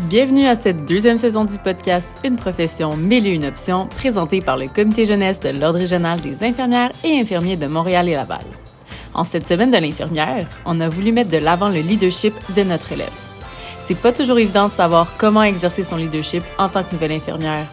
Bienvenue 0.00 0.46
à 0.48 0.56
cette 0.56 0.86
deuxième 0.86 1.18
saison 1.18 1.44
du 1.44 1.56
podcast 1.56 2.04
Une 2.24 2.34
profession, 2.34 2.96
mille 2.96 3.28
et 3.28 3.30
une 3.30 3.44
options, 3.44 3.86
présentée 3.86 4.40
par 4.40 4.56
le 4.56 4.66
Comité 4.66 5.06
jeunesse 5.06 5.38
de 5.38 5.50
l'Ordre 5.50 5.78
régional 5.78 6.20
des 6.20 6.42
infirmières 6.42 6.90
et 7.04 7.20
infirmiers 7.20 7.56
de 7.56 7.68
Montréal 7.68 8.08
et 8.08 8.14
Laval. 8.14 8.44
En 9.14 9.22
cette 9.22 9.46
semaine 9.46 9.70
de 9.70 9.76
l'infirmière, 9.76 10.48
on 10.66 10.80
a 10.80 10.88
voulu 10.88 11.12
mettre 11.12 11.30
de 11.30 11.38
l'avant 11.38 11.68
le 11.68 11.78
leadership 11.78 12.34
de 12.56 12.64
notre 12.64 12.90
élève. 12.90 13.12
C'est 13.86 13.94
pas 13.94 14.12
toujours 14.12 14.40
évident 14.40 14.66
de 14.66 14.72
savoir 14.72 15.14
comment 15.16 15.44
exercer 15.44 15.84
son 15.84 15.96
leadership 15.96 16.42
en 16.58 16.68
tant 16.68 16.82
que 16.82 16.92
nouvelle 16.92 17.12
infirmière. 17.12 17.66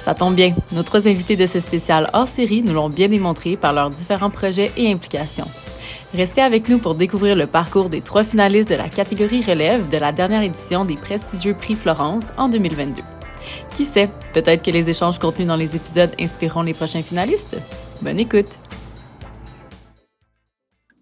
Ça 0.00 0.14
tombe 0.14 0.34
bien, 0.34 0.52
nos 0.72 0.82
trois 0.82 1.06
invités 1.06 1.36
de 1.36 1.46
ce 1.46 1.60
spécial 1.60 2.10
hors 2.12 2.26
série 2.26 2.62
nous 2.62 2.74
l'ont 2.74 2.88
bien 2.88 3.06
démontré 3.06 3.56
par 3.56 3.72
leurs 3.72 3.90
différents 3.90 4.30
projets 4.30 4.72
et 4.76 4.92
implications. 4.92 5.46
Restez 6.12 6.40
avec 6.40 6.68
nous 6.68 6.80
pour 6.80 6.96
découvrir 6.96 7.36
le 7.36 7.46
parcours 7.46 7.88
des 7.88 8.00
trois 8.00 8.24
finalistes 8.24 8.68
de 8.68 8.74
la 8.74 8.88
catégorie 8.88 9.42
relève 9.42 9.88
de 9.90 9.96
la 9.96 10.10
dernière 10.10 10.42
édition 10.42 10.84
des 10.84 10.96
prestigieux 10.96 11.54
Prix 11.54 11.74
Florence 11.74 12.32
en 12.36 12.48
2022. 12.48 13.00
Qui 13.76 13.84
sait, 13.84 14.08
peut-être 14.34 14.64
que 14.64 14.72
les 14.72 14.90
échanges 14.90 15.20
contenus 15.20 15.46
dans 15.46 15.54
les 15.54 15.76
épisodes 15.76 16.10
inspireront 16.18 16.62
les 16.62 16.74
prochains 16.74 17.04
finalistes? 17.04 17.56
Bonne 18.02 18.18
écoute! 18.18 18.58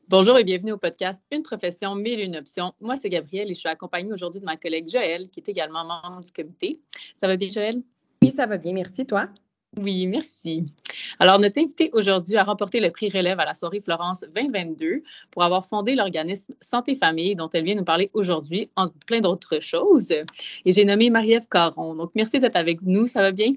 Bonjour 0.09 0.37
et 0.37 0.45
bienvenue 0.45 0.73
au 0.73 0.79
podcast 0.79 1.23
Une 1.33 1.43
profession, 1.43 1.95
mille 1.95 2.21
une 2.21 2.37
options. 2.37 2.75
Moi, 2.79 2.97
c'est 2.99 3.09
Gabrielle 3.09 3.51
et 3.51 3.55
je 3.55 3.61
suis 3.61 3.69
accompagnée 3.71 4.13
aujourd'hui 4.13 4.41
de 4.41 4.47
ma 4.47 4.59
collègue 4.59 4.91
Joëlle, 4.91 5.31
qui 5.31 5.41
est 5.41 5.49
également 5.49 5.87
membre 5.87 6.21
du 6.21 6.33
comité. 6.33 6.83
Ça 7.17 7.27
va 7.27 7.37
bien, 7.37 7.49
Joëlle? 7.49 7.83
Oui, 8.21 8.31
ça 8.37 8.45
va 8.45 8.59
bien, 8.59 8.75
merci. 8.75 9.07
Toi? 9.07 9.29
Oui, 9.77 10.07
merci. 10.07 10.67
Alors, 11.19 11.39
notre 11.39 11.59
invité 11.59 11.91
aujourd'hui 11.93 12.37
a 12.37 12.45
remporté 12.45 12.81
le 12.81 12.91
prix 12.91 13.11
Relève 13.11 13.39
à 13.39 13.45
la 13.45 13.55
soirée 13.55 13.81
Florence 13.81 14.25
2022 14.35 15.03
pour 15.31 15.43
avoir 15.43 15.65
fondé 15.65 15.95
l'organisme 15.95 16.55
Santé 16.61 16.95
Famille 16.95 17.37
dont 17.37 17.51
elle 17.53 17.65
vient 17.65 17.75
nous 17.75 17.85
parler 17.85 18.11
aujourd'hui, 18.15 18.71
entre 18.77 18.95
plein 19.07 19.21
d'autres 19.21 19.61
choses. 19.61 20.11
Et 20.11 20.73
j'ai 20.73 20.85
nommé 20.85 21.11
Marie-Ève 21.11 21.49
Caron. 21.49 21.95
Donc, 21.95 22.13
merci 22.15 22.41
d'être 22.41 22.57
avec 22.57 22.83
nous. 22.83 23.07
Ça 23.07 23.21
va 23.21 23.31
bien? 23.31 23.53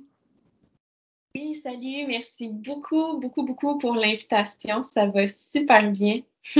Oui, 1.34 1.54
salut. 1.56 2.06
Merci 2.08 2.50
beaucoup, 2.50 3.18
beaucoup, 3.18 3.44
beaucoup 3.44 3.78
pour 3.78 3.96
l'invitation. 3.96 4.84
Ça 4.84 5.06
va 5.06 5.26
super 5.28 5.92
bien. 5.92 6.22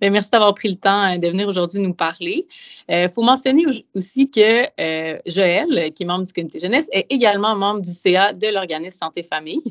Ben, 0.00 0.12
merci 0.12 0.30
d'avoir 0.30 0.54
pris 0.54 0.68
le 0.68 0.76
temps 0.76 1.04
euh, 1.04 1.18
de 1.18 1.28
venir 1.28 1.48
aujourd'hui 1.48 1.80
nous 1.80 1.94
parler. 1.94 2.46
Il 2.88 2.94
euh, 2.94 3.08
faut 3.08 3.22
mentionner 3.22 3.64
aussi 3.94 4.30
que 4.30 4.64
euh, 4.80 5.18
Joël, 5.26 5.92
qui 5.92 6.02
est 6.02 6.06
membre 6.06 6.24
du 6.24 6.32
comité 6.32 6.58
jeunesse, 6.58 6.88
est 6.92 7.06
également 7.10 7.54
membre 7.56 7.80
du 7.80 7.92
CA 7.92 8.32
de 8.32 8.48
l'organisme 8.48 8.98
Santé 8.98 9.22
Famille. 9.22 9.62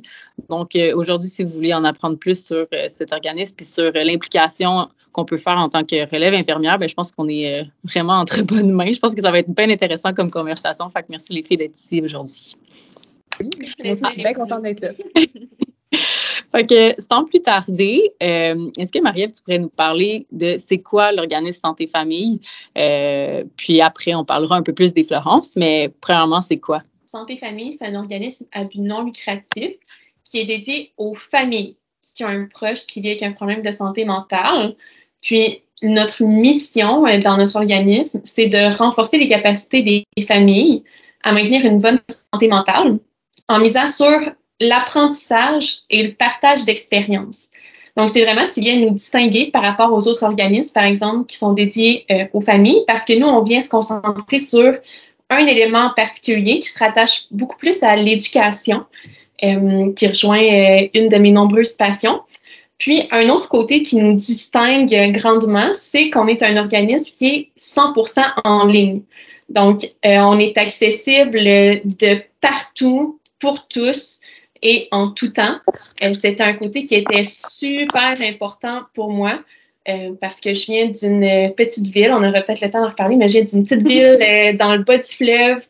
Donc, 0.50 0.78
aujourd'hui, 0.96 1.30
si 1.30 1.44
vous 1.44 1.50
voulez 1.50 1.74
en 1.74 1.84
apprendre 1.84 2.18
plus 2.18 2.46
sur 2.46 2.68
cet 2.88 3.12
organisme 3.14 3.56
et 3.60 3.64
sur 3.64 3.92
l'implication 3.94 4.88
qu'on 5.12 5.26
peut 5.26 5.38
faire 5.38 5.58
en 5.58 5.70
tant 5.70 5.84
que 5.84 6.10
relève 6.14 6.34
infirmière, 6.34 6.78
ben, 6.78 6.90
je 6.90 6.94
pense 6.94 7.12
qu'on 7.12 7.28
est 7.30 7.66
vraiment 7.84 8.16
entre 8.16 8.42
bonnes 8.44 8.72
mains. 8.72 8.92
Je 8.92 9.00
pense 9.00 9.16
que 9.16 9.22
ça 9.22 9.32
va 9.32 9.40
être 9.40 9.50
bien 9.50 9.70
intéressant 9.70 10.14
comme 10.14 10.30
conversation. 10.30 10.90
Fait 10.90 11.02
que 11.02 11.08
merci 11.10 11.34
les 11.34 11.44
filles 11.44 11.58
d'être 11.58 11.76
ici 11.76 12.02
aujourd'hui. 12.02 12.56
Oui, 13.40 13.50
je 13.62 13.96
suis 14.12 14.22
bien 14.22 14.34
contente 14.34 14.64
d'être 14.64 14.82
là. 14.82 14.92
fait 16.58 16.96
sans 17.00 17.26
plus 17.26 17.42
tarder, 17.42 18.12
euh, 18.22 18.70
est-ce 18.78 18.92
que 18.92 19.00
Marie-Ève, 19.00 19.32
tu 19.32 19.44
pourrais 19.44 19.60
nous 19.60 19.70
parler 19.70 20.26
de 20.32 20.56
c'est 20.58 20.80
quoi 20.80 21.12
l'organisme 21.12 21.60
Santé 21.62 21.88
Famille? 21.88 22.40
Euh, 22.78 23.44
puis 23.58 23.82
après, 23.82 24.14
on 24.14 24.26
parlera 24.26 24.58
un 24.58 24.64
peu 24.64 24.74
plus 24.74 24.94
des 24.94 25.04
Florences, 25.04 25.56
mais 25.56 25.92
premièrement, 26.02 26.42
c'est 26.42 26.60
quoi? 26.60 26.84
Santé 27.06 27.38
Famille, 27.38 27.74
c'est 27.74 27.86
un 27.86 27.96
organisme 27.96 28.46
à 28.52 28.64
but 28.64 28.80
non 28.80 29.04
lucratif 29.04 29.74
qui 30.24 30.40
est 30.40 30.46
dédié 30.46 30.92
aux 30.98 31.16
familles 31.16 31.78
qui 32.16 32.24
ont 32.24 32.30
un 32.30 32.46
proche 32.46 32.86
qui 32.86 33.02
vit 33.02 33.10
avec 33.10 33.24
un 33.24 33.34
problème 33.34 33.62
de 33.62 33.72
santé 33.72 34.06
mentale. 34.06 34.76
Puis, 35.22 35.62
notre 35.82 36.24
mission 36.24 37.06
euh, 37.06 37.20
dans 37.20 37.38
notre 37.38 37.58
organisme, 37.58 38.22
c'est 38.24 38.48
de 38.48 38.78
renforcer 38.78 39.18
les 39.18 39.28
capacités 39.28 39.82
des 39.82 40.06
familles 40.26 40.84
à 41.24 41.34
maintenir 41.34 41.66
une 41.66 41.80
bonne 41.80 41.98
santé 42.32 42.48
mentale 42.48 43.00
en 43.48 43.60
misant 43.60 43.86
sur 43.86 44.20
l'apprentissage 44.60 45.80
et 45.90 46.04
le 46.04 46.14
partage 46.14 46.66
d'expériences. 46.66 47.50
Donc, 47.98 48.10
c'est 48.10 48.24
vraiment 48.24 48.44
ce 48.44 48.52
qui 48.52 48.62
vient 48.62 48.78
nous 48.78 48.92
distinguer 48.92 49.52
par 49.52 49.64
rapport 49.64 49.94
aux 49.94 50.08
autres 50.08 50.24
organismes, 50.24 50.74
par 50.74 50.84
exemple, 50.84 51.26
qui 51.28 51.38
sont 51.38 51.54
dédiés 51.54 52.06
euh, 52.12 52.26
aux 52.34 52.42
familles, 52.42 52.84
parce 52.88 53.06
que 53.06 53.14
nous, 53.14 53.28
on 53.28 53.42
vient 53.44 53.62
se 53.62 53.70
concentrer 53.70 54.38
sur 54.38 54.76
un 55.30 55.46
élément 55.48 55.92
particulier 55.96 56.60
qui 56.60 56.70
se 56.70 56.78
rattache 56.78 57.26
beaucoup 57.32 57.58
plus 57.58 57.82
à 57.84 57.96
l'éducation, 57.96 58.84
euh, 59.44 59.94
qui 59.94 60.08
rejoint 60.08 60.44
euh, 60.44 60.88
une 60.94 61.08
de 61.08 61.18
mes 61.18 61.32
nombreuses 61.32 61.72
passions. 61.72 62.22
Puis, 62.78 63.08
un 63.12 63.30
autre 63.30 63.48
côté 63.48 63.82
qui 63.82 63.96
nous 63.96 64.14
distingue 64.14 65.14
grandement, 65.14 65.74
c'est 65.74 66.10
qu'on 66.10 66.28
est 66.28 66.44
un 66.44 66.58
organisme 66.58 67.10
qui 67.18 67.28
est 67.28 67.50
100% 67.58 68.22
en 68.44 68.66
ligne. 68.66 69.02
Donc, 69.48 69.90
on 70.04 70.40
est 70.40 70.58
accessible 70.58 71.38
de 71.38 72.22
partout, 72.42 73.20
pour 73.40 73.68
tous 73.68 74.20
et 74.66 74.88
en 74.92 75.10
tout 75.10 75.30
temps. 75.30 75.60
Euh, 76.04 76.12
c'était 76.14 76.42
un 76.44 76.54
côté 76.56 76.84
qui 76.84 76.96
était 76.96 77.24
super 77.24 78.18
important 78.20 78.82
pour 78.94 79.12
moi. 79.12 79.40
Euh, 79.88 80.14
parce 80.20 80.42
que 80.42 80.52
je 80.56 80.66
viens 80.66 80.88
d'une 80.88 81.54
petite 81.54 81.86
ville, 81.86 82.10
on 82.10 82.28
aura 82.28 82.42
peut-être 82.42 82.62
le 82.62 82.72
temps 82.72 82.82
d'en 82.82 82.90
reparler, 82.90 83.18
mais 83.18 83.28
je 83.28 83.34
viens 83.34 83.44
d'une 83.44 83.62
petite 83.62 83.88
ville 83.88 84.18
euh, 84.20 84.54
dans 84.54 84.76
le 84.76 84.84
bas 84.84 84.98
du 84.98 85.08
fleuve 85.08 85.64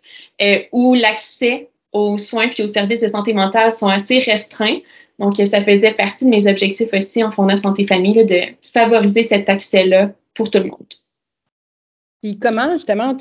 où 0.72 0.96
l'accès 0.96 1.68
aux 1.92 2.18
soins 2.18 2.50
et 2.58 2.64
aux 2.64 2.68
services 2.68 3.02
de 3.02 3.10
santé 3.10 3.34
mentale 3.34 3.74
sont 3.74 3.90
assez 3.90 4.20
restreints. 4.20 4.78
Donc, 5.20 5.36
ça 5.36 5.62
faisait 5.62 5.92
partie 5.92 6.24
de 6.24 6.30
mes 6.30 6.48
objectifs 6.48 6.94
aussi 6.94 7.26
en 7.26 7.32
fondant 7.32 7.58
Santé 7.58 7.86
Famille, 7.86 8.26
de 8.26 8.40
favoriser 8.74 9.24
cet 9.24 9.50
accès-là 9.50 10.12
pour 10.34 10.50
tout 10.50 10.60
le 10.60 10.66
monde. 10.66 11.05
Puis 12.22 12.40
comment 12.40 12.72
justement 12.74 13.16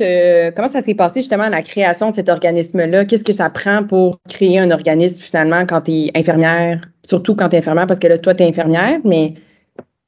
comment 0.56 0.68
ça 0.68 0.82
s'est 0.82 0.94
passé 0.94 1.20
justement 1.20 1.48
la 1.48 1.62
création 1.62 2.10
de 2.10 2.14
cet 2.14 2.28
organisme-là? 2.28 3.04
Qu'est-ce 3.04 3.24
que 3.24 3.32
ça 3.32 3.50
prend 3.50 3.84
pour 3.84 4.18
créer 4.28 4.58
un 4.58 4.70
organisme 4.70 5.22
finalement 5.22 5.66
quand 5.66 5.82
tu 5.82 5.92
es 5.92 6.10
infirmière, 6.14 6.80
surtout 7.04 7.34
quand 7.34 7.48
tu 7.50 7.56
es 7.56 7.58
infirmière, 7.58 7.86
parce 7.86 8.00
que 8.00 8.06
là, 8.06 8.18
toi, 8.18 8.34
tu 8.34 8.42
es 8.42 8.46
infirmière, 8.46 9.00
mais 9.04 9.34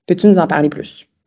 peux-tu 0.07 0.27
nous 0.29 0.39
en 0.39 0.47
parler 0.47 0.71
plus? 0.71 1.07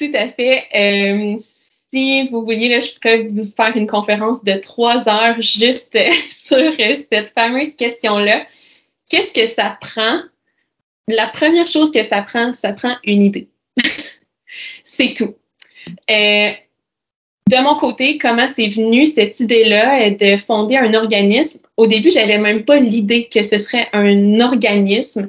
Tout 0.00 0.12
à 0.14 0.28
fait. 0.28 0.64
Euh, 0.74 1.36
si 1.38 2.28
vous 2.28 2.42
vouliez, 2.44 2.68
là, 2.68 2.80
je 2.80 2.92
pourrais 2.94 3.24
vous 3.24 3.42
faire 3.42 3.76
une 3.76 3.86
conférence 3.86 4.44
de 4.44 4.52
trois 4.54 5.08
heures 5.08 5.40
juste 5.42 5.98
sur 6.30 6.72
cette 7.10 7.28
fameuse 7.34 7.74
question-là. 7.76 8.46
Qu'est-ce 9.10 9.32
que 9.32 9.46
ça 9.46 9.76
prend? 9.80 10.20
La 11.08 11.26
première 11.26 11.66
chose 11.66 11.90
que 11.90 12.02
ça 12.02 12.22
prend, 12.22 12.52
ça 12.52 12.72
prend 12.72 12.94
une 13.04 13.22
idée. 13.22 13.48
C'est 14.84 15.14
tout. 15.14 15.34
Euh, 16.10 16.50
de 17.48 17.62
mon 17.62 17.74
côté, 17.76 18.18
comment 18.18 18.46
c'est 18.46 18.68
venu 18.68 19.06
cette 19.06 19.40
idée-là 19.40 20.06
euh, 20.06 20.10
de 20.10 20.36
fonder 20.36 20.76
un 20.76 20.94
organisme? 20.94 21.60
Au 21.76 21.86
début, 21.86 22.10
j'avais 22.10 22.38
même 22.38 22.64
pas 22.64 22.78
l'idée 22.78 23.28
que 23.32 23.42
ce 23.42 23.58
serait 23.58 23.88
un 23.92 24.40
organisme. 24.40 25.28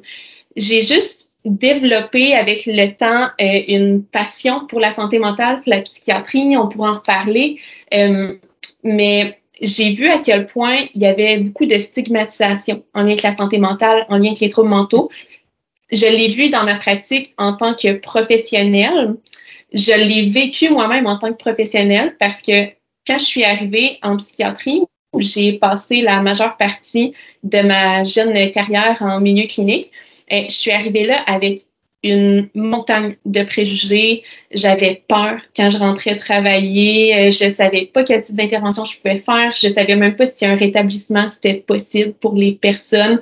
J'ai 0.55 0.81
juste 0.81 1.31
développé 1.45 2.35
avec 2.35 2.65
le 2.67 2.95
temps 2.95 3.29
euh, 3.41 3.61
une 3.67 4.03
passion 4.03 4.67
pour 4.67 4.79
la 4.79 4.91
santé 4.91 5.17
mentale, 5.17 5.55
pour 5.55 5.67
la 5.67 5.81
psychiatrie, 5.81 6.55
on 6.57 6.67
pourra 6.67 6.91
en 6.91 6.95
reparler. 6.95 7.57
mais 8.83 9.37
j'ai 9.61 9.93
vu 9.93 10.07
à 10.07 10.17
quel 10.17 10.47
point 10.47 10.87
il 10.95 11.01
y 11.01 11.05
avait 11.05 11.37
beaucoup 11.37 11.67
de 11.67 11.77
stigmatisation 11.77 12.83
en 12.95 13.01
lien 13.01 13.09
avec 13.09 13.21
la 13.21 13.35
santé 13.35 13.59
mentale, 13.59 14.05
en 14.09 14.17
lien 14.17 14.27
avec 14.27 14.39
les 14.39 14.49
troubles 14.49 14.69
mentaux. 14.69 15.11
Je 15.91 16.07
l'ai 16.07 16.29
vu 16.29 16.49
dans 16.49 16.63
ma 16.63 16.75
pratique 16.75 17.33
en 17.37 17.53
tant 17.53 17.75
que 17.75 17.93
professionnelle 17.93 19.15
je 19.73 19.93
l'ai 19.93 20.29
vécu 20.29 20.69
moi-même 20.69 21.07
en 21.07 21.17
tant 21.17 21.31
que 21.31 21.37
professionnelle 21.37 22.15
parce 22.19 22.41
que 22.41 22.67
quand 23.07 23.17
je 23.17 23.25
suis 23.25 23.43
arrivée 23.43 23.97
en 24.03 24.17
psychiatrie, 24.17 24.81
j'ai 25.17 25.53
passé 25.53 26.01
la 26.01 26.21
majeure 26.21 26.57
partie 26.57 27.13
de 27.43 27.59
ma 27.59 28.03
jeune 28.03 28.51
carrière 28.51 28.97
en 29.01 29.19
milieu 29.19 29.47
clinique. 29.47 29.87
Et 30.29 30.45
je 30.49 30.55
suis 30.55 30.71
arrivée 30.71 31.05
là 31.05 31.21
avec 31.27 31.59
une 32.03 32.49
montagne 32.55 33.15
de 33.25 33.43
préjugés. 33.43 34.23
J'avais 34.51 35.03
peur 35.07 35.39
quand 35.55 35.69
je 35.69 35.77
rentrais 35.77 36.15
travailler. 36.15 37.31
Je 37.31 37.49
savais 37.49 37.85
pas 37.85 38.03
quel 38.03 38.21
type 38.21 38.35
d'intervention 38.35 38.85
je 38.85 38.97
pouvais 38.97 39.17
faire. 39.17 39.53
Je 39.53 39.67
savais 39.67 39.95
même 39.95 40.15
pas 40.15 40.25
si 40.25 40.45
un 40.45 40.55
rétablissement 40.55 41.27
c'était 41.27 41.55
possible 41.55 42.13
pour 42.13 42.35
les 42.35 42.53
personnes. 42.53 43.19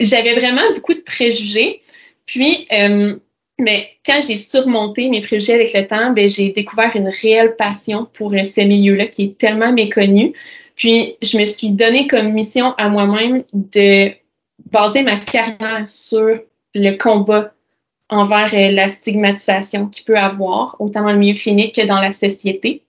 J'avais 0.00 0.34
vraiment 0.34 0.72
beaucoup 0.74 0.94
de 0.94 1.00
préjugés. 1.00 1.80
Puis, 2.26 2.66
euh, 2.72 3.16
mais 3.58 3.88
quand 4.04 4.20
j'ai 4.26 4.36
surmonté 4.36 5.08
mes 5.08 5.20
préjugés 5.20 5.54
avec 5.54 5.72
le 5.72 5.86
temps, 5.86 6.10
ben, 6.10 6.28
j'ai 6.28 6.50
découvert 6.50 6.94
une 6.96 7.08
réelle 7.08 7.54
passion 7.56 8.08
pour 8.12 8.32
euh, 8.34 8.42
ce 8.42 8.60
milieu-là 8.60 9.06
qui 9.06 9.24
est 9.24 9.38
tellement 9.38 9.72
méconnu. 9.72 10.32
Puis, 10.74 11.16
je 11.22 11.38
me 11.38 11.44
suis 11.44 11.70
donné 11.70 12.08
comme 12.08 12.32
mission 12.32 12.74
à 12.78 12.88
moi-même 12.88 13.44
de 13.52 14.10
baser 14.72 15.02
ma 15.02 15.18
carrière 15.18 15.88
sur 15.88 16.40
le 16.74 16.96
combat 16.96 17.52
envers 18.08 18.52
euh, 18.54 18.72
la 18.72 18.88
stigmatisation 18.88 19.86
qu'il 19.86 20.04
peut 20.04 20.18
avoir, 20.18 20.76
autant 20.80 21.02
dans 21.02 21.12
le 21.12 21.18
milieu 21.18 21.34
clinique 21.34 21.76
que 21.76 21.86
dans 21.86 22.00
la 22.00 22.10
société. 22.10 22.82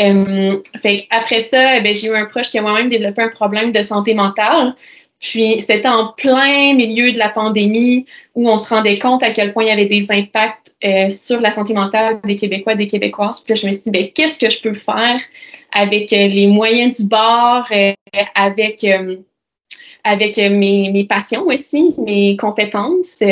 Euh, 0.00 0.62
fait 0.80 1.06
après 1.10 1.40
ça, 1.40 1.80
ben, 1.80 1.92
j'ai 1.92 2.06
eu 2.06 2.14
un 2.14 2.26
proche 2.26 2.50
qui 2.50 2.58
a 2.58 2.62
moi-même 2.62 2.88
développé 2.88 3.22
un 3.22 3.28
problème 3.28 3.72
de 3.72 3.82
santé 3.82 4.14
mentale. 4.14 4.74
Puis 5.22 5.60
c'était 5.60 5.88
en 5.88 6.08
plein 6.08 6.74
milieu 6.74 7.12
de 7.12 7.18
la 7.18 7.28
pandémie 7.28 8.06
où 8.34 8.50
on 8.50 8.56
se 8.56 8.68
rendait 8.68 8.98
compte 8.98 9.22
à 9.22 9.30
quel 9.30 9.52
point 9.52 9.62
il 9.62 9.68
y 9.68 9.70
avait 9.70 9.86
des 9.86 10.10
impacts 10.10 10.74
euh, 10.84 11.08
sur 11.08 11.40
la 11.40 11.52
santé 11.52 11.74
mentale 11.74 12.20
des 12.24 12.34
Québécois, 12.34 12.74
des 12.74 12.88
Québécoises. 12.88 13.40
Puis 13.40 13.54
je 13.54 13.66
me 13.68 13.72
suis 13.72 13.84
dit, 13.84 13.90
ben, 13.92 14.08
qu'est-ce 14.12 14.36
que 14.36 14.50
je 14.50 14.60
peux 14.60 14.74
faire 14.74 15.20
avec 15.70 16.12
euh, 16.12 16.26
les 16.26 16.48
moyens 16.48 17.00
du 17.00 17.08
bord, 17.08 17.66
euh, 17.70 17.92
avec 18.34 18.84
avec 20.04 20.36
mes, 20.36 20.90
mes 20.90 21.04
passions 21.06 21.46
aussi, 21.46 21.94
mes 21.98 22.36
compétences? 22.36 23.22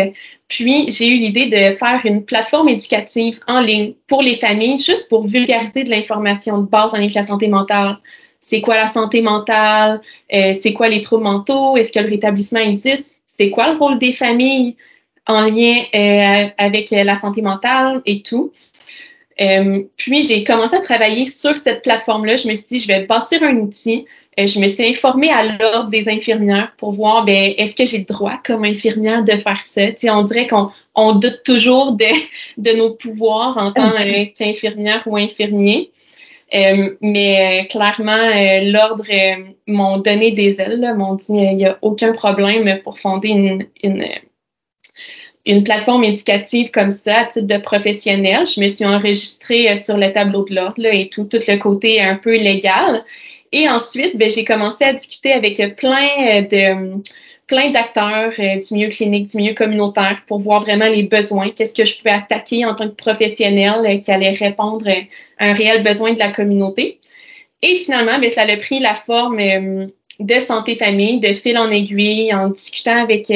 Puis, 0.46 0.92
j'ai 0.92 1.08
eu 1.08 1.16
l'idée 1.16 1.46
de 1.46 1.74
faire 1.74 2.00
une 2.04 2.24
plateforme 2.24 2.68
éducative 2.68 3.40
en 3.48 3.58
ligne 3.58 3.94
pour 4.06 4.22
les 4.22 4.36
familles, 4.36 4.78
juste 4.78 5.08
pour 5.08 5.26
vulgariser 5.26 5.82
de 5.82 5.90
l'information 5.90 6.58
de 6.58 6.68
base 6.68 6.94
en 6.94 6.98
lien 6.98 7.04
avec 7.04 7.14
la 7.14 7.24
santé 7.24 7.48
mentale. 7.48 7.98
C'est 8.40 8.60
quoi 8.60 8.76
la 8.76 8.86
santé 8.86 9.20
mentale? 9.20 10.00
Euh, 10.32 10.52
c'est 10.52 10.72
quoi 10.72 10.88
les 10.88 11.00
troubles 11.00 11.24
mentaux? 11.24 11.76
Est-ce 11.76 11.92
que 11.92 12.00
le 12.00 12.08
rétablissement 12.08 12.60
existe? 12.60 13.22
C'est 13.26 13.50
quoi 13.50 13.72
le 13.72 13.78
rôle 13.78 13.98
des 13.98 14.12
familles 14.12 14.76
en 15.26 15.42
lien 15.42 15.82
euh, 15.94 16.48
avec 16.58 16.90
la 16.90 17.16
santé 17.16 17.42
mentale 17.42 18.02
et 18.06 18.22
tout? 18.22 18.52
Euh, 19.40 19.82
puis, 19.96 20.22
j'ai 20.22 20.44
commencé 20.44 20.76
à 20.76 20.80
travailler 20.80 21.24
sur 21.24 21.56
cette 21.56 21.82
plateforme-là. 21.82 22.36
Je 22.36 22.48
me 22.48 22.54
suis 22.54 22.66
dit, 22.68 22.80
je 22.80 22.88
vais 22.88 23.06
bâtir 23.06 23.42
un 23.42 23.56
outil 23.56 24.06
euh, 24.38 24.46
je 24.46 24.60
me 24.60 24.68
suis 24.68 24.86
informée 24.86 25.30
à 25.30 25.56
l'ordre 25.56 25.90
des 25.90 26.08
infirmières 26.08 26.72
pour 26.76 26.92
voir, 26.92 27.24
ben, 27.24 27.52
est-ce 27.56 27.74
que 27.74 27.84
j'ai 27.84 27.98
le 27.98 28.04
droit 28.04 28.40
comme 28.44 28.64
infirmière 28.64 29.24
de 29.24 29.32
faire 29.32 29.60
ça? 29.60 29.82
on 30.04 30.22
dirait 30.22 30.46
qu'on 30.46 30.70
on 30.94 31.14
doute 31.14 31.42
toujours 31.44 31.92
de, 31.92 32.06
de 32.56 32.70
nos 32.72 32.90
pouvoirs 32.90 33.58
en 33.58 33.72
tant 33.72 33.92
euh, 34.00 34.24
qu'infirmière 34.36 35.02
ou 35.06 35.16
infirmier. 35.16 35.90
Euh, 36.52 36.96
mais 37.00 37.66
clairement, 37.70 38.28
l'ordre 38.62 39.06
m'ont 39.66 39.98
donné 39.98 40.32
des 40.32 40.60
ailes, 40.60 40.94
m'ont 40.96 41.14
dit 41.14 41.26
il 41.30 41.56
n'y 41.56 41.66
a 41.66 41.78
aucun 41.82 42.12
problème 42.12 42.80
pour 42.82 42.98
fonder 42.98 43.28
une, 43.28 43.66
une, 43.84 44.04
une, 45.46 45.62
plateforme 45.62 46.04
éducative 46.04 46.70
comme 46.72 46.90
ça 46.90 47.20
à 47.20 47.24
titre 47.26 47.46
de 47.46 47.58
professionnel. 47.58 48.46
Je 48.46 48.60
me 48.60 48.66
suis 48.66 48.84
enregistrée 48.84 49.76
sur 49.76 49.96
le 49.96 50.10
tableau 50.10 50.44
de 50.44 50.54
l'ordre 50.56 50.86
et 50.86 51.08
tout, 51.08 51.24
tout 51.24 51.38
le 51.46 51.56
côté 51.56 52.00
un 52.00 52.16
peu 52.16 52.36
légal. 52.36 53.04
Et 53.52 53.68
ensuite, 53.68 54.16
ben, 54.16 54.30
j'ai 54.30 54.44
commencé 54.44 54.84
à 54.84 54.92
discuter 54.92 55.32
avec 55.32 55.76
plein 55.76 56.08
euh, 56.28 56.42
de 56.42 57.02
plein 57.50 57.70
d'acteurs 57.70 58.32
euh, 58.38 58.56
du 58.58 58.74
milieu 58.74 58.88
clinique, 58.88 59.26
du 59.28 59.36
milieu 59.36 59.54
communautaire 59.54 60.22
pour 60.26 60.38
voir 60.38 60.60
vraiment 60.60 60.88
les 60.88 61.02
besoins, 61.02 61.50
qu'est-ce 61.50 61.74
que 61.74 61.84
je 61.84 61.98
pouvais 61.98 62.12
attaquer 62.12 62.64
en 62.64 62.74
tant 62.74 62.88
que 62.88 62.94
professionnel 62.94 63.84
euh, 63.84 63.98
qui 63.98 64.10
allait 64.10 64.30
répondre 64.30 64.88
à 64.88 65.44
un 65.44 65.52
réel 65.52 65.82
besoin 65.82 66.12
de 66.12 66.18
la 66.18 66.30
communauté. 66.30 67.00
Et 67.62 67.74
finalement, 67.74 68.18
ben, 68.18 68.30
ça 68.30 68.42
a 68.42 68.56
pris 68.56 68.78
la 68.78 68.94
forme 68.94 69.38
de 70.20 70.38
santé 70.40 70.76
famille, 70.76 71.20
de 71.20 71.34
fil 71.34 71.58
en 71.58 71.70
aiguille, 71.70 72.32
en 72.32 72.48
discutant 72.48 73.02
avec 73.02 73.30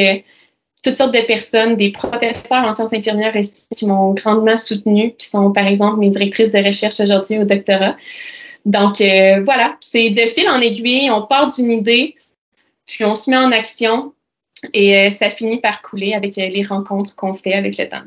toutes 0.84 0.94
sortes 0.94 1.14
de 1.14 1.26
personnes, 1.26 1.76
des 1.76 1.90
professeurs 1.90 2.64
en 2.64 2.72
sciences 2.72 2.92
infirmières 2.92 3.34
qui 3.76 3.86
m'ont 3.86 4.12
grandement 4.12 4.56
soutenue, 4.56 5.14
qui 5.18 5.26
sont 5.26 5.52
par 5.52 5.66
exemple 5.66 5.98
mes 5.98 6.10
directrices 6.10 6.52
de 6.52 6.64
recherche 6.64 7.00
aujourd'hui 7.00 7.38
au 7.38 7.44
doctorat. 7.44 7.96
Donc 8.66 9.00
euh, 9.00 9.42
voilà, 9.44 9.76
c'est 9.80 10.10
de 10.10 10.22
fil 10.22 10.48
en 10.48 10.60
aiguille, 10.60 11.10
on 11.10 11.22
part 11.22 11.52
d'une 11.52 11.70
idée, 11.70 12.14
puis 12.86 13.04
on 13.04 13.14
se 13.14 13.30
met 13.30 13.36
en 13.36 13.52
action 13.52 14.14
et 14.72 14.96
euh, 14.96 15.10
ça 15.10 15.30
finit 15.30 15.60
par 15.60 15.82
couler 15.82 16.14
avec 16.14 16.38
euh, 16.38 16.48
les 16.48 16.62
rencontres 16.62 17.14
qu'on 17.14 17.34
fait 17.34 17.54
avec 17.54 17.76
le 17.76 17.88
temps. 17.88 18.04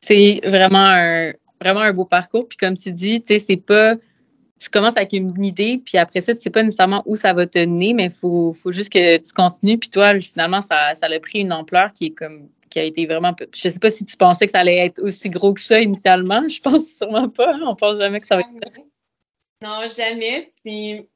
C'est 0.00 0.40
vraiment 0.44 0.78
un, 0.78 1.32
vraiment 1.60 1.80
un 1.80 1.92
beau 1.92 2.04
parcours. 2.04 2.48
Puis 2.48 2.56
comme 2.56 2.76
tu 2.76 2.92
dis, 2.92 3.20
tu 3.20 3.34
sais, 3.34 3.38
c'est 3.38 3.56
pas. 3.56 3.96
Tu 4.60 4.68
commences 4.70 4.96
avec 4.96 5.12
une 5.12 5.44
idée, 5.44 5.80
puis 5.84 5.98
après 5.98 6.20
ça, 6.20 6.34
tu 6.34 6.40
sais 6.40 6.50
pas 6.50 6.64
nécessairement 6.64 7.04
où 7.06 7.14
ça 7.14 7.32
va 7.32 7.46
te 7.46 7.60
mener, 7.60 7.94
mais 7.94 8.06
il 8.06 8.10
faut, 8.10 8.52
faut, 8.54 8.72
juste 8.72 8.92
que 8.92 9.18
tu 9.18 9.32
continues. 9.32 9.78
Puis 9.78 9.88
toi, 9.88 10.20
finalement, 10.20 10.60
ça, 10.60 10.96
ça 10.96 11.06
a 11.06 11.20
pris 11.20 11.38
une 11.38 11.52
ampleur 11.52 11.92
qui 11.92 12.06
est 12.06 12.10
comme 12.10 12.48
qui 12.68 12.80
a 12.80 12.82
été 12.82 13.06
vraiment. 13.06 13.34
Je 13.54 13.68
sais 13.68 13.78
pas 13.78 13.90
si 13.90 14.04
tu 14.04 14.16
pensais 14.16 14.46
que 14.46 14.52
ça 14.52 14.58
allait 14.58 14.78
être 14.78 15.00
aussi 15.00 15.30
gros 15.30 15.54
que 15.54 15.60
ça 15.60 15.80
initialement. 15.80 16.48
Je 16.48 16.60
pense 16.60 16.88
sûrement 16.88 17.28
pas. 17.28 17.54
Hein. 17.54 17.60
On 17.66 17.76
pense 17.76 17.98
jamais 17.98 18.20
que 18.20 18.26
ça 18.26 18.36
va 18.36 18.42
être. 18.42 18.80
Non, 19.62 19.86
jamais. 19.88 20.52
Puis 20.64 21.08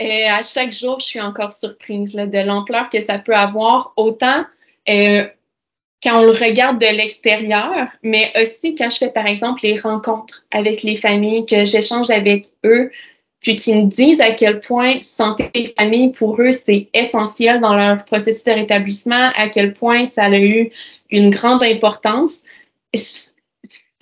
euh, 0.00 0.28
à 0.30 0.42
chaque 0.42 0.72
jour, 0.72 0.98
je 1.00 1.06
suis 1.06 1.20
encore 1.20 1.52
surprise 1.52 2.14
de 2.14 2.38
l'ampleur 2.38 2.88
que 2.88 3.00
ça 3.00 3.18
peut 3.18 3.36
avoir, 3.36 3.92
autant 3.96 4.44
euh, 4.88 5.26
quand 6.02 6.20
on 6.20 6.24
le 6.24 6.32
regarde 6.32 6.80
de 6.80 6.86
l'extérieur, 6.86 7.88
mais 8.02 8.32
aussi 8.40 8.74
quand 8.74 8.90
je 8.90 8.98
fais, 8.98 9.10
par 9.10 9.26
exemple, 9.26 9.60
les 9.62 9.78
rencontres 9.78 10.44
avec 10.50 10.82
les 10.82 10.96
familles, 10.96 11.46
que 11.46 11.64
j'échange 11.64 12.10
avec 12.10 12.46
eux, 12.64 12.90
puis 13.40 13.54
qui 13.56 13.76
me 13.76 13.86
disent 13.86 14.20
à 14.20 14.32
quel 14.32 14.60
point 14.60 15.00
santé 15.00 15.50
et 15.54 15.66
famille, 15.66 16.12
pour 16.12 16.40
eux, 16.40 16.52
c'est 16.52 16.88
essentiel 16.94 17.60
dans 17.60 17.74
leur 17.74 18.04
processus 18.04 18.44
de 18.44 18.52
rétablissement, 18.52 19.30
à 19.36 19.48
quel 19.48 19.74
point 19.74 20.04
ça 20.04 20.24
a 20.24 20.38
eu 20.38 20.70
une 21.10 21.30
grande 21.30 21.62
importance. 21.62 22.42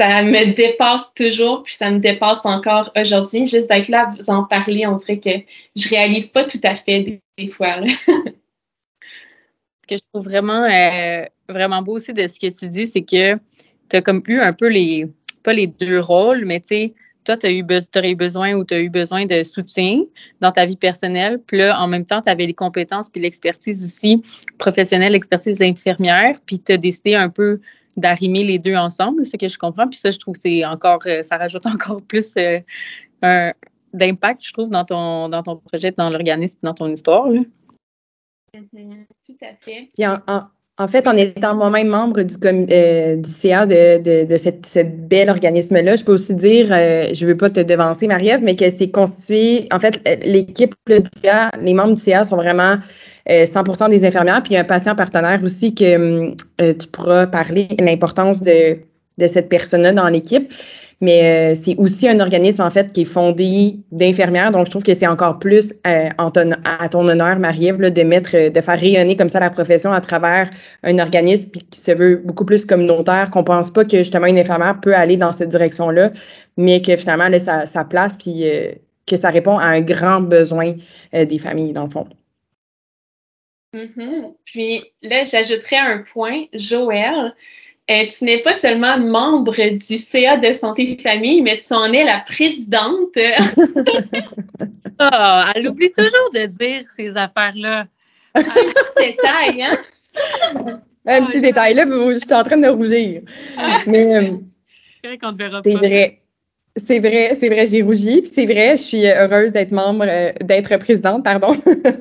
Ça 0.01 0.23
me 0.23 0.55
dépasse 0.55 1.13
toujours, 1.13 1.63
puis 1.63 1.75
ça 1.75 1.91
me 1.91 1.99
dépasse 1.99 2.47
encore 2.47 2.91
aujourd'hui. 2.97 3.45
Juste 3.45 3.69
d'être 3.69 3.89
là 3.89 4.15
vous 4.19 4.31
en 4.31 4.45
parler, 4.45 4.87
on 4.87 4.97
dirait 4.97 5.19
que 5.19 5.29
je 5.77 5.91
réalise 5.91 6.29
pas 6.29 6.45
tout 6.45 6.61
à 6.63 6.75
fait 6.75 7.21
des, 7.37 7.47
fois. 7.49 7.83
Ce 8.07 8.13
que 9.87 9.97
je 9.97 10.03
trouve 10.11 10.25
vraiment, 10.25 10.65
euh, 10.65 11.27
vraiment 11.51 11.83
beau 11.83 11.97
aussi 11.97 12.15
de 12.15 12.27
ce 12.27 12.39
que 12.39 12.47
tu 12.47 12.67
dis, 12.69 12.87
c'est 12.87 13.03
que 13.03 13.35
tu 13.91 13.97
as 13.97 14.01
comme 14.01 14.23
eu 14.27 14.41
un 14.41 14.55
peu 14.55 14.69
les, 14.69 15.07
pas 15.43 15.53
les 15.53 15.67
deux 15.67 16.01
rôles, 16.01 16.47
mais 16.47 16.61
tu 16.61 16.69
sais, 16.69 16.95
toi, 17.25 17.37
tu 17.37 17.49
eu 17.49 17.63
aurais 17.95 18.11
eu 18.13 18.17
besoin 18.17 18.55
ou 18.55 18.65
tu 18.65 18.73
as 18.73 18.81
eu 18.81 18.89
besoin 18.89 19.27
de 19.27 19.43
soutien 19.43 20.01
dans 20.41 20.51
ta 20.51 20.65
vie 20.65 20.79
personnelle. 20.79 21.39
Puis 21.47 21.59
là, 21.59 21.79
en 21.79 21.87
même 21.87 22.07
temps, 22.07 22.23
tu 22.23 22.31
avais 22.31 22.47
les 22.47 22.55
compétences 22.55 23.11
puis 23.11 23.21
l'expertise 23.21 23.85
aussi 23.85 24.23
professionnelle, 24.57 25.13
l'expertise 25.13 25.61
infirmière. 25.61 26.37
Puis 26.47 26.59
tu 26.59 26.73
as 26.73 26.79
décidé 26.79 27.17
un 27.17 27.29
peu 27.29 27.61
d'arrimer 27.97 28.45
les 28.45 28.59
deux 28.59 28.75
ensemble, 28.75 29.25
c'est 29.25 29.33
ce 29.33 29.37
que 29.37 29.49
je 29.49 29.59
comprends. 29.59 29.89
Puis 29.89 29.99
ça, 29.99 30.11
je 30.11 30.19
trouve 30.19 30.35
que 30.35 30.41
c'est 30.41 30.65
encore, 30.65 31.01
euh, 31.07 31.23
ça 31.23 31.37
rajoute 31.37 31.67
encore 31.67 32.03
plus 32.03 32.35
euh, 32.37 33.53
d'impact, 33.93 34.45
je 34.45 34.53
trouve, 34.53 34.71
dans 34.71 34.85
ton, 34.85 35.29
dans 35.29 35.43
ton 35.43 35.57
projet, 35.57 35.91
dans 35.93 36.11
l'organisme, 36.11 36.59
dans 36.63 36.75
ton 36.75 36.89
histoire. 36.89 37.29
Mm-hmm. 37.29 39.07
tout 39.27 39.37
à 39.43 39.55
fait. 39.61 39.89
Puis 39.95 40.05
en 40.81 40.89
fait, 40.89 41.07
en 41.07 41.15
étant 41.15 41.55
moi-même 41.55 41.89
membre 41.89 42.23
du, 42.23 42.35
euh, 42.43 43.17
du 43.17 43.31
CA 43.31 43.67
de, 43.67 44.25
de, 44.25 44.37
cette, 44.39 44.65
ce 44.65 44.81
bel 44.81 45.29
organisme-là, 45.29 45.97
je 45.97 46.05
peux 46.05 46.15
aussi 46.15 46.35
dire, 46.35 46.73
euh, 46.73 47.11
je 47.13 47.23
ne 47.27 47.31
veux 47.31 47.37
pas 47.37 47.51
te 47.51 47.61
devancer, 47.61 48.07
Marie-Ève, 48.07 48.41
mais 48.43 48.57
que 48.57 48.71
c'est 48.71 48.91
constitué, 48.91 49.69
en 49.73 49.79
fait, 49.79 50.01
l'équipe 50.25 50.75
du 50.89 51.03
CA, 51.21 51.51
les 51.61 51.75
membres 51.75 51.93
du 51.93 52.01
CA 52.01 52.25
sont 52.25 52.37
vraiment 52.37 52.79
100% 53.31 53.85
euh, 53.85 53.89
des 53.89 54.05
infirmières, 54.05 54.43
puis 54.43 54.57
a 54.57 54.61
un 54.61 54.65
patient 54.65 54.95
partenaire 54.95 55.41
aussi 55.43 55.75
que 55.75 56.31
tu 56.59 56.87
pourras 56.89 57.27
parler 57.27 57.69
l'importance 57.81 58.43
de, 58.43 58.79
de 59.19 59.27
cette 59.27 59.49
personne-là 59.49 59.93
dans 59.93 60.09
l'équipe 60.09 60.53
mais 61.01 61.53
euh, 61.55 61.61
c'est 61.61 61.77
aussi 61.79 62.09
un 62.09 62.21
organisme, 62.21 62.63
en 62.63 62.71
fait, 62.71 62.93
qui 62.93 63.03
est 63.03 63.07
fondé 63.07 63.77
d'infirmières. 63.91 64.53
Donc, 64.53 64.67
je 64.67 64.71
trouve 64.71 64.83
que 64.83 64.93
c'est 64.93 65.07
encore 65.07 65.39
plus 65.39 65.73
euh, 65.87 66.09
à 66.19 66.89
ton 66.89 67.09
honneur, 67.09 67.39
Marie-Ève, 67.39 67.79
de 67.79 68.03
mettre, 68.03 68.37
euh, 68.37 68.51
de 68.51 68.61
faire 68.61 68.79
rayonner 68.79 69.17
comme 69.17 69.31
ça 69.31 69.41
la 69.41 69.49
profession 69.49 69.93
à 69.93 70.01
travers 70.03 70.51
un 70.83 70.99
organisme 70.99 71.51
qui 71.71 71.81
se 71.81 71.93
veut 71.93 72.17
beaucoup 72.17 72.45
plus 72.45 72.67
communautaire, 72.67 73.31
qu'on 73.31 73.45
pense 73.45 73.71
pas 73.71 73.85
que, 73.85 73.99
justement, 73.99 74.27
une 74.27 74.39
infirmière 74.39 74.79
peut 74.81 74.95
aller 74.95 75.17
dans 75.17 75.33
cette 75.33 75.49
direction-là, 75.49 76.11
mais 76.59 76.83
que, 76.83 76.95
finalement, 76.97 77.29
là, 77.29 77.39
ça, 77.39 77.65
ça 77.65 77.85
place, 77.85 78.19
puis 78.19 78.45
que 79.07 79.17
ça 79.17 79.31
répond 79.31 79.57
à 79.57 79.67
un 79.67 79.81
grand 79.81 80.21
besoin 80.21 80.75
des 81.13 81.39
familles, 81.39 81.73
dans 81.73 81.85
le 81.85 81.91
fond. 81.91 82.07
Mm-hmm. 83.75 84.35
Puis 84.45 84.85
là, 85.03 85.25
j'ajouterais 85.25 85.77
un 85.77 85.99
point, 85.99 86.45
Joël. 86.53 87.35
Euh, 87.91 88.07
tu 88.07 88.25
n'es 88.25 88.43
pas 88.43 88.53
seulement 88.53 88.99
membre 88.99 89.55
du 89.55 89.99
CA 89.99 90.37
de 90.37 90.53
Santé 90.53 90.93
et 90.93 90.99
Famille, 90.99 91.43
mais 91.43 91.57
tu 91.57 91.73
en 91.73 91.93
es 91.93 92.05
la 92.05 92.21
présidente. 92.21 93.17
oh, 93.17 93.21
elle 95.55 95.69
oublie 95.69 95.91
toujours 95.91 96.31
de 96.33 96.47
dire 96.47 96.85
ces 96.95 97.17
affaires-là. 97.17 97.87
Un 98.35 98.43
petit 98.43 98.75
détail, 98.97 99.63
hein? 99.63 99.79
Un 101.07 101.25
petit 101.27 101.41
détail, 101.41 101.75
là, 101.75 101.85
je 101.87 102.19
suis 102.19 102.35
en 102.35 102.43
train 102.45 102.59
de 102.59 102.69
rougir. 102.69 103.23
mais 103.87 104.39
c'est 105.03 105.75
vrai. 105.75 106.20
C'est 106.87 106.99
vrai, 106.99 107.37
c'est 107.39 107.49
vrai, 107.49 107.67
j'ai 107.67 107.83
rougi. 107.83 108.23
C'est 108.27 108.47
vrai, 108.47 108.77
je 108.77 108.83
suis 108.83 109.07
heureuse 109.07 109.53
d'être 109.53 109.73
membre, 109.73 110.05
euh, 110.09 110.33
d'être 110.45 110.77
présidente, 110.79 111.25
pardon, 111.25 111.57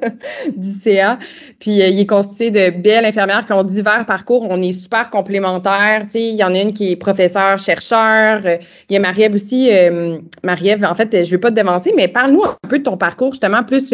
du 0.55 0.69
CA. 0.83 1.17
Puis 1.59 1.81
euh, 1.81 1.87
il 1.87 1.99
est 1.99 2.05
constitué 2.05 2.51
de 2.51 2.81
belles 2.81 3.05
infirmières 3.05 3.45
qui 3.45 3.53
ont 3.53 3.63
divers 3.63 4.05
parcours. 4.05 4.45
On 4.49 4.61
est 4.61 4.71
super 4.71 5.09
complémentaires. 5.09 6.05
Il 6.13 6.35
y 6.35 6.43
en 6.43 6.53
a 6.53 6.61
une 6.61 6.73
qui 6.73 6.91
est 6.91 6.95
professeure, 6.95 7.59
chercheur. 7.59 8.41
il 8.45 8.93
y 8.93 8.97
a 8.97 8.99
Marie-Ève 8.99 9.35
aussi. 9.35 9.69
Euh, 9.71 10.17
Marie-Ève, 10.43 10.83
en 10.83 10.95
fait, 10.95 11.11
je 11.11 11.19
ne 11.19 11.31
veux 11.31 11.39
pas 11.39 11.51
te 11.51 11.55
devancer, 11.55 11.93
mais 11.95 12.07
parle-nous 12.07 12.43
un 12.43 12.67
peu 12.67 12.79
de 12.79 12.83
ton 12.83 12.97
parcours, 12.97 13.31
justement, 13.31 13.63
plus 13.63 13.93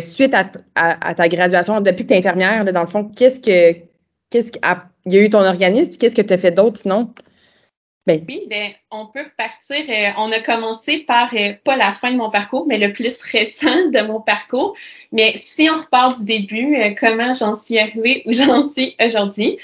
suite 0.00 0.34
à, 0.34 0.46
à, 0.74 1.14
ta 1.14 1.28
graduation, 1.28 1.80
depuis 1.80 2.04
que 2.04 2.08
tu 2.08 2.14
es 2.14 2.18
infirmière, 2.18 2.64
dans 2.72 2.80
le 2.80 2.86
fond, 2.86 3.04
qu'est-ce 3.04 3.38
que 3.38 3.78
qu'est-ce 4.30 4.52
qu'il 4.52 4.62
y 5.12 5.18
a 5.18 5.22
eu 5.22 5.30
ton 5.30 5.44
organisme, 5.44 5.90
puis 5.90 5.98
qu'est-ce 5.98 6.14
que 6.14 6.22
tu 6.22 6.32
as 6.32 6.38
fait 6.38 6.52
d'autre 6.52 6.78
sinon? 6.78 7.10
Ben. 8.08 8.24
Oui, 8.26 8.40
ben, 8.48 8.70
on 8.90 9.04
peut 9.04 9.20
repartir. 9.20 9.84
Euh, 9.86 10.12
on 10.16 10.32
a 10.32 10.40
commencé 10.40 11.00
par, 11.00 11.28
euh, 11.34 11.52
pas 11.62 11.76
la 11.76 11.92
fin 11.92 12.10
de 12.10 12.16
mon 12.16 12.30
parcours, 12.30 12.66
mais 12.66 12.78
le 12.78 12.90
plus 12.90 13.20
récent 13.20 13.90
de 13.92 14.06
mon 14.06 14.18
parcours. 14.18 14.74
Mais 15.12 15.34
si 15.36 15.68
on 15.68 15.76
repart 15.76 16.18
du 16.18 16.24
début, 16.24 16.74
euh, 16.74 16.94
comment 16.98 17.34
j'en 17.34 17.54
suis 17.54 17.78
arrivée 17.78 18.22
où 18.24 18.32
j'en 18.32 18.62
suis 18.62 18.96
aujourd'hui? 18.98 19.58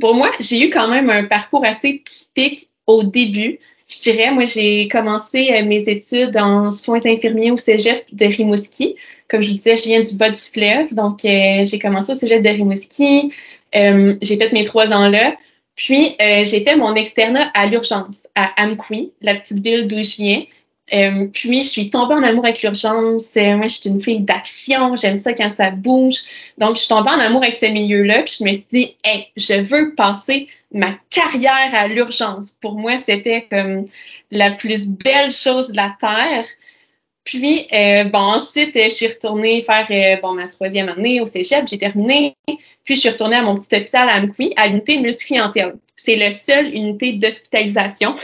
pour 0.00 0.14
moi, 0.14 0.30
j'ai 0.40 0.66
eu 0.66 0.70
quand 0.70 0.88
même 0.88 1.08
un 1.08 1.24
parcours 1.24 1.64
assez 1.64 2.02
typique 2.04 2.66
au 2.86 3.04
début. 3.04 3.60
Je 3.86 3.98
dirais, 4.00 4.30
moi, 4.32 4.44
j'ai 4.44 4.88
commencé 4.88 5.62
mes 5.62 5.88
études 5.88 6.36
en 6.36 6.70
soins 6.70 7.00
infirmiers 7.06 7.52
au 7.52 7.56
cégep 7.56 8.04
de 8.12 8.26
Rimouski. 8.26 8.96
Comme 9.28 9.40
je 9.40 9.50
vous 9.50 9.56
disais, 9.56 9.76
je 9.76 9.84
viens 9.84 10.02
du 10.02 10.14
bas 10.16 10.28
du 10.28 10.40
fleuve, 10.40 10.92
donc 10.94 11.20
j'ai 11.22 11.78
commencé 11.80 12.12
au 12.12 12.16
cégep 12.16 12.42
de 12.42 12.50
Rimouski. 12.50 13.32
j'ai 13.72 14.36
fait 14.36 14.52
mes 14.52 14.64
trois 14.64 14.92
ans 14.92 15.08
là. 15.08 15.34
Puis, 15.78 16.16
euh, 16.20 16.44
j'ai 16.44 16.64
fait 16.64 16.74
mon 16.74 16.96
externat 16.96 17.52
à 17.54 17.66
l'urgence, 17.66 18.26
à 18.34 18.50
Amqui, 18.60 19.12
la 19.22 19.36
petite 19.36 19.60
ville 19.64 19.86
d'où 19.86 20.02
je 20.02 20.16
viens. 20.16 20.42
Euh, 20.92 21.26
puis, 21.32 21.62
je 21.62 21.68
suis 21.68 21.88
tombée 21.88 22.14
en 22.14 22.22
amour 22.24 22.44
avec 22.44 22.62
l'urgence. 22.62 23.36
Euh, 23.36 23.56
moi, 23.56 23.68
je 23.68 23.74
suis 23.74 23.88
une 23.88 24.02
fille 24.02 24.18
d'action. 24.18 24.96
J'aime 24.96 25.16
ça 25.16 25.32
quand 25.34 25.50
ça 25.50 25.70
bouge. 25.70 26.16
Donc, 26.58 26.74
je 26.74 26.80
suis 26.80 26.88
tombée 26.88 27.10
en 27.10 27.20
amour 27.20 27.42
avec 27.44 27.54
ce 27.54 27.66
milieu-là. 27.66 28.22
Puis, 28.22 28.38
je 28.40 28.44
me 28.44 28.52
suis 28.54 28.66
dit, 28.72 28.96
hey, 29.04 29.28
je 29.36 29.60
veux 29.60 29.94
passer 29.94 30.48
ma 30.72 30.96
carrière 31.10 31.72
à 31.72 31.86
l'urgence. 31.86 32.50
Pour 32.60 32.74
moi, 32.74 32.96
c'était 32.96 33.46
comme 33.48 33.84
la 34.32 34.50
plus 34.50 34.88
belle 34.88 35.30
chose 35.30 35.68
de 35.68 35.76
la 35.76 35.94
Terre. 36.00 36.44
Puis, 37.28 37.66
euh, 37.74 38.04
bon, 38.04 38.20
ensuite, 38.20 38.70
je 38.74 38.88
suis 38.88 39.06
retournée 39.06 39.60
faire 39.60 39.86
euh, 39.90 40.18
bon, 40.22 40.32
ma 40.32 40.46
troisième 40.46 40.88
année 40.88 41.20
au 41.20 41.26
cégep, 41.26 41.68
j'ai 41.68 41.76
terminé. 41.76 42.34
Puis, 42.84 42.94
je 42.94 43.00
suis 43.00 43.10
retournée 43.10 43.36
à 43.36 43.42
mon 43.42 43.58
petit 43.58 43.76
hôpital 43.76 44.08
à 44.08 44.14
Amqui, 44.14 44.54
à 44.56 44.66
l'unité 44.66 44.98
multiclientèle. 44.98 45.74
C'est 45.94 46.16
la 46.16 46.32
seule 46.32 46.74
unité 46.74 47.12
d'hospitalisation 47.12 48.14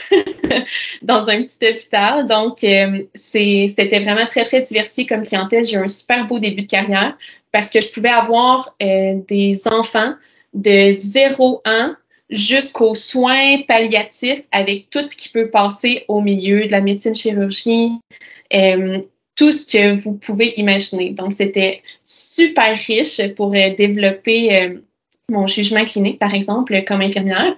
dans 1.03 1.29
un 1.29 1.43
petit 1.43 1.69
hôpital. 1.69 2.27
Donc, 2.27 2.65
euh, 2.65 2.99
c'était 3.13 4.01
vraiment 4.01 4.25
très, 4.25 4.47
très 4.47 4.63
diversifié 4.63 5.05
comme 5.05 5.23
clientèle. 5.23 5.65
J'ai 5.65 5.75
eu 5.75 5.85
un 5.85 5.89
super 5.89 6.27
beau 6.27 6.39
début 6.39 6.63
de 6.63 6.67
carrière 6.67 7.15
parce 7.53 7.69
que 7.69 7.83
je 7.83 7.89
pouvais 7.89 8.09
avoir 8.09 8.75
des 8.81 9.61
enfants 9.67 10.15
de 10.55 10.93
0 10.93 11.61
ans 11.67 11.95
jusqu'aux 12.31 12.95
soins 12.95 13.61
palliatifs 13.69 14.45
avec 14.51 14.89
tout 14.89 15.07
ce 15.07 15.15
qui 15.15 15.29
peut 15.29 15.51
passer 15.51 16.05
au 16.09 16.23
milieu 16.23 16.67
de 16.67 16.73
la 16.73 16.81
médecine 16.81 17.15
chirurgie, 17.15 17.91
euh, 18.55 19.01
tout 19.37 19.53
ce 19.53 19.67
que 19.67 20.01
vous 20.01 20.13
pouvez 20.13 20.55
imaginer. 20.59 21.11
Donc, 21.11 21.33
c'était 21.33 21.83
super 22.05 22.77
riche 22.77 23.21
pour 23.35 23.55
euh, 23.55 23.75
développer 23.77 24.57
euh, 24.57 24.79
mon 25.29 25.47
jugement 25.47 25.85
clinique, 25.85 26.19
par 26.19 26.35
exemple, 26.35 26.83
comme 26.85 27.01
infirmière. 27.01 27.57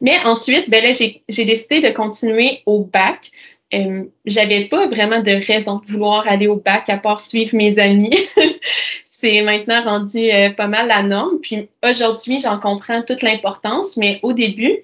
Mais 0.00 0.16
ensuite, 0.24 0.70
ben 0.70 0.82
là, 0.82 0.92
j'ai 0.92 1.44
décidé 1.44 1.80
de 1.80 1.90
continuer 1.90 2.60
au 2.66 2.84
bac. 2.84 3.30
Euh, 3.74 4.04
j'avais 4.24 4.66
pas 4.66 4.86
vraiment 4.86 5.20
de 5.20 5.44
raison 5.46 5.80
de 5.84 5.92
vouloir 5.92 6.26
aller 6.26 6.46
au 6.46 6.56
bac 6.56 6.88
à 6.88 6.96
part 6.96 7.20
suivre 7.20 7.54
mes 7.54 7.78
amis. 7.78 8.16
c'est 9.04 9.42
maintenant 9.42 9.82
rendu 9.82 10.30
pas 10.56 10.68
mal 10.68 10.86
la 10.86 11.02
norme. 11.02 11.40
Puis 11.42 11.68
aujourd'hui, 11.82 12.38
j'en 12.40 12.60
comprends 12.60 13.02
toute 13.02 13.22
l'importance, 13.22 13.96
mais 13.96 14.20
au 14.22 14.32
début, 14.32 14.78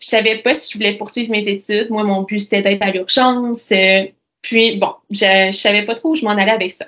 je 0.00 0.08
savais 0.08 0.38
pas 0.38 0.54
si 0.54 0.72
je 0.72 0.78
voulais 0.78 0.96
poursuivre 0.96 1.30
mes 1.30 1.48
études. 1.48 1.90
Moi, 1.90 2.02
mon 2.02 2.22
but, 2.22 2.40
c'était 2.40 2.62
d'être 2.62 2.82
à 2.82 2.90
l'urgence, 2.90 3.72
puis, 4.46 4.76
bon, 4.76 4.94
je 5.10 5.48
ne 5.48 5.52
savais 5.52 5.82
pas 5.82 5.96
trop 5.96 6.10
où 6.10 6.14
je 6.14 6.24
m'en 6.24 6.30
allais 6.30 6.52
avec 6.52 6.70
ça. 6.70 6.86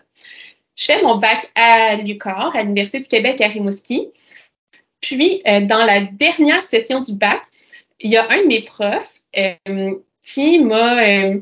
Je 0.76 0.84
fais 0.84 1.02
mon 1.02 1.16
bac 1.16 1.50
à 1.56 1.96
l'UQAR, 1.96 2.54
à 2.54 2.62
l'Université 2.62 3.00
du 3.00 3.08
Québec 3.08 3.40
à 3.40 3.48
Rimouski. 3.48 4.06
Puis, 5.00 5.42
euh, 5.44 5.62
dans 5.62 5.84
la 5.84 6.02
dernière 6.02 6.62
session 6.62 7.00
du 7.00 7.14
bac, 7.14 7.42
il 7.98 8.12
y 8.12 8.16
a 8.16 8.30
un 8.30 8.42
de 8.42 8.46
mes 8.46 8.62
profs 8.62 9.14
euh, 9.36 9.90
qui 10.24 10.60
m'a 10.60 11.02
euh, 11.02 11.40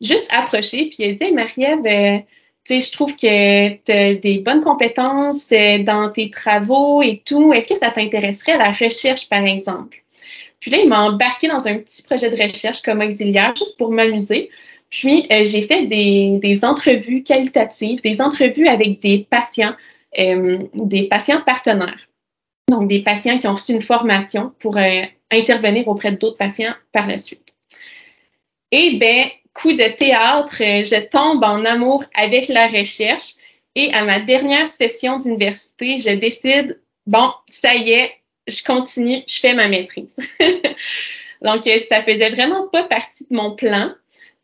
juste 0.00 0.26
approché, 0.30 0.88
puis 0.88 0.96
il 1.00 1.10
a 1.10 1.12
dit 1.12 1.32
Marie-Ève, 1.32 2.22
je 2.70 2.92
trouve 2.92 3.14
que 3.14 3.68
tu 3.74 3.92
as 3.92 4.14
des 4.14 4.38
bonnes 4.38 4.62
compétences 4.62 5.50
dans 5.50 6.10
tes 6.14 6.30
travaux 6.30 7.02
et 7.02 7.20
tout. 7.26 7.52
Est-ce 7.52 7.68
que 7.68 7.76
ça 7.76 7.90
t'intéresserait 7.90 8.56
la 8.56 8.72
recherche, 8.72 9.28
par 9.28 9.44
exemple? 9.44 10.02
Puis 10.60 10.70
là, 10.70 10.78
il 10.78 10.88
m'a 10.88 11.02
embarqué 11.02 11.46
dans 11.46 11.68
un 11.68 11.76
petit 11.76 12.02
projet 12.02 12.30
de 12.30 12.42
recherche 12.42 12.80
comme 12.80 13.02
auxiliaire, 13.02 13.54
juste 13.54 13.76
pour 13.76 13.90
m'amuser. 13.90 14.48
Puis, 14.90 15.26
euh, 15.30 15.44
j'ai 15.44 15.62
fait 15.62 15.86
des, 15.86 16.64
entrevues 16.64 17.22
qualitatives, 17.22 18.00
des 18.00 18.20
entrevues 18.22 18.68
avec 18.68 19.00
des 19.00 19.26
patients, 19.28 19.74
euh, 20.18 20.58
des 20.74 21.08
patients 21.08 21.42
partenaires. 21.42 22.08
Donc, 22.68 22.88
des 22.88 23.02
patients 23.02 23.38
qui 23.38 23.46
ont 23.46 23.54
reçu 23.54 23.72
une 23.72 23.82
formation 23.82 24.52
pour 24.58 24.76
euh, 24.76 25.02
intervenir 25.30 25.88
auprès 25.88 26.12
d'autres 26.12 26.36
patients 26.36 26.74
par 26.92 27.06
la 27.06 27.18
suite. 27.18 27.44
Et 28.72 28.96
bien, 28.96 29.28
coup 29.54 29.72
de 29.72 29.96
théâtre, 29.96 30.56
je 30.58 31.08
tombe 31.08 31.42
en 31.44 31.64
amour 31.64 32.04
avec 32.14 32.48
la 32.48 32.68
recherche. 32.68 33.34
Et 33.74 33.92
à 33.92 34.04
ma 34.04 34.20
dernière 34.20 34.68
session 34.68 35.18
d'université, 35.18 35.98
je 35.98 36.10
décide, 36.10 36.80
bon, 37.06 37.30
ça 37.48 37.74
y 37.74 37.92
est, 37.92 38.12
je 38.46 38.62
continue, 38.62 39.22
je 39.26 39.40
fais 39.40 39.54
ma 39.54 39.68
maîtrise. 39.68 40.16
Donc, 41.42 41.64
ça 41.88 42.02
faisait 42.02 42.30
vraiment 42.30 42.68
pas 42.68 42.84
partie 42.84 43.24
de 43.30 43.36
mon 43.36 43.54
plan. 43.54 43.92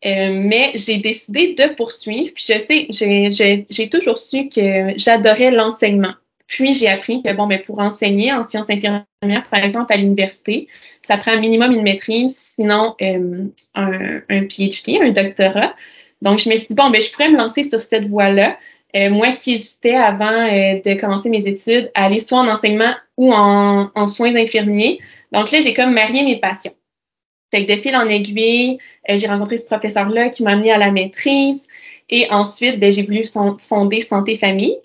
Euh, 0.05 0.29
mais 0.33 0.71
j'ai 0.75 0.97
décidé 0.97 1.55
de 1.55 1.73
poursuivre. 1.73 2.31
Puis 2.35 2.45
je 2.47 2.59
sais, 2.59 3.65
j'ai 3.69 3.89
toujours 3.89 4.17
su 4.19 4.49
que 4.49 4.97
j'adorais 4.97 5.51
l'enseignement. 5.51 6.13
Puis 6.47 6.73
j'ai 6.73 6.87
appris 6.87 7.23
que 7.23 7.33
bon, 7.33 7.47
mais 7.47 7.59
pour 7.59 7.79
enseigner 7.79 8.31
en 8.31 8.43
sciences 8.43 8.69
infirmières, 8.69 9.03
par 9.49 9.63
exemple 9.63 9.91
à 9.91 9.97
l'université, 9.97 10.67
ça 11.01 11.17
prend 11.17 11.31
un 11.31 11.39
minimum 11.39 11.71
une 11.71 11.81
maîtrise, 11.81 12.53
sinon 12.55 12.95
euh, 13.01 13.45
un, 13.73 14.21
un, 14.29 14.41
PhD, 14.43 14.99
un 15.01 15.09
doctorat. 15.09 15.73
Donc 16.21 16.37
je 16.37 16.49
me 16.49 16.55
suis 16.55 16.67
dit 16.67 16.75
bon, 16.75 16.91
ben 16.91 17.01
je 17.01 17.09
pourrais 17.11 17.29
me 17.29 17.37
lancer 17.37 17.63
sur 17.63 17.81
cette 17.81 18.07
voie-là. 18.07 18.59
Euh, 18.95 19.09
moi 19.09 19.31
qui 19.31 19.53
hésitais 19.53 19.95
avant 19.95 20.47
de 20.47 20.99
commencer 21.01 21.29
mes 21.29 21.47
études 21.47 21.91
à 21.95 22.05
aller 22.05 22.19
soit 22.19 22.37
en 22.37 22.47
enseignement 22.47 22.93
ou 23.17 23.33
en, 23.33 23.89
en 23.95 24.05
soins 24.05 24.31
d'infirmiers. 24.31 24.99
Donc 25.31 25.51
là, 25.51 25.61
j'ai 25.61 25.73
comme 25.73 25.93
marié 25.93 26.23
mes 26.23 26.39
passions. 26.39 26.73
Fait 27.51 27.65
que 27.65 27.73
de 27.73 27.81
fil 27.81 27.95
en 27.95 28.07
aiguille, 28.07 28.77
euh, 29.09 29.17
j'ai 29.17 29.27
rencontré 29.27 29.57
ce 29.57 29.65
professeur-là 29.65 30.29
qui 30.29 30.43
m'a 30.43 30.51
amené 30.51 30.71
à 30.71 30.77
la 30.77 30.91
maîtrise. 30.91 31.67
Et 32.09 32.27
ensuite, 32.31 32.79
ben, 32.79 32.91
j'ai 32.91 33.03
voulu 33.03 33.23
fonder 33.59 34.01
Santé 34.01 34.37
Famille. 34.37 34.77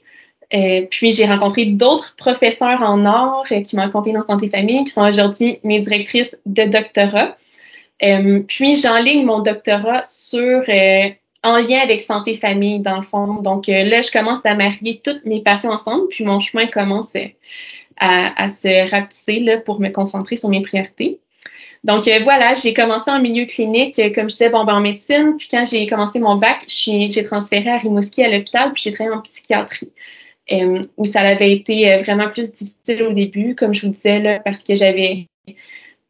Euh, 0.52 0.83
puis 0.90 1.12
j'ai 1.12 1.26
rencontré 1.26 1.64
d'autres 1.64 2.17
professeurs 2.17 2.83
en 2.83 3.07
or 3.07 3.45
euh, 3.52 3.61
qui 3.61 3.76
m'ont 3.76 3.83
accompagné 3.83 4.17
dans 4.17 4.26
Santé 4.26 4.49
Famille, 4.49 4.85
qui 4.85 4.90
sont 4.90 5.07
aujourd'hui 5.07 5.61
mes 5.62 5.79
directrices 5.81 6.37
de 6.45 6.64
doctorat. 6.64 7.37
puis 8.49 8.76
j'enligne 8.76 9.25
mon 9.25 9.40
doctorat 9.40 10.02
sur 10.02 10.64
en 11.43 11.57
lien 11.57 11.79
avec 11.79 12.00
Santé 12.00 12.35
Famille, 12.35 12.81
dans 12.81 12.97
le 12.97 13.02
fond. 13.02 13.35
Donc 13.43 13.69
là, 13.69 14.02
je 14.02 14.11
commence 14.11 14.45
à 14.45 14.55
marier 14.55 15.00
toutes 15.02 15.25
mes 15.25 15.40
passions 15.40 15.71
ensemble, 15.71 16.09
puis 16.09 16.25
mon 16.25 16.40
chemin 16.40 16.67
commence 16.67 17.14
à, 17.99 18.43
à 18.43 18.49
se 18.49 18.90
rapetisser 18.90 19.38
là, 19.38 19.59
pour 19.59 19.81
me 19.81 19.88
concentrer 19.90 20.37
sur 20.37 20.49
mes 20.49 20.62
priorités. 20.62 21.21
Donc 21.85 22.07
euh, 22.09 22.21
voilà, 22.25 22.53
j'ai 22.55 22.75
commencé 22.75 23.11
en 23.11 23.21
milieu 23.21 23.47
clinique, 23.47 23.99
euh, 23.99 24.11
comme 24.15 24.29
je 24.29 24.35
disais, 24.35 24.51
bon, 24.51 24.65
ben, 24.65 24.75
en 24.75 24.81
médecine. 24.81 25.37
Puis 25.39 25.49
quand 25.51 25.65
j'ai 25.65 25.87
commencé 25.87 26.19
mon 26.19 26.37
bac, 26.37 26.63
j'ai 26.69 27.23
transféré 27.25 27.71
à 27.71 27.79
Rimouski 27.79 28.23
à 28.23 28.31
l'hôpital, 28.31 28.73
puis 28.73 28.83
j'ai 28.85 28.93
travaillé 28.93 29.17
en 29.17 29.23
psychiatrie. 29.23 29.91
Euh, 30.53 30.83
où 30.97 31.05
ça 31.05 31.21
avait 31.21 31.53
été 31.53 31.97
vraiment 31.99 32.29
plus 32.29 32.51
difficile 32.51 33.05
au 33.05 33.13
début, 33.13 33.55
comme 33.55 33.73
je 33.73 33.87
vous 33.87 33.93
disais, 33.93 34.19
là, 34.19 34.41
parce 34.41 34.63
que 34.63 34.75
j'avais 34.75 35.27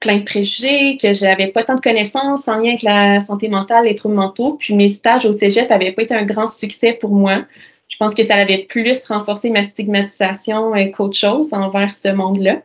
plein 0.00 0.18
de 0.18 0.24
préjugés, 0.24 0.96
que 0.96 1.12
j'avais 1.12 1.48
pas 1.48 1.62
tant 1.62 1.74
de 1.74 1.80
connaissances 1.80 2.48
en 2.48 2.56
lien 2.56 2.70
avec 2.70 2.82
la 2.82 3.20
santé 3.20 3.48
mentale, 3.48 3.84
les 3.84 3.94
troubles 3.94 4.14
mentaux. 4.14 4.56
Puis 4.58 4.74
mes 4.74 4.88
stages 4.88 5.26
au 5.26 5.32
cégep 5.32 5.68
n'avaient 5.70 5.92
pas 5.92 6.02
été 6.02 6.14
un 6.14 6.24
grand 6.24 6.46
succès 6.46 6.94
pour 6.94 7.10
moi. 7.10 7.44
Je 7.88 7.96
pense 7.98 8.14
que 8.14 8.22
ça 8.22 8.36
avait 8.36 8.64
plus 8.64 9.04
renforcé 9.06 9.50
ma 9.50 9.62
stigmatisation 9.62 10.72
qu'autre 10.92 11.18
chose 11.18 11.52
envers 11.52 11.92
ce 11.92 12.08
monde-là. 12.08 12.62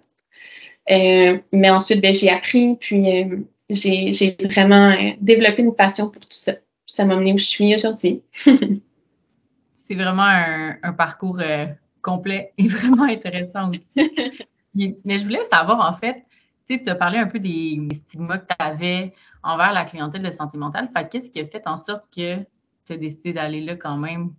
Euh, 0.92 1.39
mais 1.51 1.70
ensuite, 1.70 2.01
ben, 2.01 2.13
j'ai 2.13 2.30
appris, 2.30 2.75
puis 2.77 3.24
euh, 3.24 3.38
j'ai 3.70 4.38
vraiment 4.51 4.92
euh, 4.92 5.12
développé 5.20 5.63
une 5.63 5.75
passion 5.75 6.10
pour 6.10 6.22
tout 6.22 6.27
ça. 6.30 6.54
ça 6.86 7.06
m'a 7.06 7.15
amené 7.15 7.34
où 7.34 7.38
je 7.38 7.46
suis 7.46 7.74
aujourd'hui. 7.74 8.22
C'est 9.75 9.96
vraiment 9.96 10.24
un, 10.24 10.77
un 10.82 10.94
parcours 10.94 11.42
complet 12.01 12.54
et 12.58 12.68
vraiment 12.68 13.04
intéressant 13.04 13.70
aussi. 13.70 13.92
mais 15.06 15.20
je 15.20 15.24
voulais 15.24 15.44
savoir, 15.46 15.88
en 15.88 15.94
fait, 15.94 16.24
tu 16.68 16.80
as 16.88 16.96
parlé 16.96 17.20
un 17.20 17.27
peu 17.27 17.39
des 17.39 17.88
stigmas 17.94 18.39
que 18.39 18.48
tu 18.48 18.56
avais 18.60 19.13
envers 19.44 19.74
la 19.74 19.86
clientèle 19.86 20.24
de 20.24 20.32
santé 20.32 20.58
mentale. 20.58 20.89
Fait 20.96 21.08
qu'est-ce 21.08 21.30
qui 21.30 21.39
a 21.39 21.46
fait 21.46 21.68
en 21.68 21.77
sorte 21.77 22.06
que 22.15 22.38
tu 22.86 22.94
as 22.94 22.98
décidé 22.98 23.34
d'aller 23.34 23.62
là 23.62 23.75
quand 23.75 23.98
même? 23.98 24.34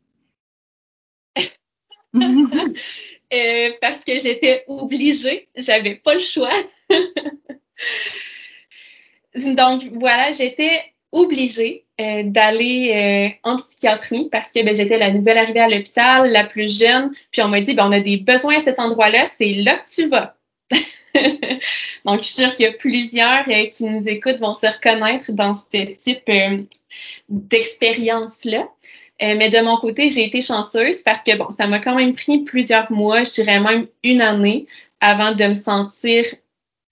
Euh, 3.32 3.70
parce 3.80 4.04
que 4.04 4.20
j'étais 4.20 4.62
obligée, 4.68 5.48
j'avais 5.56 5.96
pas 5.96 6.14
le 6.14 6.20
choix. 6.20 6.52
Donc 9.34 9.82
voilà, 9.94 10.30
j'étais 10.30 10.80
obligée 11.10 11.86
euh, 12.00 12.22
d'aller 12.24 12.92
euh, 12.94 13.28
en 13.42 13.56
psychiatrie 13.56 14.28
parce 14.30 14.52
que 14.52 14.64
ben, 14.64 14.74
j'étais 14.74 14.98
la 14.98 15.10
nouvelle 15.10 15.38
arrivée 15.38 15.60
à 15.60 15.68
l'hôpital, 15.68 16.30
la 16.30 16.46
plus 16.46 16.78
jeune. 16.78 17.12
Puis 17.32 17.42
on 17.42 17.48
m'a 17.48 17.60
dit, 17.60 17.74
ben, 17.74 17.88
on 17.88 17.92
a 17.92 18.00
des 18.00 18.18
besoins 18.18 18.56
à 18.56 18.60
cet 18.60 18.78
endroit-là, 18.78 19.24
c'est 19.24 19.54
là 19.54 19.78
que 19.78 19.90
tu 19.90 20.08
vas. 20.08 20.36
Donc, 22.04 22.20
je 22.20 22.26
suis 22.26 22.34
sûre 22.34 22.54
qu'il 22.54 22.66
y 22.66 22.68
a 22.68 22.72
plusieurs 22.72 23.44
qui 23.70 23.84
nous 23.84 24.08
écoutent 24.08 24.38
vont 24.38 24.54
se 24.54 24.66
reconnaître 24.66 25.32
dans 25.32 25.54
ce 25.54 25.94
type 25.94 26.30
d'expérience-là. 27.28 28.68
Euh, 29.22 29.34
mais 29.36 29.50
de 29.50 29.64
mon 29.64 29.78
côté, 29.78 30.10
j'ai 30.10 30.24
été 30.24 30.42
chanceuse 30.42 31.00
parce 31.02 31.22
que 31.22 31.36
bon, 31.36 31.50
ça 31.50 31.66
m'a 31.66 31.78
quand 31.78 31.94
même 31.94 32.14
pris 32.14 32.44
plusieurs 32.44 32.90
mois, 32.92 33.24
je 33.24 33.32
dirais 33.32 33.60
même 33.60 33.86
une 34.02 34.20
année, 34.20 34.66
avant 35.00 35.34
de 35.34 35.44
me 35.44 35.54
sentir 35.54 36.24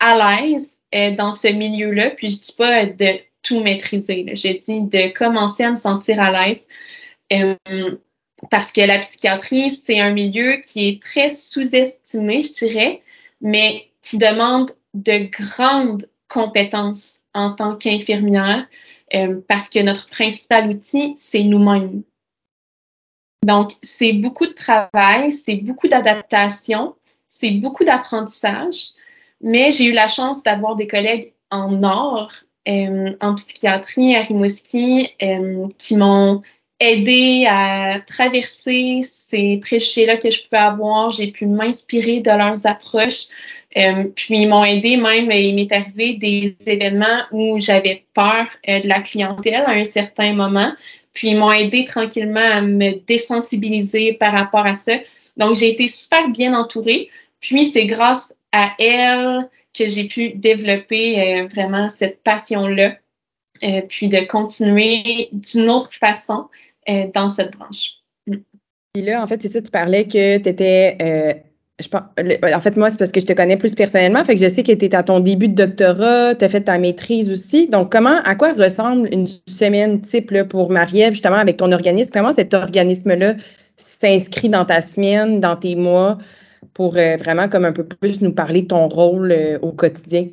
à 0.01 0.41
l'aise 0.43 0.83
dans 1.17 1.33
ce 1.33 1.49
milieu-là. 1.49 2.11
Puis 2.11 2.31
je 2.31 2.39
dis 2.41 2.55
pas 2.57 2.87
de 2.87 3.19
tout 3.43 3.61
maîtriser. 3.61 4.27
J'ai 4.35 4.55
dit 4.55 4.81
de 4.81 5.13
commencer 5.13 5.65
à 5.65 5.71
me 5.71 5.77
sentir 5.77 6.21
à 6.21 6.31
l'aise. 6.31 6.67
parce 8.51 8.73
que 8.73 8.81
la 8.81 8.99
psychiatrie, 8.99 9.71
c'est 9.71 10.01
un 10.01 10.13
milieu 10.13 10.61
qui 10.67 10.89
est 10.89 11.03
très 11.03 11.31
sous-estimé, 11.31 12.41
je 12.41 12.53
dirais, 12.53 13.03
mais 13.41 13.87
qui 14.03 14.19
demande 14.19 14.71
de 14.95 15.31
grandes 15.31 16.09
compétences 16.29 17.21
en 17.35 17.53
tant 17.53 17.77
qu'infirmière 17.77 18.67
euh, 19.15 19.41
parce 19.49 19.69
que 19.69 19.81
notre 19.81 20.09
principal 20.09 20.69
outil, 20.69 21.15
c'est 21.17 21.43
nous-mêmes. 21.43 22.03
Donc, 23.45 23.73
c'est 23.83 24.15
beaucoup 24.15 24.47
de 24.47 24.53
travail, 24.53 25.31
c'est 25.31 25.57
beaucoup 25.57 25.87
d'adaptation, 25.87 26.95
c'est 27.29 27.51
beaucoup 27.51 27.85
d'apprentissage, 27.85 28.87
mais 29.43 29.71
j'ai 29.71 29.85
eu 29.85 29.93
la 29.93 30.09
chance 30.09 30.43
d'avoir 30.43 30.77
des 30.77 30.87
collègues 30.87 31.35
en 31.51 31.83
or, 31.83 32.33
euh, 32.67 33.13
en 33.21 33.35
psychiatrie 33.35 34.17
à 34.17 34.23
Rimouski, 34.23 35.11
euh, 35.23 35.69
qui 35.77 35.95
m'ont 35.99 36.41
aidé 36.81 37.45
à 37.47 38.01
traverser 38.07 39.01
ces 39.03 39.59
préjugés-là 39.59 40.17
que 40.17 40.31
je 40.31 40.43
pouvais 40.43 40.63
avoir. 40.63 41.11
J'ai 41.11 41.31
pu 41.31 41.45
m'inspirer 41.45 42.21
de 42.21 42.31
leurs 42.31 42.67
approches. 42.67 43.27
Euh, 43.77 44.05
puis 44.17 44.41
ils 44.41 44.49
m'ont 44.49 44.65
aidé 44.65 44.97
même, 44.97 45.31
il 45.31 45.55
m'est 45.55 45.73
arrivé 45.73 46.15
des 46.15 46.57
événements 46.67 47.25
où 47.31 47.61
j'avais 47.61 48.07
peur 48.15 48.47
de 48.67 48.89
la 48.89 49.01
clientèle 49.01 49.65
à 49.67 49.73
un 49.73 49.85
certain 49.85 50.33
moment. 50.33 50.73
Puis 51.15 51.29
ils 51.29 51.39
m'ont 51.39 51.53
aidé 51.53 51.85
tranquillement 51.85 52.41
à 52.41 52.61
me 52.61 53.01
désensibiliser 53.07 54.15
par 54.15 54.33
rapport 54.33 54.67
à 54.67 54.75
ça. 54.75 54.99
Donc 55.37 55.57
j'ai 55.57 55.71
été 55.71 55.89
super 55.89 56.29
bien 56.29 56.55
entourée. 56.59 57.09
Puis 57.41 57.65
c'est 57.65 57.87
grâce 57.87 58.35
à 58.53 58.73
elle 58.79 59.49
que 59.77 59.89
j'ai 59.89 60.07
pu 60.07 60.31
développer 60.35 61.21
euh, 61.21 61.47
vraiment 61.47 61.89
cette 61.89 62.23
passion-là. 62.23 62.97
puis 63.89 64.09
de 64.09 64.27
continuer 64.27 65.29
d'une 65.33 65.71
autre 65.71 65.93
façon 65.95 66.49
dans 67.15 67.29
cette 67.29 67.53
branche. 67.53 67.93
Puis 68.27 69.03
là, 69.03 69.23
en 69.23 69.27
fait, 69.27 69.41
c'est 69.41 69.49
ça, 69.49 69.63
tu 69.63 69.71
parlais 69.71 70.07
que 70.07 70.39
tu 70.39 70.49
étais 70.49 71.45
en 71.81 72.61
fait, 72.61 72.77
moi, 72.77 72.91
c'est 72.91 72.99
parce 72.99 73.11
que 73.11 73.21
je 73.21 73.27
te 73.27 73.33
connais 73.33 73.57
plus 73.57 73.75
personnellement. 73.75 74.25
Fait 74.25 74.35
que 74.37 74.41
je 74.41 74.49
sais 74.49 74.63
que 74.63 74.73
tu 74.73 74.85
es 74.85 74.95
à 74.95 75.03
ton 75.03 75.19
début 75.19 75.49
de 75.49 75.55
doctorat, 75.55 76.35
tu 76.37 76.45
as 76.45 76.49
fait 76.49 76.63
ta 76.63 76.79
maîtrise 76.79 77.31
aussi. 77.31 77.69
Donc, 77.69 77.91
comment, 77.91 78.21
à 78.23 78.35
quoi 78.37 78.53
ressemble 78.53 79.09
une 79.13 79.27
semaine 79.49 80.01
type 80.01 80.31
là, 80.31 80.45
pour 80.45 80.71
Marie-Ève, 80.71 81.13
justement, 81.13 81.37
avec 81.37 81.57
ton 81.57 81.73
organisme? 81.73 82.11
Comment 82.13 82.33
cet 82.33 82.55
organisme-là 82.55 83.35
s'inscrit 83.77 84.49
dans 84.49 84.65
ta 84.65 84.83
semaine, 84.83 85.41
dans 85.41 85.57
tes 85.57 85.75
mois, 85.75 86.19
pour 86.75 86.97
euh, 86.97 87.17
vraiment 87.17 87.49
comme 87.49 87.65
un 87.65 87.73
peu 87.73 87.85
plus 87.85 88.21
nous 88.21 88.33
parler 88.33 88.63
de 88.63 88.69
ton 88.69 88.87
rôle 88.87 89.33
euh, 89.33 89.59
au 89.61 89.73
quotidien? 89.73 90.29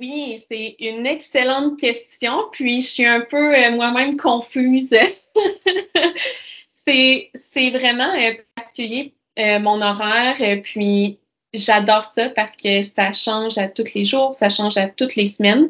Oui, 0.00 0.42
c'est 0.48 0.74
une 0.80 1.06
excellente 1.06 1.78
question. 1.78 2.32
Puis, 2.50 2.80
je 2.80 2.88
suis 2.88 3.06
un 3.06 3.20
peu 3.20 3.54
euh, 3.54 3.70
moi-même 3.70 4.16
confuse. 4.16 4.90
c'est 6.68 7.70
vraiment 7.70 8.12
particulier 8.56 9.14
euh, 9.38 9.58
mon 9.60 9.80
horaire. 9.80 10.36
Euh, 10.40 10.56
puis 10.62 11.18
j'adore 11.52 12.04
ça 12.04 12.30
parce 12.30 12.56
que 12.56 12.82
ça 12.82 13.12
change 13.12 13.58
à 13.58 13.68
tous 13.68 13.94
les 13.94 14.04
jours, 14.04 14.34
ça 14.34 14.48
change 14.48 14.76
à 14.76 14.88
toutes 14.88 15.16
les 15.16 15.26
semaines. 15.26 15.68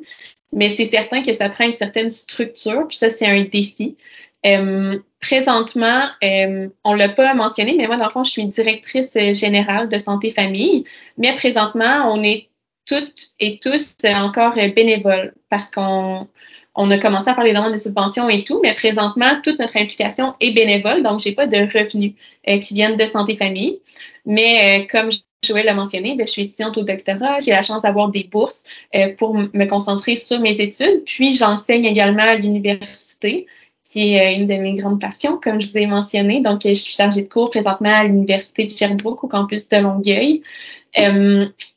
Mais 0.52 0.68
c'est 0.68 0.84
certain 0.84 1.22
que 1.22 1.32
ça 1.32 1.48
prend 1.48 1.64
une 1.64 1.74
certaine 1.74 2.10
structure, 2.10 2.86
puis 2.86 2.96
ça, 2.96 3.08
c'est 3.08 3.26
un 3.26 3.42
défi. 3.44 3.96
Euh, 4.44 4.98
présentement, 5.20 6.02
euh, 6.22 6.68
on 6.84 6.94
l'a 6.94 7.08
pas 7.08 7.32
mentionné, 7.32 7.74
mais 7.76 7.86
moi, 7.86 7.96
dans 7.96 8.06
le 8.06 8.10
fond, 8.10 8.24
je 8.24 8.32
suis 8.32 8.44
directrice 8.46 9.16
générale 9.32 9.88
de 9.88 9.96
santé 9.98 10.30
famille. 10.30 10.84
Mais 11.16 11.34
présentement, 11.36 12.12
on 12.12 12.22
est 12.22 12.48
toutes 12.86 13.28
et 13.40 13.58
tous 13.60 13.96
encore 14.04 14.54
bénévoles 14.54 15.32
parce 15.48 15.70
qu'on 15.70 16.28
on 16.74 16.90
a 16.90 16.98
commencé 16.98 17.28
à 17.28 17.34
faire 17.34 17.44
les 17.44 17.52
demandes 17.52 17.72
de 17.72 17.76
subventions 17.76 18.28
et 18.28 18.44
tout, 18.44 18.60
mais 18.62 18.74
présentement, 18.74 19.40
toute 19.42 19.58
notre 19.58 19.76
implication 19.76 20.34
est 20.40 20.52
bénévole, 20.52 21.02
donc 21.02 21.20
j'ai 21.20 21.32
pas 21.32 21.46
de 21.46 21.56
revenus 21.56 22.14
euh, 22.48 22.58
qui 22.58 22.74
viennent 22.74 22.96
de 22.96 23.06
santé 23.06 23.34
famille. 23.34 23.80
Mais 24.24 24.80
euh, 24.80 24.86
comme 24.90 25.10
Joël 25.44 25.66
l'a 25.66 25.74
mentionné, 25.74 26.14
ben, 26.16 26.26
je 26.26 26.32
suis 26.32 26.42
étudiante 26.42 26.78
au 26.78 26.82
doctorat, 26.82 27.40
j'ai 27.40 27.50
la 27.50 27.62
chance 27.62 27.82
d'avoir 27.82 28.08
des 28.08 28.24
bourses 28.24 28.64
euh, 28.94 29.14
pour 29.16 29.34
me 29.34 29.64
concentrer 29.66 30.16
sur 30.16 30.40
mes 30.40 30.60
études, 30.60 31.02
puis 31.04 31.32
j'enseigne 31.32 31.84
également 31.84 32.22
à 32.22 32.36
l'université 32.36 33.46
qui 33.84 34.14
est 34.14 34.36
une 34.36 34.46
de 34.46 34.54
mes 34.54 34.74
grandes 34.74 35.00
passions, 35.00 35.38
comme 35.42 35.60
je 35.60 35.66
vous 35.66 35.76
ai 35.76 35.86
mentionné. 35.86 36.40
Donc, 36.40 36.62
je 36.64 36.72
suis 36.72 36.94
chargée 36.94 37.22
de 37.22 37.28
cours 37.28 37.50
présentement 37.50 37.92
à 37.92 38.04
l'Université 38.04 38.64
de 38.64 38.70
Sherbrooke, 38.70 39.22
au 39.22 39.28
campus 39.28 39.68
de 39.68 39.76
Longueuil. 39.76 40.42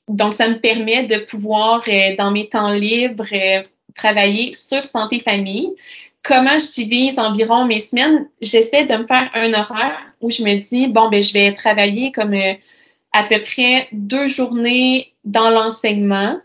donc, 0.07 0.33
ça 0.33 0.47
me 0.47 0.57
permet 0.57 1.07
de 1.07 1.17
pouvoir, 1.25 1.83
dans 2.17 2.31
mes 2.31 2.47
temps 2.47 2.71
libres, 2.71 3.25
travailler 3.95 4.53
sur 4.53 4.83
santé 4.83 5.19
famille. 5.19 5.73
Comment 6.23 6.57
je 6.59 6.73
divise 6.73 7.19
environ 7.19 7.65
mes 7.65 7.79
semaines? 7.79 8.27
J'essaie 8.41 8.85
de 8.85 8.95
me 8.95 9.07
faire 9.07 9.29
un 9.33 9.53
horaire 9.53 9.99
où 10.21 10.31
je 10.31 10.43
me 10.43 10.59
dis, 10.59 10.87
bon, 10.87 11.09
ben, 11.09 11.21
je 11.21 11.33
vais 11.33 11.53
travailler 11.53 12.11
comme 12.11 12.33
euh, 12.33 12.53
à 13.13 13.23
peu 13.23 13.41
près 13.43 13.87
deux 13.91 14.27
journées 14.27 15.13
dans 15.23 15.49
l'enseignement, 15.49 16.39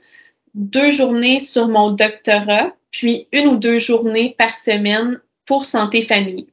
deux 0.54 0.90
journées 0.90 1.40
sur 1.40 1.68
mon 1.68 1.90
doctorat, 1.90 2.72
puis 2.90 3.26
une 3.32 3.48
ou 3.48 3.56
deux 3.56 3.78
journées 3.78 4.34
par 4.38 4.54
semaine 4.54 5.18
pour 5.46 5.64
santé 5.64 6.02
famille. 6.02 6.48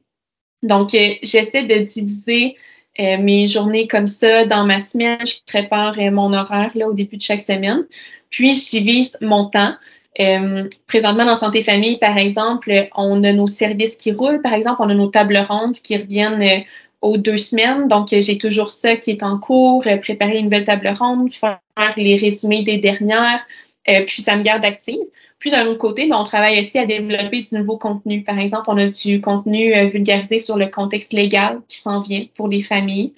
Donc, 0.62 0.94
euh, 0.94 1.14
j'essaie 1.22 1.64
de 1.64 1.78
diviser 1.84 2.56
euh, 2.98 3.18
mes 3.18 3.46
journées 3.46 3.86
comme 3.86 4.06
ça 4.06 4.44
dans 4.46 4.64
ma 4.64 4.80
semaine. 4.80 5.18
Je 5.24 5.34
prépare 5.46 5.96
mon 6.10 6.32
horaire 6.32 6.72
là, 6.74 6.88
au 6.88 6.94
début 6.94 7.16
de 7.16 7.22
chaque 7.22 7.40
semaine. 7.40 7.86
Puis, 8.30 8.54
je 8.54 8.70
divise 8.70 9.18
mon 9.20 9.50
temps. 9.50 9.74
Euh, 10.20 10.68
présentement, 10.86 11.24
dans 11.24 11.36
Santé 11.36 11.62
Famille, 11.62 11.98
par 11.98 12.18
exemple, 12.18 12.88
on 12.96 13.22
a 13.24 13.32
nos 13.32 13.46
services 13.46 13.96
qui 13.96 14.12
roulent. 14.12 14.42
Par 14.42 14.52
exemple, 14.52 14.80
on 14.82 14.90
a 14.90 14.94
nos 14.94 15.08
tables 15.08 15.38
rondes 15.48 15.76
qui 15.76 15.96
reviennent 15.96 16.42
euh, 16.42 16.64
aux 17.02 17.16
deux 17.16 17.38
semaines. 17.38 17.86
Donc, 17.86 18.08
j'ai 18.10 18.38
toujours 18.38 18.70
ça 18.70 18.96
qui 18.96 19.12
est 19.12 19.22
en 19.22 19.38
cours, 19.38 19.86
euh, 19.86 19.96
préparer 19.98 20.38
une 20.38 20.44
nouvelle 20.44 20.64
table 20.64 20.92
ronde, 20.98 21.32
faire 21.32 21.60
les 21.96 22.16
résumés 22.16 22.64
des 22.64 22.78
dernières, 22.78 23.46
puis 23.84 24.20
ça 24.20 24.36
me 24.36 24.42
garde 24.42 24.64
active. 24.64 24.98
Puis 25.38 25.52
d'un 25.52 25.66
autre 25.66 25.78
côté, 25.78 26.08
on 26.12 26.24
travaille 26.24 26.58
aussi 26.58 26.78
à 26.78 26.86
développer 26.86 27.40
du 27.40 27.54
nouveau 27.54 27.76
contenu. 27.76 28.22
Par 28.24 28.38
exemple, 28.38 28.64
on 28.68 28.76
a 28.76 28.88
du 28.88 29.20
contenu 29.20 29.72
euh, 29.74 29.86
vulgarisé 29.86 30.40
sur 30.40 30.56
le 30.56 30.66
contexte 30.66 31.12
légal 31.12 31.60
qui 31.68 31.78
s'en 31.78 32.00
vient 32.00 32.26
pour 32.34 32.48
les 32.48 32.62
familles. 32.62 33.14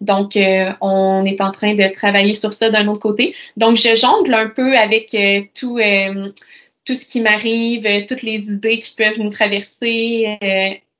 Donc, 0.00 0.36
euh, 0.36 0.72
on 0.80 1.24
est 1.24 1.40
en 1.40 1.50
train 1.50 1.74
de 1.74 1.92
travailler 1.92 2.34
sur 2.34 2.52
ça 2.52 2.70
d'un 2.70 2.86
autre 2.86 3.00
côté. 3.00 3.34
Donc, 3.56 3.76
je 3.76 3.96
jongle 3.96 4.34
un 4.34 4.48
peu 4.50 4.76
avec 4.78 5.14
euh, 5.14 5.42
tout, 5.58 5.80
tout 6.84 6.94
ce 6.94 7.04
qui 7.04 7.20
m'arrive, 7.20 8.06
toutes 8.06 8.22
les 8.22 8.50
idées 8.52 8.78
qui 8.78 8.94
peuvent 8.94 9.18
nous 9.18 9.30
traverser. 9.30 10.38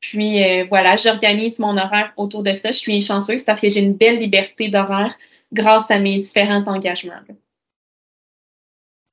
puis 0.01 0.41
voilà, 0.69 0.97
j'organise 0.97 1.59
mon 1.61 1.77
horaire 1.79 2.13
autour 2.17 2.43
de 2.43 2.53
ça. 2.53 2.73
Je 2.73 2.79
suis 2.79 3.01
chanceuse 3.01 3.45
parce 3.45 3.61
que 3.61 3.69
j'ai 3.69 3.81
une 3.81 3.95
belle 3.95 4.19
liberté 4.19 4.69
d'horaire 4.69 5.15
grâce 5.53 5.91
à 5.91 5.99
mes 6.01 6.19
différents 6.19 6.67
engagements. 6.69 7.23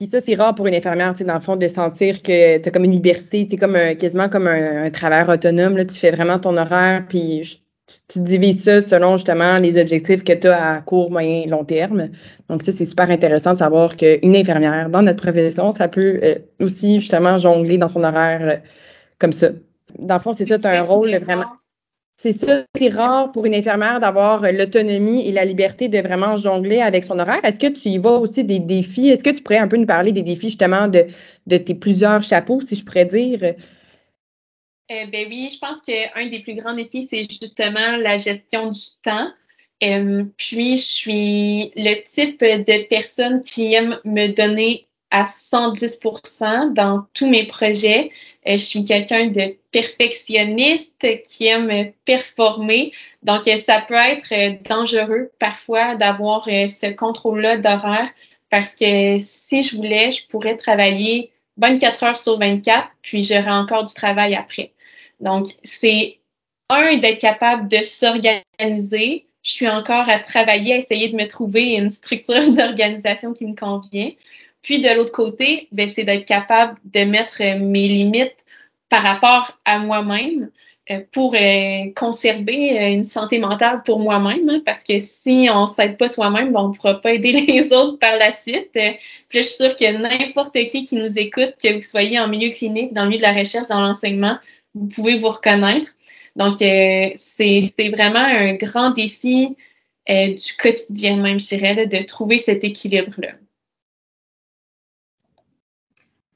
Puis 0.02 0.10
ça, 0.10 0.20
c'est 0.20 0.34
rare 0.34 0.56
pour 0.56 0.66
une 0.66 0.74
infirmière, 0.74 1.12
tu 1.12 1.20
sais, 1.20 1.24
dans 1.26 1.36
le 1.36 1.40
fond, 1.40 1.56
de 1.56 1.68
sentir 1.68 2.24
que 2.24 2.58
tu 2.58 2.68
as 2.68 2.72
comme 2.72 2.86
une 2.86 2.92
liberté, 2.92 3.48
tu 3.48 3.54
es 3.54 3.58
comme 3.60 3.78
quasiment 4.00 4.30
comme 4.30 4.48
un, 4.48 4.90
travailleur 4.90 5.30
autonome, 5.30 5.78
là, 5.78 5.86
tu 5.86 5.94
fais 5.94 6.10
vraiment 6.10 6.40
ton 6.40 6.58
horaire, 6.58 7.06
puis 7.08 7.62
tu 8.08 8.20
divises 8.20 8.64
ça 8.64 8.82
selon 8.82 9.18
justement 9.18 9.60
les 9.60 9.80
objectifs 9.80 10.24
que 10.24 10.34
tu 10.34 10.48
as 10.48 10.78
à 10.78 10.82
court, 10.82 11.12
moyen, 11.12 11.46
long 11.46 11.64
terme. 11.64 12.10
Donc 12.50 12.64
ça, 12.64 12.72
c'est 12.72 12.88
super 12.88 13.12
intéressant 13.12 13.54
de 13.54 13.60
savoir 13.60 13.96
qu'une 13.96 14.36
infirmière, 14.36 14.90
dans 14.90 15.04
notre 15.04 15.22
profession, 15.22 15.72
ça 15.72 15.88
peut 15.88 16.20
euh, 16.24 16.40
aussi 16.60 17.00
justement 17.00 17.38
jongler 17.38 17.78
dans 17.78 17.88
son 17.88 18.04
horaire 18.04 18.42
euh, 18.42 18.58
comme 19.20 19.34
ça. 19.34 19.50
Dans 20.00 20.16
le 20.16 20.20
fond, 20.20 20.34
c'est 20.34 20.46
ça, 20.48 20.58
tu 20.58 20.66
as 20.66 20.80
un 20.80 20.82
rôle 20.82 21.16
vraiment 21.18 21.46
c'est 22.16 22.34
ça, 22.34 22.64
c'est 22.78 22.90
rare 22.90 23.32
pour 23.32 23.46
une 23.46 23.56
infirmière 23.56 24.00
d'avoir 24.00 24.44
euh, 24.44 24.52
l'autonomie 24.52 25.28
et 25.28 25.32
la 25.32 25.46
liberté 25.46 25.88
de 25.88 26.00
vraiment 26.00 26.38
jongler 26.38 26.80
avec 26.80 27.04
son 27.04 27.18
horaire. 27.18 27.44
Est-ce 27.44 27.60
que 27.60 27.68
tu 27.68 27.90
y 27.90 27.98
vois 27.98 28.20
aussi 28.20 28.44
des 28.44 28.60
défis? 28.60 29.10
Est-ce 29.10 29.24
que 29.24 29.32
tu 29.32 29.42
pourrais 29.42 29.58
un 29.58 29.68
peu 29.68 29.78
nous 29.78 29.86
parler 29.86 30.12
des 30.12 30.22
défis 30.22 30.50
justement 30.50 30.88
de, 30.88 31.08
de 31.48 31.58
tes 31.58 31.74
plusieurs 31.74 32.22
chapeaux, 32.22 32.62
si 32.62 32.76
je 32.76 32.86
pourrais 32.86 33.06
dire? 33.06 33.40
Euh, 33.44 35.06
ben 35.12 35.26
oui, 35.30 35.50
je 35.52 35.58
pense 35.58 35.80
qu'un 35.82 36.30
des 36.30 36.42
plus 36.42 36.56
grands 36.56 36.76
défis, 36.76 37.04
c'est 37.04 37.24
justement 37.24 37.98
la 37.98 38.18
gestion 38.18 38.72
du 38.72 38.82
temps. 39.04 39.32
Euh, 39.84 40.26
puis, 40.38 40.78
je 40.78 40.84
suis 40.84 41.72
le 41.76 42.04
type 42.04 42.42
de 42.42 42.88
personne 42.88 43.42
qui 43.42 43.74
aime 43.74 44.00
me 44.06 44.28
donner 44.28 44.88
à 45.10 45.24
110% 45.24 46.74
dans 46.74 47.06
tous 47.14 47.30
mes 47.30 47.48
projets. 47.48 48.12
Euh, 48.48 48.54
je 48.54 48.64
suis 48.64 48.86
quelqu'un 48.86 49.28
de 49.28 49.56
perfectionniste 49.72 51.06
qui 51.24 51.48
aime 51.48 51.92
performer. 52.06 52.92
Donc, 53.24 53.48
euh, 53.48 53.56
ça 53.56 53.82
peut 53.88 53.94
être 53.94 54.32
euh, 54.32 54.56
dangereux 54.68 55.32
parfois 55.40 55.96
d'avoir 55.96 56.46
ce 56.46 56.92
contrôle-là 56.92 57.58
d'horaire 57.58 58.10
parce 58.50 58.76
que 58.76 59.18
si 59.18 59.64
je 59.64 59.76
voulais, 59.78 60.12
je 60.12 60.26
pourrais 60.28 60.58
travailler 60.58 61.32
24 61.58 62.04
heures 62.04 62.18
sur 62.18 62.38
24, 62.40 62.88
puis 63.02 63.24
j'aurais 63.24 63.52
encore 63.52 63.86
du 63.86 63.94
travail 63.94 64.36
après. 64.36 64.74
Donc, 65.20 65.48
c'est 65.64 66.18
un 66.70 66.98
d'être 66.98 67.20
capable 67.20 67.68
de 67.68 67.78
s'organiser. 67.78 69.26
Je 69.44 69.52
suis 69.52 69.70
encore 69.70 70.10
à 70.10 70.20
travailler, 70.20 70.74
à 70.74 70.78
essayer 70.78 71.10
de 71.10 71.16
me 71.16 71.28
trouver 71.28 71.76
une 71.76 71.90
structure 71.90 72.52
d'organisation 72.54 73.34
qui 73.34 73.46
me 73.46 73.56
convient. 73.56 74.12
Puis 74.62 74.80
de 74.80 74.90
l'autre 74.90 75.12
côté, 75.12 75.68
ben, 75.72 75.88
c'est 75.88 76.04
d'être 76.04 76.26
capable 76.26 76.78
de 76.86 77.02
mettre 77.02 77.42
mes 77.60 77.88
limites 77.88 78.46
par 78.90 79.04
rapport 79.04 79.58
à 79.66 79.80
moi-même 79.80 80.52
euh, 80.90 81.00
pour 81.12 81.36
euh, 81.36 81.92
conserver 81.96 82.80
euh, 82.80 82.92
une 82.92 83.04
santé 83.04 83.38
mentale 83.40 83.84
pour 83.84 84.00
moi-même, 84.00 84.50
hein, 84.50 84.62
parce 84.66 84.84
que 84.84 84.98
si 84.98 85.48
on 85.54 85.62
ne 85.62 85.66
s'aide 85.68 85.98
pas 85.98 86.08
soi-même, 86.08 86.52
ben, 86.52 86.62
on 86.62 86.70
ne 86.70 86.74
pourra 86.74 87.00
pas 87.00 87.14
aider 87.14 87.32
les 87.48 87.72
autres 87.72 88.00
par 88.00 88.18
la 88.18 88.32
suite. 88.32 88.70
là, 88.76 88.94
je 89.30 89.42
suis 89.42 89.56
sûre 89.56 89.76
que 89.76 89.92
n'importe 89.92 90.54
qui 90.68 90.84
qui 90.84 90.96
nous 90.96 91.20
écoute, 91.20 91.54
que 91.64 91.76
vous 91.76 91.82
soyez 91.84 92.20
en 92.20 92.28
milieu 92.28 92.50
clinique, 92.50 92.94
dans 92.94 93.04
le 93.04 93.10
milieu 93.10 93.20
de 93.20 93.26
la 93.26 93.34
recherche, 93.34 93.68
dans 93.68 93.80
l'enseignement, 93.80 94.38
vous 94.74 94.88
pouvez 94.88 95.20
vous 95.20 95.30
reconnaître. 95.30 95.92
Donc, 96.36 96.58
c'est 96.60 97.72
vraiment 97.78 98.20
un 98.20 98.54
grand 98.56 98.92
défi 98.92 99.56
du 100.08 100.54
quotidien 100.58 101.18
même, 101.18 101.40
je 101.40 101.48
dirais, 101.48 101.86
de 101.88 102.02
trouver 102.04 102.38
cet 102.38 102.64
équilibre-là. 102.64 103.34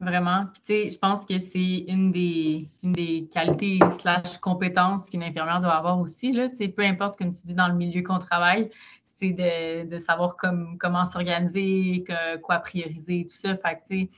Vraiment. 0.01 0.45
Puis, 0.47 0.61
tu 0.61 0.65
sais, 0.65 0.89
je 0.89 0.99
pense 0.99 1.25
que 1.25 1.39
c'est 1.39 1.85
une 1.87 2.11
des, 2.11 2.69
des 2.83 3.27
qualités 3.31 3.79
slash 3.97 4.37
compétences 4.39 5.09
qu'une 5.09 5.23
infirmière 5.23 5.61
doit 5.61 5.73
avoir 5.73 5.99
aussi. 5.99 6.33
Là. 6.33 6.49
Tu 6.49 6.57
sais, 6.57 6.67
peu 6.67 6.83
importe, 6.83 7.17
comme 7.17 7.31
tu 7.31 7.43
dis, 7.45 7.53
dans 7.53 7.69
le 7.69 7.75
milieu 7.75 8.01
qu'on 8.03 8.19
travaille, 8.19 8.69
c'est 9.05 9.31
de, 9.31 9.87
de, 9.87 9.97
savoir 9.97 10.35
comme, 10.35 10.77
comment 10.79 11.05
s'organiser, 11.05 12.03
quoi 12.43 12.59
prioriser, 12.59 13.25
tout 13.29 13.37
ça. 13.37 13.55
Fait 13.55 13.75
que, 13.75 13.87
tu 13.87 14.01
sais, 14.01 14.09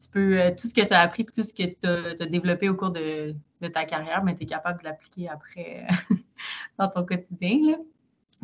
tu 0.00 0.08
peux, 0.10 0.40
euh, 0.40 0.50
tout 0.50 0.66
ce 0.66 0.74
que 0.74 0.80
tu 0.80 0.92
as 0.92 1.00
appris, 1.00 1.24
tout 1.24 1.42
ce 1.44 1.54
que 1.54 1.62
tu 1.62 2.22
as, 2.22 2.26
développé 2.26 2.68
au 2.68 2.74
cours 2.74 2.90
de, 2.90 3.36
de 3.60 3.68
ta 3.68 3.84
carrière, 3.84 4.24
mais 4.24 4.34
tu 4.34 4.42
es 4.42 4.46
capable 4.46 4.80
de 4.80 4.84
l'appliquer 4.84 5.28
après 5.28 5.86
dans 6.78 6.88
ton 6.88 7.04
quotidien. 7.04 7.58
Là. 7.70 7.76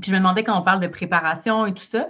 Puis 0.01 0.11
je 0.11 0.13
me 0.13 0.19
demandais 0.19 0.45
quand 0.45 0.59
on 0.59 0.63
parle 0.63 0.81
de 0.81 0.87
préparation 0.87 1.67
et 1.67 1.73
tout 1.73 1.85
ça, 1.85 2.09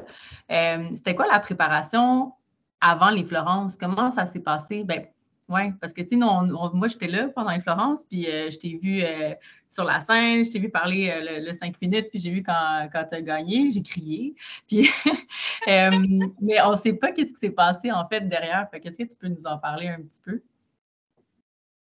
euh, 0.51 0.89
c'était 0.95 1.15
quoi 1.15 1.27
la 1.31 1.39
préparation 1.39 2.33
avant 2.81 3.11
les 3.11 3.25
Florences. 3.25 3.77
Comment 3.77 4.11
ça 4.11 4.27
s'est 4.27 4.41
passé? 4.41 4.85
Ben, 4.85 5.07
oui, 5.49 5.73
parce 5.81 5.93
que, 5.93 6.03
tu 6.03 6.09
sais, 6.09 6.17
moi, 6.17 6.89
j'étais 6.89 7.07
là 7.07 7.29
pendant 7.29 7.53
les 7.53 7.61
Florences, 7.61 8.03
puis 8.05 8.27
euh, 8.27 8.51
je 8.51 8.59
t'ai 8.59 8.79
vu 8.83 9.03
euh, 9.05 9.33
sur 9.71 9.85
la 9.85 10.01
scène, 10.01 10.45
je 10.45 10.51
t'ai 10.51 10.59
vu 10.59 10.71
parler 10.71 11.09
euh, 11.09 11.41
le, 11.41 11.53
cinq 11.53 11.81
minutes, 11.81 12.09
puis 12.11 12.19
j'ai 12.19 12.33
vu 12.33 12.43
quand, 12.43 12.89
quand 12.93 13.05
tu 13.05 13.15
as 13.15 13.23
gagné, 13.23 13.71
j'ai 13.71 13.83
crié. 13.83 14.35
Puis, 14.69 14.89
mais 15.67 16.61
on 16.63 16.73
ne 16.73 16.77
sait 16.77 16.95
pas 16.95 17.13
qu'est-ce 17.13 17.33
qui 17.33 17.39
s'est 17.39 17.51
passé, 17.51 17.93
en 17.93 18.05
fait, 18.07 18.29
derrière. 18.29 18.69
Qu'est-ce 18.83 18.99
que 18.99 19.05
tu 19.05 19.17
peux 19.17 19.29
nous 19.29 19.47
en 19.47 19.59
parler 19.59 19.87
un 19.87 20.03
petit 20.03 20.21
peu? 20.21 20.43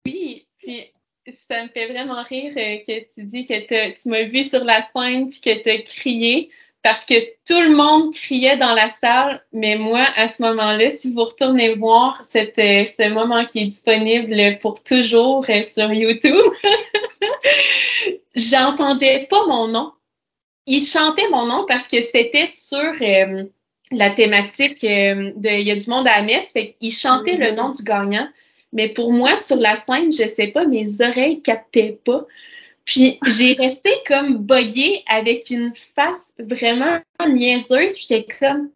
Oui, 0.06 0.46
puis 0.58 0.92
ça 1.32 1.64
me 1.64 1.68
fait 1.68 1.88
vraiment 1.88 2.22
rire 2.22 2.54
que 2.54 3.12
tu 3.12 3.24
dis 3.24 3.44
que 3.44 4.00
tu 4.00 4.08
m'as 4.08 4.22
vu 4.22 4.44
sur 4.44 4.62
la 4.62 4.80
scène, 4.80 5.28
puis 5.30 5.40
que 5.40 5.62
tu 5.62 5.68
as 5.68 5.82
crié 5.82 6.50
parce 6.86 7.04
que 7.04 7.14
tout 7.44 7.60
le 7.60 7.74
monde 7.74 8.14
criait 8.14 8.58
dans 8.58 8.72
la 8.72 8.88
salle, 8.88 9.42
mais 9.52 9.76
moi, 9.76 10.06
à 10.14 10.28
ce 10.28 10.40
moment-là, 10.44 10.88
si 10.88 11.12
vous 11.12 11.24
retournez 11.24 11.74
voir 11.74 12.20
cette, 12.22 12.60
euh, 12.60 12.84
ce 12.84 13.08
moment 13.08 13.44
qui 13.44 13.58
est 13.58 13.64
disponible 13.64 14.56
pour 14.60 14.80
toujours 14.84 15.44
euh, 15.48 15.62
sur 15.62 15.92
YouTube, 15.92 16.44
j'entendais 18.36 19.26
pas 19.28 19.44
mon 19.48 19.66
nom. 19.66 19.94
Il 20.66 20.80
chantait 20.80 21.28
mon 21.28 21.46
nom 21.46 21.64
parce 21.66 21.88
que 21.88 22.00
c'était 22.00 22.46
sur 22.46 22.78
euh, 22.78 23.42
la 23.90 24.10
thématique 24.10 24.82
de 24.82 25.58
Il 25.58 25.66
y 25.66 25.72
a 25.72 25.74
du 25.74 25.90
monde 25.90 26.06
à 26.06 26.18
la 26.18 26.22
messe, 26.22 26.52
fait 26.52 26.66
qu'il 26.66 26.92
chantait 26.92 27.36
le 27.36 27.50
nom 27.50 27.70
du 27.70 27.82
gagnant. 27.82 28.28
Mais 28.72 28.90
pour 28.90 29.12
moi, 29.12 29.36
sur 29.36 29.56
la 29.56 29.74
scène, 29.74 30.12
je 30.12 30.28
sais 30.28 30.52
pas, 30.54 30.64
mes 30.68 31.02
oreilles 31.02 31.42
captaient 31.42 31.98
pas. 32.04 32.24
Puis 32.86 33.18
j'ai 33.26 33.54
resté 33.54 33.90
comme 34.06 34.38
buggée 34.38 35.02
avec 35.08 35.50
une 35.50 35.74
face 35.74 36.32
vraiment 36.38 37.00
niaiseuse. 37.28 37.94
Puis 37.94 38.06
j'étais 38.08 38.36
comme, 38.38 38.70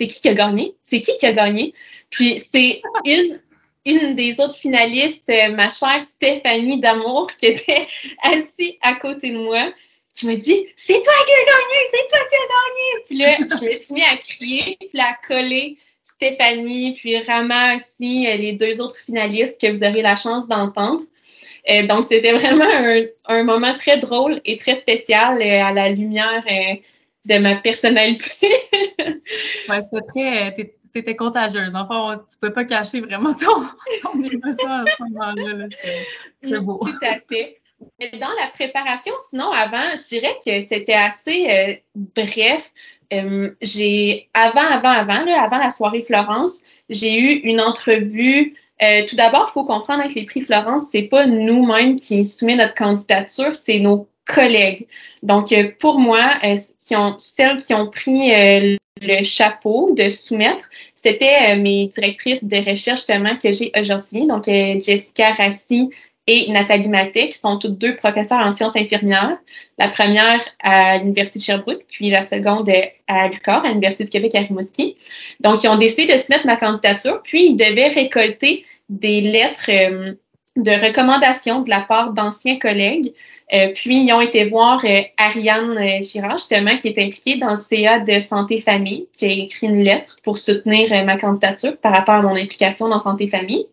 c'est 0.00 0.06
qui 0.06 0.20
qui 0.20 0.28
a 0.28 0.34
gagné? 0.34 0.74
C'est 0.82 1.02
qui 1.02 1.14
qui 1.16 1.26
a 1.26 1.32
gagné? 1.32 1.74
Puis 2.08 2.38
c'est 2.38 2.80
une, 3.04 3.38
une 3.84 4.16
des 4.16 4.40
autres 4.40 4.56
finalistes, 4.56 5.28
euh, 5.28 5.54
ma 5.54 5.68
chère 5.68 6.02
Stéphanie 6.02 6.80
D'Amour, 6.80 7.30
qui 7.38 7.46
était 7.46 7.86
assise 8.22 8.74
à 8.80 8.94
côté 8.94 9.30
de 9.30 9.38
moi, 9.38 9.70
qui 10.14 10.26
me 10.26 10.34
dit 10.34 10.66
C'est 10.74 11.02
toi 11.02 11.12
qui 11.26 11.32
as 11.32 11.44
gagné, 11.44 11.78
c'est 11.90 12.06
toi 12.08 12.26
qui 12.28 12.36
as 12.36 12.48
gagné. 12.56 13.04
Puis 13.06 13.16
là, 13.18 13.36
je 13.60 13.66
me 13.66 13.74
suis 13.76 13.94
mis 13.94 14.02
à 14.02 14.16
crier, 14.16 14.78
puis 14.80 15.00
à 15.00 15.14
coller 15.26 15.76
Stéphanie, 16.02 16.94
puis 16.94 17.18
Rama 17.18 17.74
aussi, 17.74 18.26
euh, 18.28 18.36
les 18.36 18.52
deux 18.52 18.80
autres 18.80 18.98
finalistes 19.04 19.60
que 19.60 19.70
vous 19.70 19.84
aurez 19.84 20.02
la 20.02 20.16
chance 20.16 20.48
d'entendre. 20.48 21.02
Euh, 21.70 21.86
donc, 21.86 22.04
c'était 22.04 22.32
vraiment 22.32 22.64
un, 23.26 23.42
moment 23.44 23.74
très 23.74 23.98
drôle 23.98 24.40
et 24.44 24.56
très 24.56 24.74
spécial 24.74 25.40
euh, 25.40 25.64
à 25.64 25.72
la 25.72 25.90
lumière 25.90 26.42
euh, 26.50 26.74
de 27.24 27.38
ma 27.38 27.56
personnalité. 27.56 28.48
ouais, 29.68 29.80
c'était 29.92 30.06
très. 30.06 30.72
T'étais 30.92 31.16
contagieuse. 31.16 31.72
Enfin, 31.74 32.22
tu 32.30 32.36
peux 32.38 32.52
pas 32.52 32.66
cacher 32.66 33.00
vraiment 33.00 33.32
ton, 33.32 33.62
ton 34.02 34.22
émotion 34.22 34.68
à 34.68 34.84
ce 34.86 35.02
moment-là. 35.04 35.68
C'est 36.42 36.60
beau. 36.60 36.80
Tout 36.84 37.06
à 37.06 37.14
fait. 37.26 37.58
Dans 38.20 38.28
la 38.38 38.48
préparation, 38.52 39.14
sinon, 39.28 39.50
avant, 39.50 39.96
je 39.96 40.08
dirais 40.08 40.36
que 40.44 40.60
c'était 40.60 40.92
assez 40.92 41.82
bref. 41.94 42.70
j'ai 43.62 44.28
avant, 44.34 44.60
avant, 44.60 44.90
avant, 44.90 45.24
là, 45.24 45.42
avant 45.42 45.56
la 45.56 45.70
soirée 45.70 46.02
Florence, 46.02 46.60
j'ai 46.90 47.18
eu 47.18 47.40
une 47.40 47.60
entrevue 47.62 48.54
euh, 48.82 49.04
tout 49.06 49.16
d'abord, 49.16 49.46
il 49.48 49.52
faut 49.52 49.64
comprendre 49.64 50.06
que 50.08 50.14
les 50.14 50.24
prix 50.24 50.40
Florence, 50.40 50.88
c'est 50.90 51.02
pas 51.02 51.26
nous-mêmes 51.26 51.96
qui 51.96 52.24
soumettons 52.24 52.62
notre 52.62 52.74
candidature, 52.74 53.54
c'est 53.54 53.78
nos 53.78 54.08
collègues. 54.26 54.86
Donc, 55.22 55.52
euh, 55.52 55.70
pour 55.78 55.98
moi, 55.98 56.32
euh, 56.44 56.56
celles 57.18 57.64
qui 57.64 57.74
ont 57.74 57.90
pris 57.90 58.30
le 59.00 59.22
chapeau 59.24 59.94
de 59.94 60.10
soumettre, 60.10 60.68
c'était 60.94 61.56
mes 61.56 61.88
directrices 61.88 62.44
de 62.44 62.56
recherche 62.56 63.00
justement 63.00 63.36
que 63.36 63.52
j'ai 63.52 63.72
aujourd'hui. 63.78 64.26
Donc, 64.26 64.44
Jessica 64.44 65.32
Rassi 65.32 65.90
et 66.26 66.50
Nathalie 66.50 66.88
Maté, 66.88 67.28
qui 67.28 67.38
sont 67.38 67.58
toutes 67.58 67.78
deux 67.78 67.96
professeurs 67.96 68.38
en 68.38 68.50
sciences 68.50 68.76
infirmières. 68.76 69.38
La 69.78 69.88
première 69.88 70.40
à 70.62 70.98
l'Université 70.98 71.38
de 71.38 71.44
Sherbrooke, 71.44 71.84
puis 71.88 72.10
la 72.10 72.22
seconde 72.22 72.70
à 73.08 73.28
l'UQAR, 73.28 73.64
à 73.64 73.68
l'Université 73.68 74.04
du 74.04 74.10
Québec 74.10 74.34
à 74.36 74.40
Rimouski. 74.40 74.94
Donc, 75.40 75.64
ils 75.64 75.68
ont 75.68 75.76
décidé 75.76 76.12
de 76.12 76.16
soumettre 76.16 76.46
ma 76.46 76.56
candidature, 76.56 77.20
puis 77.24 77.46
ils 77.46 77.56
devaient 77.56 77.88
récolter 77.88 78.64
des 78.88 79.20
lettres 79.20 79.70
euh, 79.70 80.14
de 80.56 80.70
recommandation 80.70 81.62
de 81.62 81.70
la 81.70 81.80
part 81.80 82.12
d'anciens 82.12 82.58
collègues. 82.58 83.12
Euh, 83.52 83.72
puis, 83.74 84.04
ils 84.04 84.12
ont 84.12 84.20
été 84.20 84.44
voir 84.44 84.84
euh, 84.84 85.00
Ariane 85.16 86.00
Girard, 86.02 86.38
justement, 86.38 86.76
qui 86.78 86.88
est 86.88 86.98
impliquée 87.04 87.36
dans 87.36 87.50
le 87.50 87.56
CA 87.56 87.98
de 87.98 88.20
Santé 88.20 88.60
Famille, 88.60 89.08
qui 89.18 89.24
a 89.24 89.28
écrit 89.28 89.66
une 89.66 89.82
lettre 89.82 90.16
pour 90.22 90.38
soutenir 90.38 91.04
ma 91.04 91.16
candidature 91.16 91.76
par 91.78 91.92
rapport 91.92 92.14
à 92.14 92.22
mon 92.22 92.36
implication 92.36 92.88
dans 92.88 93.00
Santé 93.00 93.26
Famille. 93.26 93.66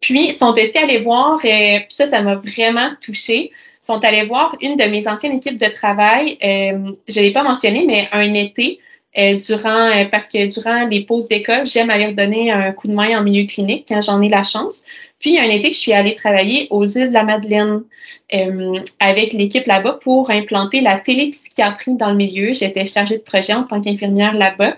Puis, 0.00 0.26
ils 0.26 0.32
sont 0.32 0.52
aussi 0.52 0.78
allés 0.78 1.00
voir, 1.00 1.38
puis 1.40 1.84
ça, 1.90 2.06
ça 2.06 2.22
m'a 2.22 2.36
vraiment 2.36 2.90
touchée, 3.00 3.52
sont 3.80 4.02
allés 4.04 4.24
voir 4.24 4.56
une 4.60 4.76
de 4.76 4.84
mes 4.84 5.08
anciennes 5.08 5.36
équipes 5.36 5.58
de 5.58 5.66
travail, 5.66 6.38
je 6.40 7.20
ne 7.20 7.24
l'ai 7.24 7.32
pas 7.32 7.42
mentionné, 7.42 7.84
mais 7.86 8.08
un 8.12 8.32
été, 8.34 8.80
euh, 9.18 9.34
durant, 9.34 9.88
euh, 9.88 10.04
parce 10.08 10.28
que 10.28 10.46
durant 10.46 10.86
les 10.86 11.02
pauses 11.02 11.26
d'école, 11.26 11.66
j'aime 11.66 11.90
aller 11.90 12.06
redonner 12.06 12.52
un 12.52 12.70
coup 12.70 12.86
de 12.86 12.92
main 12.92 13.18
en 13.18 13.24
milieu 13.24 13.44
clinique 13.44 13.86
quand 13.88 14.00
j'en 14.00 14.22
ai 14.22 14.28
la 14.28 14.44
chance. 14.44 14.84
Puis, 15.18 15.36
un 15.36 15.50
été 15.50 15.70
que 15.70 15.74
je 15.74 15.80
suis 15.80 15.92
allée 15.92 16.14
travailler 16.14 16.68
aux 16.70 16.86
îles 16.86 17.08
de 17.08 17.14
la 17.14 17.24
Madeleine 17.24 17.82
euh, 18.34 18.78
avec 19.00 19.32
l'équipe 19.32 19.66
là-bas 19.66 19.98
pour 20.00 20.30
implanter 20.30 20.80
la 20.80 20.96
télépsychiatrie 20.96 21.96
dans 21.96 22.10
le 22.10 22.16
milieu. 22.16 22.52
J'étais 22.52 22.84
chargée 22.84 23.18
de 23.18 23.22
projet 23.22 23.52
en 23.52 23.64
tant 23.64 23.80
qu'infirmière 23.80 24.34
là-bas. 24.34 24.76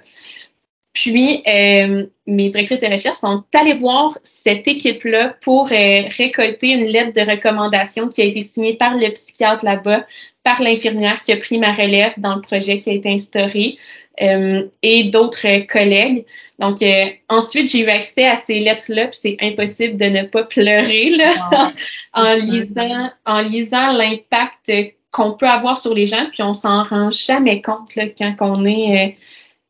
Puis, 0.92 1.42
euh, 1.46 2.06
mes 2.26 2.50
directrices 2.50 2.80
de 2.80 2.86
recherche 2.86 3.16
sont 3.16 3.44
allées 3.54 3.78
voir 3.78 4.18
cette 4.24 4.68
équipe-là 4.68 5.36
pour 5.40 5.68
récolter 5.68 6.68
une 6.68 6.84
lettre 6.84 7.12
de 7.14 7.30
recommandation 7.30 8.08
qui 8.08 8.20
a 8.20 8.26
été 8.26 8.42
signée 8.42 8.76
par 8.76 8.96
le 8.96 9.10
psychiatre 9.10 9.64
là-bas, 9.64 10.04
par 10.44 10.60
l'infirmière 10.60 11.20
qui 11.22 11.32
a 11.32 11.38
pris 11.38 11.58
ma 11.58 11.72
relève 11.72 12.12
dans 12.18 12.34
le 12.34 12.42
projet 12.42 12.78
qui 12.78 12.90
a 12.90 12.92
été 12.92 13.08
instauré, 13.08 13.78
euh, 14.20 14.68
et 14.82 15.04
d'autres 15.04 15.66
collègues. 15.66 16.26
Donc, 16.58 16.82
euh, 16.82 17.06
ensuite, 17.30 17.70
j'ai 17.70 17.80
eu 17.80 17.88
accès 17.88 18.26
à 18.26 18.34
ces 18.34 18.60
lettres-là, 18.60 19.06
puis 19.06 19.18
c'est 19.22 19.36
impossible 19.40 19.96
de 19.96 20.04
ne 20.04 20.22
pas 20.24 20.44
pleurer 20.44 21.10
là, 21.10 21.32
en, 22.12 22.34
lisant, 22.34 23.10
en 23.24 23.40
lisant 23.40 23.92
l'impact 23.92 24.70
qu'on 25.10 25.32
peut 25.32 25.48
avoir 25.48 25.78
sur 25.78 25.94
les 25.94 26.06
gens, 26.06 26.26
puis 26.30 26.42
on 26.42 26.52
s'en 26.52 26.82
rend 26.82 27.10
jamais 27.10 27.62
compte 27.62 27.96
là, 27.96 28.04
quand 28.10 28.34
on 28.40 28.66
est 28.66 29.16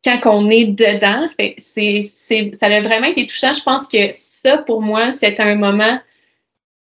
quand 0.04 0.20
on 0.26 0.50
est 0.50 0.66
dedans. 0.66 1.26
Fait, 1.36 1.54
c'est, 1.58 2.00
c'est, 2.02 2.50
ça 2.54 2.66
a 2.66 2.80
vraiment 2.80 3.06
été 3.06 3.26
touchant. 3.26 3.52
Je 3.52 3.62
pense 3.62 3.86
que 3.88 4.10
ça, 4.10 4.58
pour 4.58 4.82
moi, 4.82 5.10
c'était 5.10 5.42
un 5.42 5.54
moment 5.54 5.98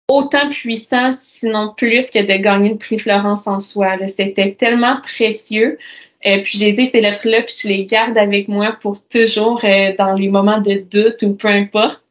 autant 0.08 0.49
puissant, 0.49 1.12
sinon 1.12 1.73
plus, 1.75 2.12
que 2.12 2.19
de 2.19 2.34
gagner 2.41 2.69
le 2.69 2.78
prix 2.78 2.99
Florence 2.99 3.47
en 3.47 3.60
soi. 3.60 3.97
C'était 4.08 4.51
tellement 4.51 5.01
précieux. 5.01 5.78
Euh, 6.25 6.41
puis 6.41 6.58
j'ai 6.58 6.73
dit 6.73 6.88
ces 6.88 7.01
lettres-là, 7.01 7.43
puis 7.43 7.54
je 7.62 7.67
les 7.67 7.86
garde 7.86 8.17
avec 8.17 8.47
moi 8.47 8.78
pour 8.82 8.97
toujours 9.08 9.63
euh, 9.63 9.93
dans 9.97 10.13
les 10.13 10.28
moments 10.28 10.60
de 10.60 10.84
doute 10.91 11.21
ou 11.21 11.36
peu 11.36 11.47
importe. 11.47 12.01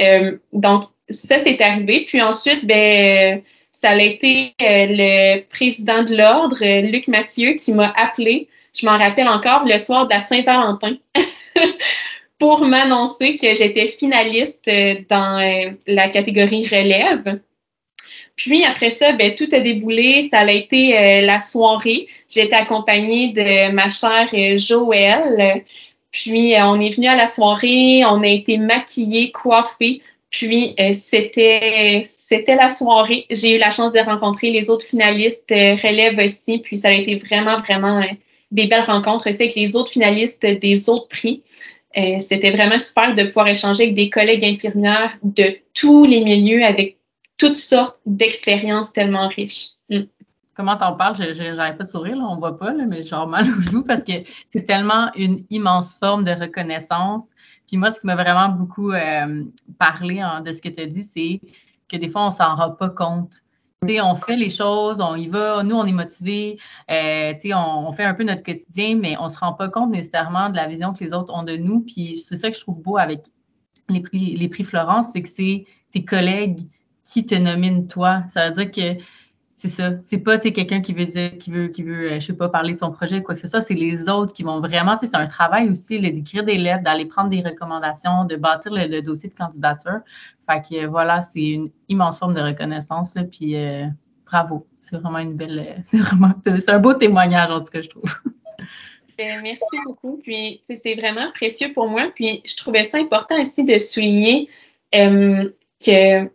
Euh, 0.00 0.38
donc, 0.52 0.84
ça, 1.08 1.38
c'est 1.38 1.60
arrivé. 1.60 2.04
Puis 2.06 2.20
ensuite, 2.20 2.64
ben, 2.66 3.42
ça 3.70 3.90
a 3.90 3.96
été 3.96 4.54
le 4.60 5.40
président 5.48 6.02
de 6.02 6.16
l'ordre, 6.16 6.58
Luc 6.80 7.08
Mathieu, 7.08 7.54
qui 7.54 7.72
m'a 7.72 7.92
appelé. 7.96 8.48
Je 8.78 8.86
m'en 8.86 8.96
rappelle 8.96 9.28
encore 9.28 9.64
le 9.64 9.78
soir 9.78 10.06
de 10.06 10.12
la 10.12 10.20
Saint-Valentin. 10.20 10.96
pour 12.38 12.64
m'annoncer 12.64 13.36
que 13.36 13.54
j'étais 13.54 13.86
finaliste 13.86 14.68
dans 15.10 15.76
la 15.86 16.08
catégorie 16.08 16.66
relève. 16.66 17.38
Puis 18.36 18.64
après 18.64 18.88
ça, 18.88 19.12
ben, 19.12 19.34
tout 19.34 19.48
a 19.52 19.60
déboulé. 19.60 20.22
Ça 20.22 20.40
a 20.40 20.50
été 20.50 20.98
euh, 20.98 21.20
la 21.20 21.40
soirée. 21.40 22.06
Été 22.34 22.54
accompagnée 22.54 23.32
de 23.32 23.70
ma 23.70 23.90
chère 23.90 24.30
euh, 24.32 24.56
Joëlle. 24.56 25.62
Puis 26.10 26.54
euh, 26.54 26.64
on 26.64 26.80
est 26.80 26.88
venu 26.96 27.06
à 27.06 27.16
la 27.16 27.26
soirée, 27.26 28.02
on 28.06 28.22
a 28.22 28.26
été 28.26 28.56
maquillés, 28.56 29.30
coiffés. 29.30 30.00
Puis 30.30 30.74
c'était 30.92 32.00
c'était 32.02 32.54
la 32.54 32.70
soirée. 32.70 33.26
J'ai 33.30 33.56
eu 33.56 33.58
la 33.58 33.70
chance 33.70 33.92
de 33.92 33.98
rencontrer 33.98 34.50
les 34.50 34.70
autres 34.70 34.86
finalistes 34.86 35.50
relève 35.50 36.18
aussi. 36.18 36.58
Puis 36.58 36.78
ça 36.78 36.88
a 36.88 36.92
été 36.92 37.16
vraiment 37.16 37.58
vraiment 37.58 38.00
des 38.50 38.66
belles 38.66 38.84
rencontres 38.84 39.28
aussi 39.28 39.42
avec 39.42 39.54
les 39.54 39.76
autres 39.76 39.90
finalistes 39.90 40.44
des 40.44 40.88
autres 40.88 41.08
prix. 41.08 41.42
c'était 41.94 42.50
vraiment 42.50 42.78
super 42.78 43.14
de 43.14 43.24
pouvoir 43.24 43.48
échanger 43.48 43.84
avec 43.84 43.94
des 43.94 44.10
collègues 44.10 44.44
infirmières 44.44 45.16
de 45.22 45.56
tous 45.74 46.04
les 46.04 46.24
milieux, 46.24 46.64
avec 46.64 46.98
toutes 47.40 47.56
sortes 47.56 47.98
d'expériences 48.06 48.92
tellement 48.92 49.28
riches. 49.28 49.70
Mm. 49.88 50.02
Comment 50.54 50.76
t'en 50.76 50.92
parles? 50.94 51.16
J'arrive 51.16 51.76
pas 51.76 51.84
de 51.84 51.88
sourire, 51.88 52.16
là, 52.16 52.24
on 52.28 52.38
voit 52.38 52.58
pas, 52.58 52.72
là, 52.72 52.84
mais 52.86 53.02
genre 53.02 53.26
mal 53.34 53.48
au 53.48 53.60
joue 53.62 53.82
parce 53.82 54.04
que 54.04 54.12
c'est 54.50 54.64
tellement 54.64 55.10
une 55.16 55.44
immense 55.48 55.94
forme 55.94 56.22
de 56.22 56.32
reconnaissance. 56.32 57.30
Puis 57.66 57.78
moi, 57.78 57.90
ce 57.90 58.00
qui 58.00 58.06
m'a 58.06 58.14
vraiment 58.14 58.50
beaucoup 58.50 58.92
euh, 58.92 59.44
parlé 59.78 60.22
de 60.44 60.52
ce 60.52 60.60
que 60.60 60.68
tu 60.68 60.82
as 60.82 60.86
dit, 60.86 61.02
c'est 61.02 61.40
que 61.88 61.96
des 61.96 62.08
fois, 62.08 62.26
on 62.26 62.30
s'en 62.30 62.54
rend 62.56 62.72
pas 62.72 62.90
compte. 62.90 63.40
On 63.82 64.14
fait 64.14 64.36
les 64.36 64.50
choses, 64.50 65.00
on 65.00 65.16
y 65.16 65.26
va, 65.26 65.62
nous, 65.62 65.74
on 65.74 65.86
est 65.86 65.92
motivés, 65.92 66.58
euh, 66.90 67.32
on, 67.46 67.86
on, 67.88 67.92
fait 67.92 68.04
un 68.04 68.12
peu 68.12 68.24
notre 68.24 68.42
quotidien, 68.42 68.96
mais 68.96 69.16
on 69.18 69.24
ne 69.24 69.28
se 69.30 69.38
rend 69.38 69.54
pas 69.54 69.70
compte 69.70 69.90
nécessairement 69.90 70.50
de 70.50 70.56
la 70.56 70.66
vision 70.66 70.92
que 70.92 71.02
les 71.02 71.14
autres 71.14 71.32
ont 71.32 71.44
de 71.44 71.56
nous. 71.56 71.80
Puis 71.80 72.18
c'est 72.18 72.36
ça 72.36 72.50
que 72.50 72.56
je 72.56 72.60
trouve 72.60 72.80
beau 72.82 72.98
avec 72.98 73.22
les 73.88 74.00
prix, 74.00 74.36
les 74.36 74.48
prix 74.48 74.64
Florence, 74.64 75.06
c'est 75.12 75.22
que 75.22 75.28
c'est 75.28 75.64
tes 75.92 76.04
collègues 76.04 76.60
qui 77.02 77.24
te 77.24 77.34
nomine 77.34 77.86
toi. 77.86 78.22
Ça 78.28 78.50
veut 78.50 78.64
dire 78.64 78.70
que 78.70 79.02
c'est 79.60 79.68
ça. 79.68 79.90
C'est 80.00 80.18
pas 80.18 80.38
quelqu'un 80.38 80.80
qui 80.80 80.94
veut 80.94 81.04
dire, 81.04 81.36
qui 81.36 81.50
veut, 81.50 81.68
qui 81.68 81.82
veut, 81.82 82.12
euh, 82.12 82.14
je 82.14 82.26
sais 82.26 82.32
pas, 82.32 82.48
parler 82.48 82.72
de 82.72 82.78
son 82.78 82.90
projet, 82.92 83.22
quoi 83.22 83.34
que 83.34 83.40
ce 83.42 83.46
soit. 83.46 83.60
C'est 83.60 83.74
les 83.74 84.08
autres 84.08 84.32
qui 84.32 84.42
vont 84.42 84.58
vraiment, 84.60 84.96
c'est 84.96 85.14
un 85.14 85.26
travail 85.26 85.68
aussi 85.68 86.00
d'écrire 86.00 86.44
des 86.44 86.56
lettres, 86.56 86.82
d'aller 86.82 87.04
prendre 87.04 87.28
des 87.28 87.42
recommandations, 87.42 88.24
de 88.24 88.36
bâtir 88.36 88.72
le, 88.72 89.02
dossier 89.02 89.28
de 89.28 89.34
candidature. 89.34 90.00
Fait 90.48 90.62
que 90.62 90.86
voilà, 90.86 91.20
c'est 91.20 91.42
une 91.42 91.70
immense 91.90 92.18
forme 92.20 92.32
de 92.32 92.40
reconnaissance. 92.40 93.14
puis 93.30 93.54
euh, 93.54 93.84
bravo. 94.24 94.66
C'est 94.80 94.96
vraiment 94.96 95.18
une 95.18 95.34
belle. 95.34 95.58
Euh, 95.58 95.78
c'est 95.82 95.98
vraiment 95.98 96.32
c'est 96.44 96.70
un 96.70 96.78
beau 96.78 96.94
témoignage, 96.94 97.50
en 97.50 97.60
tout 97.60 97.66
cas, 97.66 97.82
je 97.82 97.90
trouve. 97.90 98.10
Ben, 99.18 99.42
merci 99.42 99.76
beaucoup. 99.84 100.18
Puis, 100.22 100.62
c'est 100.64 100.94
vraiment 100.94 101.30
précieux 101.34 101.74
pour 101.74 101.86
moi. 101.86 102.10
Puis, 102.14 102.40
je 102.46 102.56
trouvais 102.56 102.84
ça 102.84 102.96
important 102.96 103.38
aussi 103.38 103.64
de 103.64 103.76
souligner 103.76 104.48
que 104.90 106.30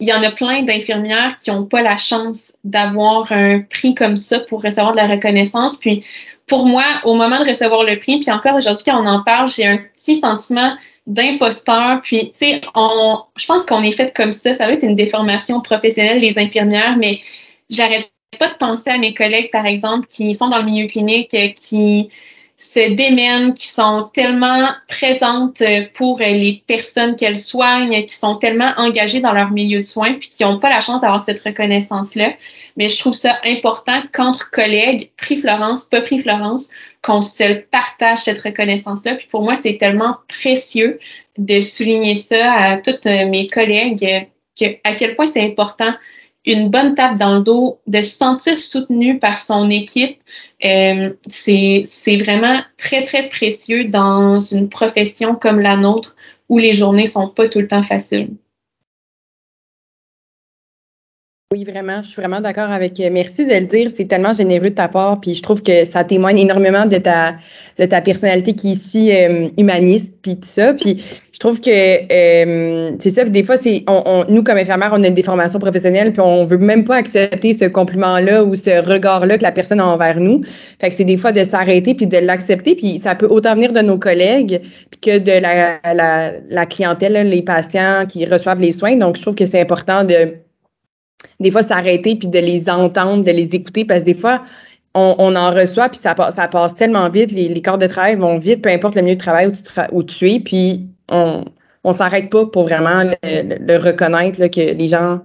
il 0.00 0.08
y 0.08 0.12
en 0.12 0.22
a 0.22 0.30
plein 0.30 0.62
d'infirmières 0.62 1.36
qui 1.36 1.50
n'ont 1.50 1.64
pas 1.64 1.82
la 1.82 1.96
chance 1.96 2.56
d'avoir 2.64 3.30
un 3.32 3.60
prix 3.60 3.94
comme 3.94 4.16
ça 4.16 4.40
pour 4.40 4.62
recevoir 4.62 4.92
de 4.92 4.96
la 4.96 5.08
reconnaissance. 5.08 5.76
Puis 5.76 6.04
pour 6.46 6.66
moi, 6.66 6.84
au 7.04 7.14
moment 7.14 7.40
de 7.40 7.48
recevoir 7.48 7.82
le 7.82 7.98
prix, 7.98 8.20
puis 8.20 8.30
encore 8.30 8.54
aujourd'hui 8.54 8.84
quand 8.84 9.02
on 9.02 9.06
en 9.06 9.22
parle, 9.22 9.48
j'ai 9.48 9.66
un 9.66 9.78
petit 9.96 10.16
sentiment 10.16 10.76
d'imposteur. 11.06 12.00
Puis 12.02 12.30
tu 12.32 12.38
sais, 12.38 12.60
on, 12.74 13.20
je 13.36 13.46
pense 13.46 13.64
qu'on 13.64 13.82
est 13.82 13.92
fait 13.92 14.14
comme 14.14 14.32
ça. 14.32 14.52
Ça 14.52 14.66
va 14.66 14.72
être 14.72 14.84
une 14.84 14.96
déformation 14.96 15.60
professionnelle 15.60 16.20
des 16.20 16.38
infirmières, 16.38 16.96
mais 16.96 17.20
j'arrête 17.68 18.10
pas 18.38 18.50
de 18.50 18.56
penser 18.56 18.90
à 18.90 18.98
mes 18.98 19.14
collègues, 19.14 19.50
par 19.50 19.66
exemple, 19.66 20.06
qui 20.06 20.34
sont 20.34 20.48
dans 20.48 20.58
le 20.58 20.64
milieu 20.64 20.86
clinique, 20.86 21.34
qui 21.56 22.08
se 22.60 22.90
démènent, 22.94 23.54
qui 23.54 23.68
sont 23.68 24.10
tellement 24.12 24.68
présentes 24.88 25.62
pour 25.94 26.18
les 26.18 26.60
personnes 26.66 27.14
qu'elles 27.14 27.38
soignent, 27.38 28.04
qui 28.04 28.14
sont 28.14 28.34
tellement 28.34 28.72
engagées 28.76 29.20
dans 29.20 29.32
leur 29.32 29.52
milieu 29.52 29.78
de 29.78 29.84
soins, 29.84 30.14
puis 30.14 30.28
qui 30.28 30.42
n'ont 30.42 30.58
pas 30.58 30.68
la 30.68 30.80
chance 30.80 31.00
d'avoir 31.00 31.24
cette 31.24 31.40
reconnaissance-là. 31.40 32.32
Mais 32.76 32.88
je 32.88 32.98
trouve 32.98 33.12
ça 33.12 33.38
important 33.44 34.02
qu'entre 34.12 34.50
collègues, 34.50 35.12
prix 35.16 35.36
Florence, 35.36 35.84
pas 35.84 36.00
prix 36.00 36.18
Florence, 36.18 36.68
qu'on 37.00 37.20
se 37.20 37.60
partage 37.70 38.18
cette 38.18 38.40
reconnaissance-là. 38.40 39.14
Puis 39.14 39.28
pour 39.30 39.42
moi, 39.42 39.54
c'est 39.54 39.78
tellement 39.78 40.16
précieux 40.26 40.98
de 41.36 41.60
souligner 41.60 42.16
ça 42.16 42.52
à 42.54 42.76
toutes 42.76 43.06
mes 43.06 43.46
collègues, 43.46 44.26
que, 44.58 44.66
à 44.82 44.94
quel 44.94 45.14
point 45.14 45.26
c'est 45.26 45.44
important 45.44 45.94
une 46.52 46.70
bonne 46.70 46.94
tape 46.94 47.18
dans 47.18 47.36
le 47.36 47.42
dos, 47.42 47.78
de 47.86 48.00
se 48.00 48.16
sentir 48.16 48.58
soutenu 48.58 49.18
par 49.18 49.38
son 49.38 49.68
équipe, 49.70 50.18
euh, 50.64 51.12
c'est 51.28 52.16
vraiment 52.18 52.60
très, 52.76 53.02
très 53.02 53.28
précieux 53.28 53.84
dans 53.84 54.38
une 54.38 54.68
profession 54.68 55.34
comme 55.34 55.60
la 55.60 55.76
nôtre 55.76 56.16
où 56.48 56.58
les 56.58 56.74
journées 56.74 57.06
sont 57.06 57.28
pas 57.28 57.48
tout 57.48 57.60
le 57.60 57.68
temps 57.68 57.82
faciles. 57.82 58.30
Oui, 61.50 61.64
vraiment, 61.64 62.02
je 62.02 62.08
suis 62.08 62.20
vraiment 62.20 62.42
d'accord 62.42 62.70
avec. 62.70 63.00
Euh, 63.00 63.08
merci 63.10 63.46
de 63.46 63.54
le 63.54 63.64
dire, 63.64 63.90
c'est 63.90 64.04
tellement 64.04 64.34
généreux 64.34 64.68
de 64.68 64.74
ta 64.74 64.86
part, 64.86 65.18
puis 65.18 65.32
je 65.32 65.42
trouve 65.42 65.62
que 65.62 65.86
ça 65.86 66.04
témoigne 66.04 66.40
énormément 66.40 66.84
de 66.84 66.98
ta 66.98 67.36
de 67.78 67.86
ta 67.86 68.02
personnalité 68.02 68.52
qui 68.52 68.72
est 68.72 68.74
si 68.74 69.10
euh, 69.10 69.48
humaniste, 69.56 70.12
puis 70.20 70.34
tout 70.34 70.46
ça. 70.46 70.74
Puis 70.74 71.02
je 71.32 71.38
trouve 71.38 71.58
que 71.58 71.70
euh, 71.70 72.94
c'est 72.98 73.08
ça. 73.08 73.24
des 73.24 73.42
fois, 73.42 73.56
c'est 73.56 73.82
on, 73.88 74.26
nous 74.28 74.42
comme 74.42 74.58
infirmières, 74.58 74.90
on 74.92 75.02
a 75.02 75.08
des 75.08 75.22
formations 75.22 75.58
professionnelles, 75.58 76.12
puis 76.12 76.20
on 76.20 76.44
veut 76.44 76.58
même 76.58 76.84
pas 76.84 76.96
accepter 76.96 77.54
ce 77.54 77.64
compliment-là 77.64 78.44
ou 78.44 78.54
ce 78.54 78.86
regard-là 78.86 79.38
que 79.38 79.42
la 79.42 79.52
personne 79.52 79.80
a 79.80 79.86
envers 79.86 80.20
nous. 80.20 80.42
Fait 80.78 80.90
que 80.90 80.96
c'est 80.96 81.04
des 81.04 81.16
fois 81.16 81.32
de 81.32 81.44
s'arrêter 81.44 81.94
puis 81.94 82.06
de 82.06 82.18
l'accepter. 82.18 82.74
Puis 82.74 82.98
ça 82.98 83.14
peut 83.14 83.28
autant 83.30 83.54
venir 83.54 83.72
de 83.72 83.80
nos 83.80 83.96
collègues 83.98 84.60
puis 84.90 85.00
que 85.00 85.18
de 85.18 85.40
la, 85.40 85.80
la, 85.94 86.32
la 86.50 86.66
clientèle, 86.66 87.26
les 87.26 87.40
patients 87.40 88.04
qui 88.06 88.26
reçoivent 88.26 88.60
les 88.60 88.72
soins. 88.72 88.96
Donc 88.96 89.16
je 89.16 89.22
trouve 89.22 89.34
que 89.34 89.46
c'est 89.46 89.62
important 89.62 90.04
de 90.04 90.34
des 91.40 91.50
fois 91.50 91.62
s'arrêter 91.62 92.16
puis 92.16 92.28
de 92.28 92.38
les 92.38 92.68
entendre, 92.68 93.24
de 93.24 93.30
les 93.30 93.54
écouter 93.54 93.84
parce 93.84 94.00
que 94.00 94.06
des 94.06 94.14
fois, 94.14 94.42
on, 94.94 95.36
en 95.36 95.50
reçoit 95.52 95.88
puis 95.88 96.00
ça, 96.00 96.14
ça 96.30 96.48
passe 96.48 96.74
tellement 96.74 97.08
vite, 97.08 97.30
les, 97.30 97.48
les 97.48 97.62
corps 97.62 97.78
de 97.78 97.86
travail 97.86 98.16
vont 98.16 98.38
vite, 98.38 98.62
peu 98.62 98.70
importe 98.70 98.96
le 98.96 99.02
milieu 99.02 99.14
de 99.14 99.20
travail 99.20 99.46
où 99.46 99.52
tu, 99.52 99.80
où 99.92 100.02
tu 100.02 100.30
es, 100.30 100.40
puis 100.40 100.88
on 101.08 101.44
on 101.84 101.92
s'arrête 101.92 102.30
pas 102.30 102.46
pour 102.46 102.64
vraiment 102.64 103.02
le, 103.22 103.78
reconnaître 103.78 104.38
là, 104.40 104.48
que 104.48 104.60
les 104.60 104.88
gens 104.88 105.20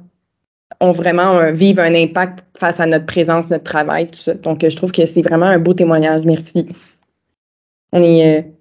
ont 0.79 0.91
vraiment 0.91 1.37
euh, 1.37 1.51
vivent 1.51 1.79
un 1.79 1.93
impact 1.93 2.45
face 2.57 2.79
à 2.79 2.85
notre 2.85 3.05
présence, 3.05 3.49
notre 3.49 3.63
travail, 3.63 4.07
tout 4.07 4.19
ça. 4.19 4.33
Donc, 4.33 4.65
je 4.67 4.75
trouve 4.75 4.91
que 4.91 5.05
c'est 5.05 5.21
vraiment 5.21 5.45
un 5.45 5.59
beau 5.59 5.73
témoignage. 5.73 6.21
Merci. 6.25 6.67
On 7.91 8.01
est, 8.01 8.51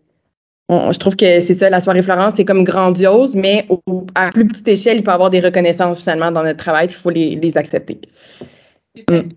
je 0.93 0.99
trouve 0.99 1.17
que 1.17 1.41
c'est 1.41 1.55
ça, 1.55 1.71
la 1.71 1.81
soirée 1.81 2.03
Florence, 2.03 2.35
c'est 2.37 2.45
comme 2.45 2.65
grandiose, 2.65 3.35
mais 3.35 3.67
à 4.15 4.31
plus 4.31 4.47
petite 4.47 4.69
échelle, 4.69 4.99
il 4.99 5.03
peut 5.03 5.11
y 5.11 5.15
avoir 5.15 5.31
des 5.31 5.41
reconnaissances 5.41 6.01
finalement 6.01 6.31
dans 6.31 6.43
notre 6.43 6.59
travail, 6.59 6.87
puis 6.87 6.97
il 6.97 7.01
faut 7.01 7.11
les, 7.11 7.57
accepter. 7.57 8.01
Mm. 9.09 9.33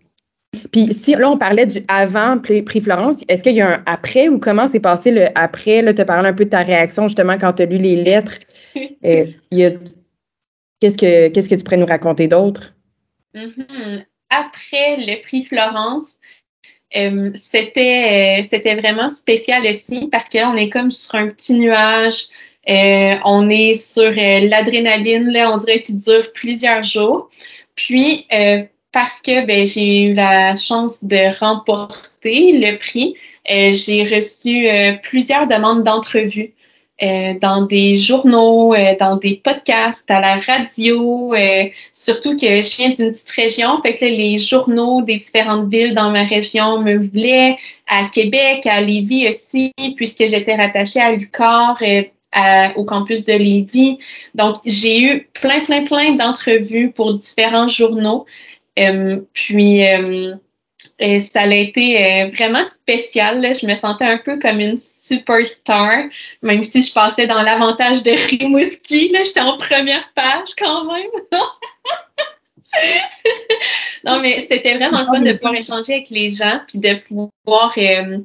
Puis 0.71 0.93
si 0.93 1.15
là, 1.15 1.29
on 1.29 1.37
parlait 1.37 1.65
du 1.65 1.83
avant 1.87 2.37
prix, 2.37 2.63
Florence, 2.81 3.23
est-ce 3.27 3.43
qu'il 3.43 3.55
y 3.55 3.61
a 3.61 3.75
un 3.75 3.83
après 3.85 4.29
ou 4.29 4.39
comment 4.39 4.67
s'est 4.67 4.79
passé 4.79 5.11
le 5.11 5.25
après? 5.35 5.81
Là, 5.81 5.93
tu 5.93 6.01
as 6.01 6.05
parlé 6.05 6.29
un 6.29 6.33
peu 6.33 6.45
de 6.45 6.49
ta 6.49 6.61
réaction 6.61 7.07
justement 7.07 7.37
quand 7.37 7.53
tu 7.53 7.63
as 7.63 7.65
lu 7.65 7.77
les 7.77 7.95
lettres. 7.95 8.39
Euh, 9.05 9.25
qu'est-ce, 10.81 10.97
que, 10.97 11.29
qu'est-ce 11.29 11.47
que 11.47 11.55
tu 11.55 11.63
pourrais 11.63 11.77
nous 11.77 11.85
raconter 11.85 12.27
d'autre? 12.27 12.75
Mm-hmm. 13.33 14.03
Après 14.29 14.97
le 14.97 15.21
prix 15.21 15.45
Florence, 15.45 16.17
euh, 16.95 17.31
c'était, 17.35 18.39
euh, 18.39 18.47
c'était 18.49 18.75
vraiment 18.75 19.09
spécial 19.09 19.65
aussi 19.67 20.07
parce 20.11 20.29
que 20.29 20.37
là, 20.37 20.51
on 20.51 20.57
est 20.57 20.69
comme 20.69 20.91
sur 20.91 21.15
un 21.15 21.27
petit 21.27 21.53
nuage. 21.53 22.25
Euh, 22.67 23.15
on 23.25 23.49
est 23.49 23.73
sur 23.73 24.11
l'adrénaline, 24.11 25.31
là, 25.31 25.51
on 25.53 25.57
dirait 25.57 25.81
qu'il 25.81 25.97
dure 25.97 26.31
plusieurs 26.33 26.83
jours. 26.83 27.29
Puis, 27.75 28.27
parce 28.91 29.19
que 29.21 29.45
ben, 29.45 29.67
j'ai 29.67 30.05
eu 30.05 30.13
la 30.13 30.55
chance 30.55 31.03
de 31.03 31.37
remporter 31.39 32.53
le 32.53 32.77
prix, 32.77 33.15
j'ai 33.45 34.03
reçu 34.05 34.67
plusieurs 35.03 35.45
demandes 35.45 35.83
d'entrevue 35.83 36.54
euh, 36.54 36.54
dans 37.01 37.63
des 37.63 37.97
journaux, 37.97 38.73
euh, 38.73 38.95
dans 38.99 39.17
des 39.17 39.41
podcasts, 39.43 40.09
à 40.09 40.19
la 40.19 40.37
radio, 40.37 41.33
euh, 41.33 41.65
surtout 41.91 42.35
que 42.35 42.61
je 42.61 42.77
viens 42.77 42.89
d'une 42.89 43.11
petite 43.11 43.29
région, 43.31 43.77
fait 43.81 43.95
que 43.95 44.05
les 44.05 44.39
journaux 44.39 45.01
des 45.01 45.17
différentes 45.17 45.69
villes 45.69 45.93
dans 45.93 46.11
ma 46.11 46.23
région 46.23 46.81
me 46.81 46.97
voulaient, 46.97 47.57
à 47.87 48.05
Québec, 48.05 48.65
à 48.65 48.81
Lévis 48.81 49.27
aussi, 49.27 49.73
puisque 49.95 50.27
j'étais 50.27 50.55
rattachée 50.55 51.01
à 51.01 51.11
l'UQAR, 51.11 51.81
au 52.75 52.83
campus 52.83 53.23
de 53.23 53.33
Lévis. 53.33 53.97
Donc, 54.33 54.55
j'ai 54.65 55.01
eu 55.01 55.29
plein, 55.33 55.61
plein, 55.61 55.85
plein 55.85 56.15
d'entrevues 56.15 56.91
pour 56.91 57.13
différents 57.13 57.69
journaux. 57.69 58.25
puis, 59.33 59.81
et 60.99 61.19
ça 61.19 61.41
a 61.41 61.53
été 61.53 62.03
euh, 62.03 62.27
vraiment 62.27 62.63
spécial. 62.63 63.41
Là. 63.41 63.53
Je 63.53 63.65
me 63.65 63.75
sentais 63.75 64.05
un 64.05 64.17
peu 64.17 64.39
comme 64.39 64.59
une 64.59 64.77
superstar, 64.77 66.05
même 66.41 66.63
si 66.63 66.81
je 66.81 66.93
passais 66.93 67.27
dans 67.27 67.41
l'avantage 67.41 68.03
de 68.03 68.11
Rimouski. 68.11 69.11
J'étais 69.23 69.41
en 69.41 69.57
première 69.57 70.09
page 70.13 70.49
quand 70.57 70.85
même. 70.91 71.09
non, 74.05 74.19
mais 74.19 74.41
c'était 74.41 74.75
vraiment 74.77 75.05
fun 75.05 75.21
de 75.21 75.33
pouvoir 75.33 75.55
échanger 75.55 75.93
avec 75.93 76.09
les 76.09 76.29
gens, 76.29 76.61
puis 76.67 76.79
de 76.79 76.95
pouvoir, 77.05 77.73
euh, 77.77 78.19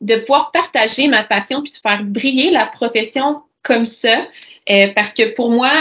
de 0.00 0.16
pouvoir 0.16 0.50
partager 0.52 1.08
ma 1.08 1.24
passion, 1.24 1.62
puis 1.62 1.70
de 1.70 1.76
faire 1.76 2.02
briller 2.02 2.50
la 2.50 2.66
profession 2.66 3.42
comme 3.62 3.86
ça. 3.86 4.26
Euh, 4.70 4.88
parce 4.94 5.12
que 5.12 5.34
pour 5.34 5.50
moi, 5.50 5.72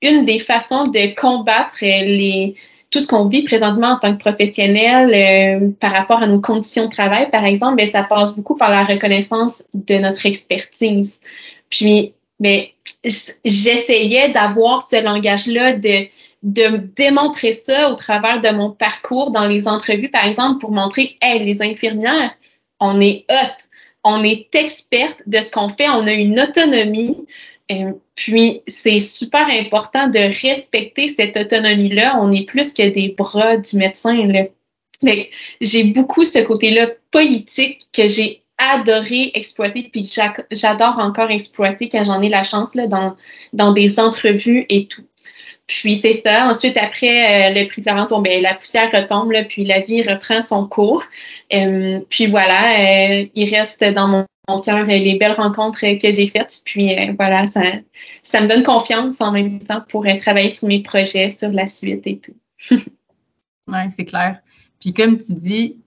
une 0.00 0.24
des 0.24 0.38
façons 0.38 0.82
de 0.84 1.14
combattre 1.14 1.76
les, 1.80 2.54
tout 2.92 3.02
ce 3.02 3.08
qu'on 3.08 3.26
vit 3.26 3.42
présentement 3.42 3.92
en 3.92 3.98
tant 3.98 4.14
que 4.14 4.20
professionnel 4.20 5.12
euh, 5.14 5.70
par 5.80 5.92
rapport 5.92 6.22
à 6.22 6.26
nos 6.26 6.40
conditions 6.40 6.84
de 6.84 6.90
travail, 6.90 7.30
par 7.30 7.44
exemple, 7.44 7.76
bien, 7.76 7.86
ça 7.86 8.04
passe 8.04 8.36
beaucoup 8.36 8.54
par 8.54 8.70
la 8.70 8.84
reconnaissance 8.84 9.64
de 9.72 9.94
notre 9.94 10.26
expertise. 10.26 11.20
Puis, 11.70 12.14
bien, 12.38 12.66
j'essayais 13.02 14.28
d'avoir 14.28 14.82
ce 14.82 15.02
langage-là, 15.02 15.72
de, 15.72 16.06
de 16.42 16.76
démontrer 16.94 17.52
ça 17.52 17.90
au 17.90 17.94
travers 17.94 18.42
de 18.42 18.50
mon 18.50 18.70
parcours 18.70 19.30
dans 19.30 19.46
les 19.46 19.66
entrevues, 19.66 20.10
par 20.10 20.26
exemple, 20.26 20.60
pour 20.60 20.70
montrer, 20.70 21.16
hey, 21.22 21.42
les 21.44 21.62
infirmières, 21.62 22.32
on 22.78 23.00
est 23.00 23.24
hot, 23.30 23.68
on 24.04 24.22
est 24.22 24.54
experte 24.54 25.22
de 25.26 25.40
ce 25.40 25.50
qu'on 25.50 25.70
fait, 25.70 25.88
on 25.88 26.06
a 26.06 26.12
une 26.12 26.38
autonomie, 26.38 27.16
puis, 28.14 28.62
c'est 28.66 28.98
super 28.98 29.46
important 29.48 30.08
de 30.08 30.18
respecter 30.42 31.08
cette 31.08 31.36
autonomie-là. 31.36 32.18
On 32.20 32.32
est 32.32 32.44
plus 32.44 32.72
que 32.72 32.88
des 32.88 33.14
bras 33.16 33.56
du 33.56 33.76
médecin. 33.76 34.16
J'ai 35.60 35.84
beaucoup 35.84 36.24
ce 36.24 36.38
côté-là 36.40 36.88
politique 37.10 37.86
que 37.92 38.06
j'ai 38.06 38.42
adoré 38.58 39.32
exploiter, 39.34 39.88
puis 39.92 40.08
j'adore 40.50 40.98
encore 40.98 41.30
exploiter 41.30 41.88
quand 41.88 42.04
j'en 42.04 42.22
ai 42.22 42.28
la 42.28 42.42
chance 42.42 42.74
là, 42.74 42.86
dans, 42.86 43.16
dans 43.52 43.72
des 43.72 43.98
entrevues 43.98 44.66
et 44.68 44.86
tout. 44.86 45.04
Puis 45.80 45.94
c'est 45.94 46.12
ça. 46.12 46.46
Ensuite, 46.46 46.76
après 46.76 47.50
euh, 47.50 47.60
le 47.60 47.66
prix 47.68 47.82
Florence, 47.82 48.10
bon, 48.10 48.20
ben, 48.20 48.42
la 48.42 48.54
poussière 48.54 48.90
retombe, 48.92 49.32
puis 49.48 49.64
la 49.64 49.80
vie 49.80 50.02
reprend 50.02 50.40
son 50.40 50.66
cours. 50.66 51.02
Euh, 51.52 52.00
puis 52.08 52.26
voilà, 52.26 53.22
il 53.34 53.54
reste 53.54 53.84
dans 53.84 54.08
mon 54.08 54.26
cœur 54.60 54.84
les 54.86 55.18
belles 55.18 55.32
rencontres 55.32 55.80
que 55.80 56.10
j'ai 56.10 56.26
faites. 56.26 56.60
Puis 56.64 56.98
euh, 56.98 57.14
voilà, 57.16 57.46
ça, 57.46 57.60
me 58.40 58.48
donne 58.48 58.62
confiance 58.62 59.20
en 59.20 59.32
même 59.32 59.58
temps 59.60 59.82
pour 59.88 60.06
euh, 60.06 60.16
travailler 60.18 60.50
sur 60.50 60.68
mes 60.68 60.82
projets, 60.82 61.30
sur 61.30 61.50
la 61.50 61.66
suite 61.66 62.06
et 62.06 62.18
tout. 62.18 62.34
oui, 63.68 63.78
c'est 63.90 64.04
clair. 64.04 64.40
Puis 64.80 64.92
comme 64.92 65.18
tu 65.18 65.34
dis, 65.34 65.78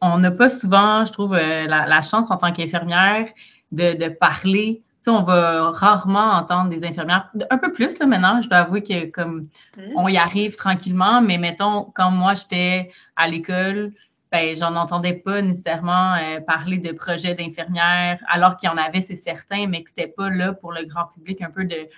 on 0.00 0.18
n'a 0.18 0.30
pas 0.30 0.48
souvent, 0.48 1.04
je 1.04 1.12
trouve, 1.12 1.34
euh, 1.34 1.66
la, 1.66 2.02
chance 2.02 2.30
en 2.30 2.36
tant 2.36 2.52
qu'infirmière 2.52 3.28
de, 3.70 4.08
parler. 4.08 4.82
On 5.06 5.22
va 5.22 5.70
rarement 5.70 6.32
entendre 6.32 6.70
des 6.70 6.84
infirmières, 6.84 7.30
un 7.50 7.58
peu 7.58 7.72
plus 7.72 7.98
là 7.98 8.06
maintenant, 8.06 8.40
je 8.40 8.48
dois 8.48 8.58
avouer 8.58 8.82
que 8.82 9.06
comme 9.10 9.48
mmh. 9.76 9.82
on 9.96 10.08
y 10.08 10.16
arrive 10.16 10.56
tranquillement, 10.56 11.20
mais 11.20 11.38
mettons, 11.38 11.90
quand 11.94 12.10
moi 12.10 12.34
j'étais 12.34 12.90
à 13.16 13.28
l'école, 13.28 13.92
ben, 14.32 14.56
j'en 14.56 14.74
entendais 14.76 15.12
pas 15.12 15.42
nécessairement 15.42 16.14
euh, 16.14 16.40
parler 16.40 16.78
de 16.78 16.92
projets 16.92 17.34
d'infirmières, 17.34 18.18
alors 18.28 18.56
qu'il 18.56 18.70
y 18.70 18.72
en 18.72 18.78
avait, 18.78 19.02
c'est 19.02 19.14
certain, 19.14 19.66
mais 19.66 19.82
que 19.82 19.90
c'était 19.90 20.08
pas 20.08 20.30
là 20.30 20.54
pour 20.54 20.72
le 20.72 20.84
grand 20.84 21.06
public 21.08 21.42
un 21.42 21.50
peu 21.50 21.66
de, 21.66 21.88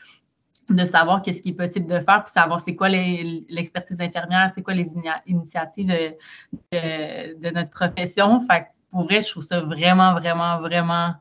de 0.69 0.85
savoir 0.85 1.23
qu'est-ce 1.23 1.41
qui 1.41 1.51
est 1.51 1.55
possible 1.55 1.87
de 1.87 2.01
faire, 2.01 2.25
puis 2.25 2.33
savoir 2.33 2.59
c'est 2.59 2.75
quoi 2.75 2.89
l'expertise 2.89 4.01
infirmière, 4.01 4.51
c'est 4.53 4.63
quoi 4.63 4.75
les 4.75 4.95
initiatives 5.27 5.87
de, 5.87 6.17
de, 6.73 7.51
notre 7.51 7.71
profession. 7.71 8.41
Fait 8.41 8.67
pour 8.91 9.03
vrai, 9.03 9.21
je 9.21 9.29
trouve 9.29 9.45
ça 9.45 9.61
vraiment, 9.61 10.15
vraiment, 10.15 10.61
vraiment, 10.61 11.15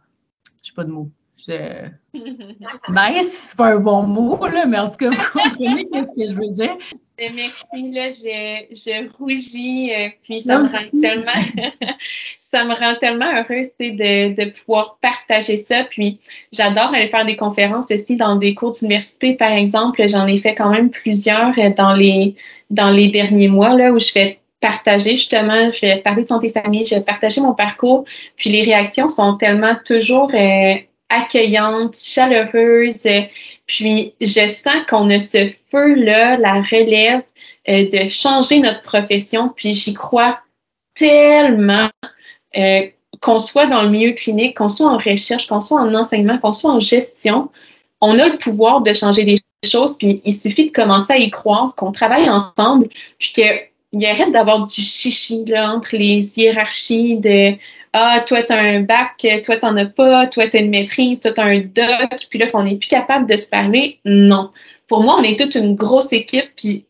je 0.64 0.70
sais 0.70 0.76
pas 0.76 0.84
de 0.84 0.92
mots. 0.92 1.12
Nice, 1.48 3.32
c'est 3.32 3.58
pas 3.58 3.74
un 3.74 3.80
bon 3.80 4.04
mot, 4.04 4.46
là, 4.48 4.66
mais 4.66 4.78
en 4.78 4.90
tout 4.90 4.98
cas, 4.98 5.10
vous 5.10 5.40
comprenez 5.40 5.88
qu'est-ce 5.92 6.16
que 6.16 6.32
je 6.32 6.36
veux 6.36 6.50
dire. 6.50 6.78
Merci, 7.20 7.92
là, 7.92 8.10
je, 8.10 8.66
je 8.72 9.18
rougis, 9.18 9.94
euh, 9.94 10.10
puis 10.24 10.42
ça 10.42 10.60
me 10.60 10.66
rend 10.66 11.02
tellement, 11.02 11.32
ça 12.40 12.66
me 12.66 12.74
rend 12.74 12.96
tellement 13.00 13.32
heureuse, 13.32 13.68
de, 13.80 14.34
de 14.34 14.52
pouvoir 14.52 14.98
partager 15.00 15.58
ça. 15.58 15.86
Puis 15.90 16.20
j'adore 16.52 16.94
aller 16.94 17.08
faire 17.08 17.26
des 17.26 17.38
conférences 17.38 17.92
aussi 17.92 18.16
dans 18.16 18.36
des 18.36 18.56
cours 18.56 18.72
d'université, 18.72 19.36
par 19.36 19.52
exemple. 19.52 20.06
J'en 20.08 20.28
ai 20.28 20.38
fait 20.38 20.56
quand 20.56 20.70
même 20.70 20.90
plusieurs 20.90 21.58
euh, 21.58 21.70
dans 21.78 21.94
les, 21.94 22.36
dans 22.70 22.90
les 22.90 23.10
derniers 23.10 23.48
mois, 23.48 23.76
là, 23.76 23.92
où 23.92 24.00
je 24.00 24.12
fais 24.12 24.40
partager 24.60 25.12
justement, 25.12 25.70
je 25.70 25.82
vais 25.82 25.98
parler 25.98 26.24
de 26.24 26.28
santé 26.28 26.50
famille, 26.50 26.86
je 26.86 26.96
vais 26.96 27.02
partager 27.02 27.42
mon 27.42 27.54
parcours, 27.54 28.06
puis 28.38 28.50
les 28.50 28.64
réactions 28.64 29.10
sont 29.10 29.36
tellement 29.36 29.76
toujours 29.86 30.32
euh, 30.34 30.76
accueillante, 31.10 31.96
chaleureuse. 31.98 33.08
Puis 33.66 34.14
je 34.20 34.48
sens 34.48 34.86
qu'on 34.90 35.10
a 35.10 35.20
ce 35.20 35.50
feu-là, 35.72 36.38
la 36.38 36.62
relève 36.62 37.24
euh, 37.70 37.90
de 37.90 38.10
changer 38.10 38.60
notre 38.60 38.82
profession. 38.82 39.50
Puis 39.56 39.74
j'y 39.74 39.94
crois 39.94 40.40
tellement. 40.96 41.90
Euh, 42.58 42.88
qu'on 43.22 43.40
soit 43.40 43.68
dans 43.68 43.84
le 43.84 43.90
milieu 43.90 44.12
clinique, 44.12 44.58
qu'on 44.58 44.68
soit 44.68 44.88
en 44.88 44.98
recherche, 44.98 45.48
qu'on 45.48 45.62
soit 45.62 45.80
en 45.80 45.94
enseignement, 45.94 46.38
qu'on 46.38 46.52
soit 46.52 46.72
en 46.72 46.80
gestion, 46.80 47.50
on 48.02 48.20
a 48.20 48.28
le 48.28 48.38
pouvoir 48.38 48.82
de 48.82 48.92
changer 48.92 49.24
les 49.24 49.38
choses, 49.66 49.98
puis 49.98 50.22
il 50.26 50.34
suffit 50.34 50.68
de 50.68 50.72
commencer 50.72 51.14
à 51.14 51.18
y 51.18 51.32
croire, 51.32 51.74
qu'on 51.76 51.94
travaille 51.94 52.30
ensemble, 52.30 52.90
puis 53.18 53.32
qu'il 53.32 54.06
arrête 54.06 54.34
d'avoir 54.34 54.68
du 54.68 54.82
chichi 54.82 55.46
là, 55.46 55.74
entre 55.74 55.96
les 55.96 56.38
hiérarchies 56.38 57.18
de 57.18 57.54
ah, 57.94 58.24
toi, 58.28 58.42
tu 58.42 58.52
as 58.52 58.60
un 58.60 58.82
bac, 58.82 59.18
toi, 59.18 59.56
tu 59.56 59.66
n'en 59.66 59.78
as 59.78 59.86
pas, 59.86 60.26
toi, 60.28 60.48
tu 60.48 60.58
as 60.58 60.62
une 60.62 60.72
maîtrise, 60.72 61.22
toi, 61.22 61.32
tu 61.32 61.42
as 61.42 61.46
un 61.46 61.60
doc, 61.60 62.28
puis 62.30 62.40
là, 62.40 62.48
qu'on 62.48 62.64
n'est 62.64 62.78
plus 62.78 62.88
capable 62.88 63.30
de 63.30 63.38
se 63.38 63.48
parler. 63.48 64.00
Non. 64.04 64.50
Pour 64.88 65.04
moi, 65.04 65.18
on 65.20 65.24
est 65.24 65.40
toute 65.40 65.54
une 65.56 65.76
grosse 65.76 66.12
équipe, 66.12 66.50
puis 66.56 66.86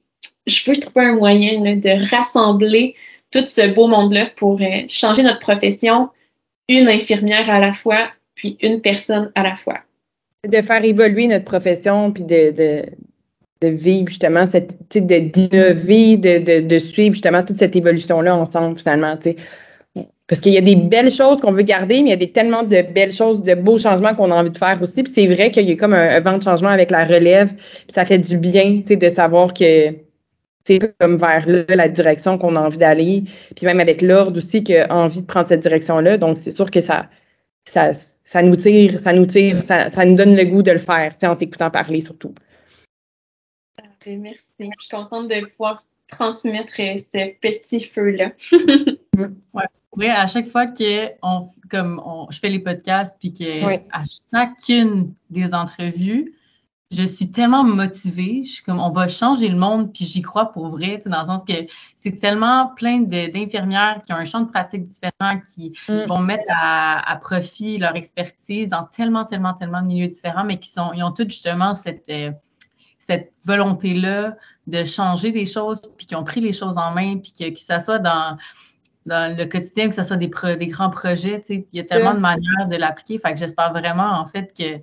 je 0.47 0.63
peux 0.63 0.73
trouver 0.73 1.07
un 1.07 1.15
moyen 1.15 1.59
de 1.75 2.09
rassembler 2.09 2.95
tout 3.31 3.45
ce 3.45 3.67
beau 3.73 3.87
monde-là 3.87 4.27
pour 4.37 4.61
euh, 4.61 4.83
changer 4.87 5.23
notre 5.23 5.39
profession, 5.39 6.09
une 6.69 6.87
infirmière 6.87 7.49
à 7.49 7.59
la 7.59 7.73
fois, 7.73 8.09
puis 8.35 8.57
une 8.61 8.79
personne 8.79 9.31
à 9.35 9.43
la 9.43 9.55
fois. 9.55 9.79
De 10.47 10.61
faire 10.61 10.83
évoluer 10.85 11.27
notre 11.27 11.45
profession, 11.45 12.11
puis 12.11 12.23
de, 12.23 12.51
de, 12.51 12.83
de 13.61 13.67
vivre 13.67 14.07
justement 14.07 14.45
cette, 14.45 14.75
d'innover, 14.89 16.17
de, 16.17 16.43
de, 16.43 16.67
de, 16.67 16.79
suivre 16.79 17.13
justement 17.13 17.43
toute 17.43 17.57
cette 17.57 17.75
évolution-là 17.75 18.35
ensemble, 18.35 18.77
finalement, 18.77 19.17
tu 19.17 19.31
sais. 19.31 19.35
Parce 20.27 20.39
qu'il 20.39 20.53
y 20.53 20.57
a 20.57 20.61
des 20.61 20.75
belles 20.75 21.11
choses 21.11 21.41
qu'on 21.41 21.51
veut 21.51 21.63
garder, 21.63 22.01
mais 22.01 22.07
il 22.07 22.11
y 22.11 22.13
a 22.13 22.17
des, 22.17 22.31
tellement 22.31 22.63
de 22.63 22.81
belles 22.93 23.11
choses, 23.11 23.43
de 23.43 23.55
beaux 23.55 23.77
changements 23.77 24.15
qu'on 24.15 24.31
a 24.31 24.35
envie 24.35 24.51
de 24.51 24.57
faire 24.57 24.81
aussi. 24.81 25.03
Puis 25.03 25.11
c'est 25.13 25.27
vrai 25.27 25.51
qu'il 25.51 25.69
y 25.69 25.71
a 25.73 25.75
comme 25.75 25.93
un, 25.93 26.19
vent 26.21 26.37
de 26.37 26.43
changement 26.43 26.69
avec 26.69 26.91
la 26.91 27.03
relève. 27.03 27.53
Puis 27.53 27.87
ça 27.89 28.05
fait 28.05 28.19
du 28.19 28.37
bien, 28.37 28.81
tu 28.81 28.87
sais, 28.87 28.95
de 28.95 29.09
savoir 29.09 29.53
que 29.53 29.93
c'est 30.65 30.79
comme 30.99 31.17
vers 31.17 31.45
là 31.45 31.65
la 31.67 31.89
direction 31.89 32.37
qu'on 32.37 32.55
a 32.55 32.61
envie 32.61 32.77
d'aller. 32.77 33.23
Puis 33.55 33.65
même 33.65 33.81
avec 33.81 34.01
l'ordre 34.01 34.37
aussi 34.37 34.63
qui 34.63 34.77
a 34.77 34.93
envie 34.95 35.21
de 35.21 35.25
prendre 35.25 35.49
cette 35.49 35.59
direction-là. 35.59 36.17
Donc 36.17 36.37
c'est 36.37 36.51
sûr 36.51 36.71
que 36.71 36.79
ça, 36.79 37.09
ça, 37.65 37.91
ça 38.23 38.41
nous 38.41 38.55
tire, 38.55 39.01
ça 39.01 39.11
nous 39.11 39.25
tire, 39.25 39.61
ça, 39.61 39.89
ça 39.89 40.05
nous 40.05 40.15
donne 40.15 40.37
le 40.37 40.45
goût 40.45 40.63
de 40.63 40.71
le 40.71 40.77
faire, 40.77 41.11
tu 41.11 41.17
sais, 41.21 41.27
en 41.27 41.35
t'écoutant 41.35 41.69
parler 41.69 41.99
surtout. 41.99 42.33
Merci. 44.05 44.69
Je 44.79 44.85
suis 44.85 44.89
contente 44.89 45.29
de 45.29 45.45
pouvoir 45.45 45.81
transmettre 46.09 46.75
ce 46.75 47.33
petit 47.39 47.81
feu-là. 47.81 48.31
ouais. 49.53 49.63
Oui, 49.95 50.07
à 50.07 50.25
chaque 50.27 50.47
fois 50.47 50.67
que 50.67 51.11
on, 51.21 51.47
comme 51.69 52.01
je 52.31 52.39
fais 52.39 52.49
les 52.49 52.59
podcasts, 52.59 53.17
puis 53.19 53.33
que 53.33 53.65
à 53.91 54.03
chacune 54.31 55.13
des 55.29 55.53
entrevues, 55.53 56.33
je 56.95 57.03
suis 57.03 57.31
tellement 57.31 57.63
motivée. 57.63 58.43
Je 58.45 58.53
suis 58.53 58.63
comme, 58.63 58.79
on 58.79 58.91
va 58.91 59.07
changer 59.07 59.49
le 59.49 59.57
monde, 59.57 59.91
puis 59.93 60.05
j'y 60.05 60.21
crois 60.21 60.51
pour 60.51 60.67
vrai, 60.67 61.01
dans 61.05 61.21
le 61.21 61.27
sens 61.27 61.43
que 61.43 61.53
c'est 61.97 62.19
tellement 62.19 62.67
plein 62.75 63.01
d'infirmières 63.01 64.01
qui 64.05 64.13
ont 64.13 64.17
un 64.17 64.25
champ 64.25 64.41
de 64.41 64.49
pratique 64.49 64.83
différent, 64.83 65.39
qui 65.53 65.73
mm. 65.89 66.05
vont 66.07 66.19
mettre 66.19 66.45
à, 66.49 67.17
profit 67.21 67.77
leur 67.77 67.95
expertise 67.95 68.69
dans 68.69 68.83
tellement, 68.83 69.25
tellement, 69.25 69.53
tellement 69.53 69.81
de 69.81 69.87
milieux 69.87 70.07
différents, 70.07 70.43
mais 70.43 70.59
qui 70.59 70.69
sont, 70.69 70.91
ils 70.93 71.03
ont 71.03 71.11
toutes 71.11 71.29
justement 71.29 71.73
cette, 71.73 72.09
euh, 72.09 72.31
cette 72.99 73.33
volonté-là 73.45 74.35
de 74.67 74.83
changer 74.83 75.31
des 75.31 75.45
choses, 75.45 75.81
puis 75.97 76.05
qui 76.05 76.15
ont 76.15 76.23
pris 76.23 76.41
les 76.41 76.53
choses 76.53 76.77
en 76.77 76.91
main, 76.91 77.17
puis 77.17 77.33
que, 77.33 77.49
que 77.49 77.59
ça 77.59 77.79
soit 77.79 77.99
dans 77.99 78.37
dans 79.05 79.35
le 79.37 79.45
quotidien, 79.45 79.89
que 79.89 79.95
ce 79.95 80.03
soit 80.03 80.17
des, 80.17 80.31
des 80.59 80.67
grands 80.67 80.89
projets. 80.89 81.41
Il 81.49 81.65
y 81.73 81.79
a 81.79 81.83
tellement 81.83 82.13
de 82.13 82.19
manières 82.19 82.67
de 82.69 82.75
l'appliquer. 82.75 83.17
Fait 83.17 83.33
que 83.33 83.39
j'espère 83.39 83.71
vraiment, 83.71 84.19
en 84.19 84.25
fait, 84.25 84.53
que 84.57 84.79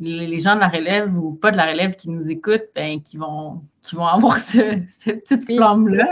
les, 0.00 0.38
gens 0.38 0.54
de 0.54 0.60
la 0.60 0.68
relève 0.68 1.16
ou 1.16 1.32
pas 1.32 1.50
de 1.50 1.56
la 1.56 1.66
relève 1.66 1.96
qui 1.96 2.10
nous 2.10 2.28
écoutent, 2.28 2.68
ben, 2.74 3.00
qui, 3.02 3.16
vont, 3.16 3.60
qui 3.82 3.96
vont 3.96 4.06
avoir 4.06 4.38
ce, 4.38 4.80
cette 4.88 5.24
petite 5.24 5.44
flamme-là. 5.46 6.06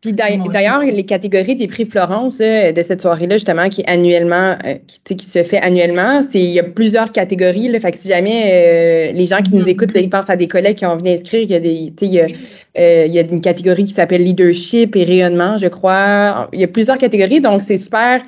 Puis 0.00 0.12
d'ailleurs, 0.12 0.80
les 0.80 1.04
catégories 1.04 1.54
des 1.54 1.68
prix 1.68 1.84
Florence 1.84 2.38
de 2.38 2.82
cette 2.82 3.00
soirée-là, 3.00 3.36
justement, 3.36 3.68
qui 3.68 3.84
annuellement, 3.86 4.58
euh, 4.64 4.74
qui, 5.04 5.14
qui, 5.14 5.26
se 5.26 5.44
fait 5.44 5.60
annuellement, 5.60 6.22
c'est 6.22 6.40
il 6.40 6.50
y 6.50 6.58
a 6.58 6.64
plusieurs 6.64 7.12
catégories. 7.12 7.68
Là, 7.68 7.78
fait 7.78 7.92
que 7.92 7.98
si 7.98 8.08
jamais 8.08 9.12
euh, 9.12 9.16
les 9.16 9.26
gens 9.26 9.40
qui 9.42 9.54
nous 9.54 9.62
mm-hmm. 9.62 9.68
écoutent, 9.68 9.94
là, 9.94 10.00
ils 10.00 10.10
pensent 10.10 10.28
à 10.28 10.34
des 10.34 10.48
collègues 10.48 10.78
qui 10.78 10.86
ont 10.86 10.90
envie 10.90 11.04
d'inscrire, 11.04 11.42
il 11.42 11.50
y 11.50 11.54
a 11.54 11.60
des, 11.60 11.92
il 12.00 12.12
y 12.12 12.20
a, 12.20 12.26
euh, 12.78 13.06
il 13.06 13.12
y 13.12 13.18
a 13.18 13.22
une 13.22 13.40
catégorie 13.40 13.84
qui 13.84 13.92
s'appelle 13.92 14.22
leadership 14.22 14.96
et 14.96 15.04
rayonnement, 15.04 15.58
je 15.58 15.68
crois. 15.68 16.48
Il 16.52 16.60
y 16.60 16.64
a 16.64 16.68
plusieurs 16.68 16.98
catégories, 16.98 17.40
donc 17.40 17.60
c'est 17.60 17.76
super 17.76 18.22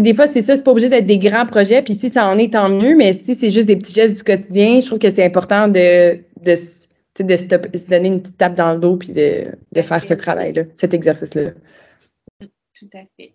des 0.00 0.14
fois, 0.14 0.26
c'est 0.26 0.40
ça, 0.40 0.56
c'est 0.56 0.62
pas 0.62 0.70
obligé 0.70 0.88
d'être 0.88 1.06
des 1.06 1.18
grands 1.18 1.46
projets, 1.46 1.82
puis 1.82 1.94
si 1.94 2.08
ça 2.08 2.26
en 2.26 2.38
est, 2.38 2.54
tant 2.54 2.70
mieux, 2.70 2.96
mais 2.96 3.12
si 3.12 3.34
c'est 3.34 3.50
juste 3.50 3.66
des 3.66 3.76
petits 3.76 3.92
gestes 3.92 4.16
du 4.16 4.22
quotidien, 4.22 4.80
je 4.80 4.86
trouve 4.86 4.98
que 4.98 5.12
c'est 5.12 5.24
important 5.24 5.68
de, 5.68 6.16
de, 6.40 6.54
de 7.22 7.36
se 7.36 7.88
donner 7.88 8.08
une 8.08 8.22
petite 8.22 8.38
tape 8.38 8.54
dans 8.54 8.72
le 8.72 8.80
dos 8.80 8.96
puis 8.96 9.12
de, 9.12 9.46
de 9.70 9.82
faire 9.82 10.02
ce 10.02 10.14
travail-là, 10.14 10.62
cet 10.74 10.94
exercice-là. 10.94 11.50
Tout 12.40 12.88
à 12.94 13.02
fait. 13.16 13.32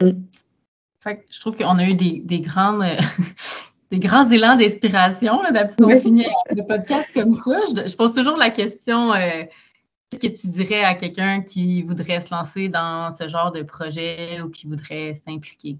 Mm. 0.00 0.22
Fait 1.02 1.24
je 1.28 1.40
trouve 1.40 1.56
qu'on 1.56 1.78
a 1.78 1.84
eu 1.84 1.94
des, 1.94 2.20
des 2.24 2.40
grandes. 2.40 2.84
des 3.90 3.98
grands 3.98 4.28
élans 4.30 4.56
d'inspiration, 4.56 5.42
d'habitude, 5.52 5.84
on 5.84 6.00
finit 6.00 6.26
le 6.50 6.62
podcast 6.66 7.12
comme 7.12 7.32
ça. 7.32 7.60
Je, 7.68 7.96
pose 7.96 8.14
toujours 8.14 8.36
la 8.36 8.50
question 8.50 9.12
euh, 9.12 9.44
Qu'est-ce 10.10 10.42
que 10.42 10.48
tu 10.48 10.48
dirais 10.48 10.82
à 10.82 10.94
quelqu'un 10.94 11.40
qui 11.40 11.82
voudrait 11.82 12.20
se 12.20 12.34
lancer 12.34 12.68
dans 12.68 13.12
ce 13.12 13.28
genre 13.28 13.52
de 13.52 13.62
projet 13.62 14.40
ou 14.40 14.50
qui 14.50 14.66
voudrait 14.66 15.14
s'impliquer? 15.14 15.76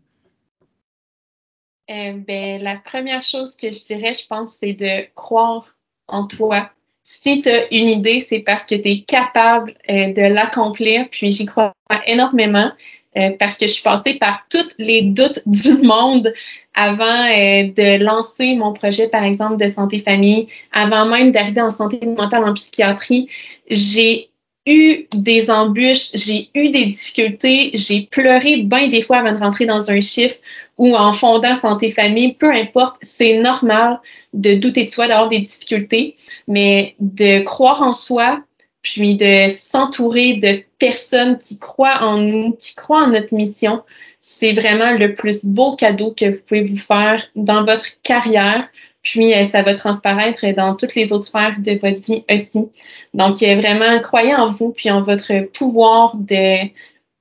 Euh, 1.91 2.13
ben, 2.13 2.63
la 2.63 2.77
première 2.77 3.23
chose 3.23 3.57
que 3.57 3.73
je 3.73 3.85
dirais, 3.87 4.15
je 4.15 4.25
pense, 4.29 4.53
c'est 4.53 4.75
de 4.75 5.13
croire 5.17 5.77
en 6.07 6.29
toi. 6.29 6.71
Si 7.03 7.43
tu 7.43 7.49
as 7.49 7.73
une 7.75 7.89
idée, 7.89 8.21
c'est 8.21 8.39
parce 8.39 8.65
que 8.65 8.77
tu 8.77 8.89
es 8.89 9.03
capable 9.03 9.75
euh, 9.89 10.13
de 10.13 10.33
l'accomplir. 10.33 11.09
Puis 11.11 11.33
j'y 11.33 11.47
crois 11.47 11.73
énormément. 12.07 12.71
Euh, 13.17 13.31
parce 13.41 13.57
que 13.57 13.67
je 13.67 13.73
suis 13.73 13.83
passée 13.83 14.15
par 14.15 14.45
tous 14.49 14.69
les 14.79 15.03
doutes 15.03 15.41
du 15.47 15.73
monde 15.83 16.33
avant 16.75 17.05
euh, 17.05 17.65
de 17.65 18.03
lancer 18.03 18.55
mon 18.55 18.73
projet, 18.73 19.09
par 19.09 19.25
exemple, 19.25 19.57
de 19.57 19.67
santé 19.67 19.99
famille, 19.99 20.49
avant 20.73 21.07
même 21.07 21.33
d'arriver 21.33 21.61
en 21.61 21.71
santé 21.71 21.99
mentale 22.07 22.45
en 22.45 22.55
psychiatrie. 22.55 23.29
J'ai 23.69 24.31
eu 24.67 25.07
des 25.13 25.51
embûches, 25.51 26.11
j'ai 26.15 26.51
eu 26.55 26.69
des 26.69 26.87
difficultés, 26.87 27.71
j'ai 27.75 28.03
pleuré 28.03 28.59
bien 28.59 28.89
des 28.89 29.03
fois 29.03 29.19
avant 29.19 29.33
de 29.33 29.39
rentrer 29.39 29.67
dans 29.67 29.91
un 29.91 30.01
chiffre 30.01 30.37
ou 30.79 30.95
en 30.95 31.13
fondant 31.13 31.55
santé 31.55 31.91
famille, 31.91 32.35
peu 32.35 32.53
importe, 32.53 32.97
c'est 33.03 33.39
normal 33.41 34.01
de 34.33 34.55
douter 34.55 34.85
de 34.85 34.89
soi, 34.89 35.09
d'avoir 35.09 35.29
des 35.29 35.41
difficultés, 35.41 36.15
mais 36.47 36.95
de 37.01 37.43
croire 37.43 37.83
en 37.83 37.93
soi, 37.93 38.41
puis 38.83 39.17
de 39.17 39.49
s'entourer 39.49 40.35
de 40.35 40.63
personnes 40.79 41.37
qui 41.37 41.59
croient 41.59 42.03
en 42.03 42.17
nous, 42.19 42.53
qui 42.53 42.75
croient 42.75 43.05
en 43.05 43.09
notre 43.09 43.35
mission, 43.35 43.83
c'est 44.21 44.53
vraiment 44.53 44.93
le 44.93 45.15
plus 45.15 45.45
beau 45.45 45.77
cadeau 45.77 46.13
que 46.13 46.27
vous 46.27 46.41
pouvez 46.47 46.63
vous 46.63 46.77
faire 46.77 47.25
dans 47.37 47.65
votre 47.65 47.87
carrière. 48.03 48.69
Puis 49.03 49.35
euh, 49.35 49.45
ça 49.45 49.63
va 49.63 49.75
transparaître 49.75 50.47
dans 50.55 50.77
toutes 50.77 50.95
les 50.95 51.13
autres 51.13 51.25
sphères 51.25 51.57
de 51.59 51.73
votre 51.73 52.03
vie 52.03 52.25
aussi. 52.31 52.69
Donc 53.15 53.43
euh, 53.43 53.55
vraiment, 53.57 54.01
croyez 54.01 54.35
en 54.35 54.47
vous 54.47 54.71
puis 54.71 54.91
en 54.91 55.03
votre 55.03 55.51
pouvoir 55.53 56.17
de, 56.17 56.67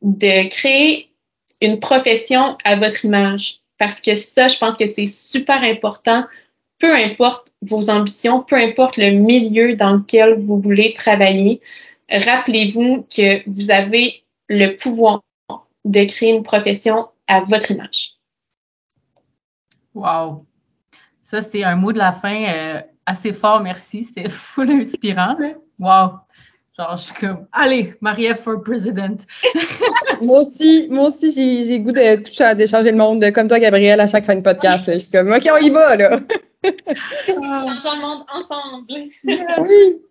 de 0.01 0.49
créer 0.49 1.09
une 1.61 1.79
profession 1.79 2.57
à 2.63 2.75
votre 2.75 3.05
image. 3.05 3.59
Parce 3.77 4.01
que 4.01 4.15
ça, 4.15 4.49
je 4.49 4.57
pense 4.57 4.77
que 4.77 4.87
c'est 4.87 5.05
super 5.05 5.61
important 5.63 6.25
peu 6.79 6.93
importe 6.93 7.51
vos 7.61 7.89
ambitions, 7.89 8.41
peu 8.41 8.55
importe 8.55 8.97
le 8.97 9.11
milieu 9.11 9.75
dans 9.75 9.95
lequel 9.95 10.39
vous 10.39 10.59
voulez 10.59 10.93
travailler, 10.93 11.61
rappelez-vous 12.09 13.05
que 13.13 13.47
vous 13.49 13.71
avez 13.71 14.23
le 14.47 14.75
pouvoir 14.75 15.21
de 15.85 16.03
créer 16.05 16.31
une 16.31 16.43
profession 16.43 17.07
à 17.27 17.41
votre 17.41 17.71
image. 17.71 18.13
Wow! 19.93 20.45
Ça, 21.21 21.41
c'est 21.41 21.63
un 21.63 21.75
mot 21.75 21.91
de 21.91 21.97
la 21.97 22.11
fin 22.11 22.43
euh, 22.43 22.81
assez 23.05 23.33
fort, 23.33 23.61
merci. 23.61 24.07
C'est 24.13 24.29
full 24.29 24.71
inspirant. 24.71 25.35
Wow! 25.77 26.19
Genre, 26.77 26.97
je 26.97 27.03
suis 27.03 27.13
comme, 27.15 27.45
allez, 27.51 27.93
Marie-Ève 27.99 28.37
for 28.37 28.63
president. 28.63 29.17
moi 30.21 30.43
aussi, 30.43 30.87
moi 30.89 31.09
aussi, 31.09 31.65
j'ai 31.65 31.79
goût 31.81 31.91
de 31.91 32.23
toucher 32.23 32.55
d'échanger 32.55 32.91
le 32.91 32.97
monde, 32.97 33.31
comme 33.31 33.49
toi, 33.49 33.59
Gabrielle, 33.59 33.99
à 33.99 34.07
chaque 34.07 34.25
fin 34.25 34.35
de 34.35 34.41
podcast. 34.41 34.91
Je 34.91 34.97
suis 34.97 35.11
comme, 35.11 35.31
OK, 35.31 35.45
on 35.51 35.57
y 35.57 35.69
va, 35.69 35.95
là. 35.97 36.19
Changeons 36.63 37.95
le 37.95 38.01
monde 38.01 38.25
ensemble. 38.33 38.85
Oui. 38.89 40.01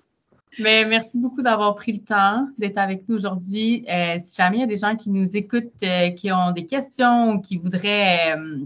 Mais 0.58 0.84
merci 0.84 1.18
beaucoup 1.18 1.42
d'avoir 1.42 1.76
pris 1.76 1.92
le 1.92 2.00
temps 2.00 2.48
d'être 2.58 2.78
avec 2.78 3.08
nous 3.08 3.14
aujourd'hui. 3.14 3.84
Euh, 3.88 4.16
si 4.18 4.36
jamais 4.36 4.56
il 4.58 4.60
y 4.60 4.64
a 4.64 4.66
des 4.66 4.76
gens 4.76 4.96
qui 4.96 5.10
nous 5.10 5.36
écoutent, 5.36 5.70
euh, 5.84 6.10
qui 6.10 6.32
ont 6.32 6.50
des 6.50 6.66
questions 6.66 7.32
ou 7.32 7.40
qui 7.40 7.56
voudraient, 7.56 8.36
euh, 8.36 8.64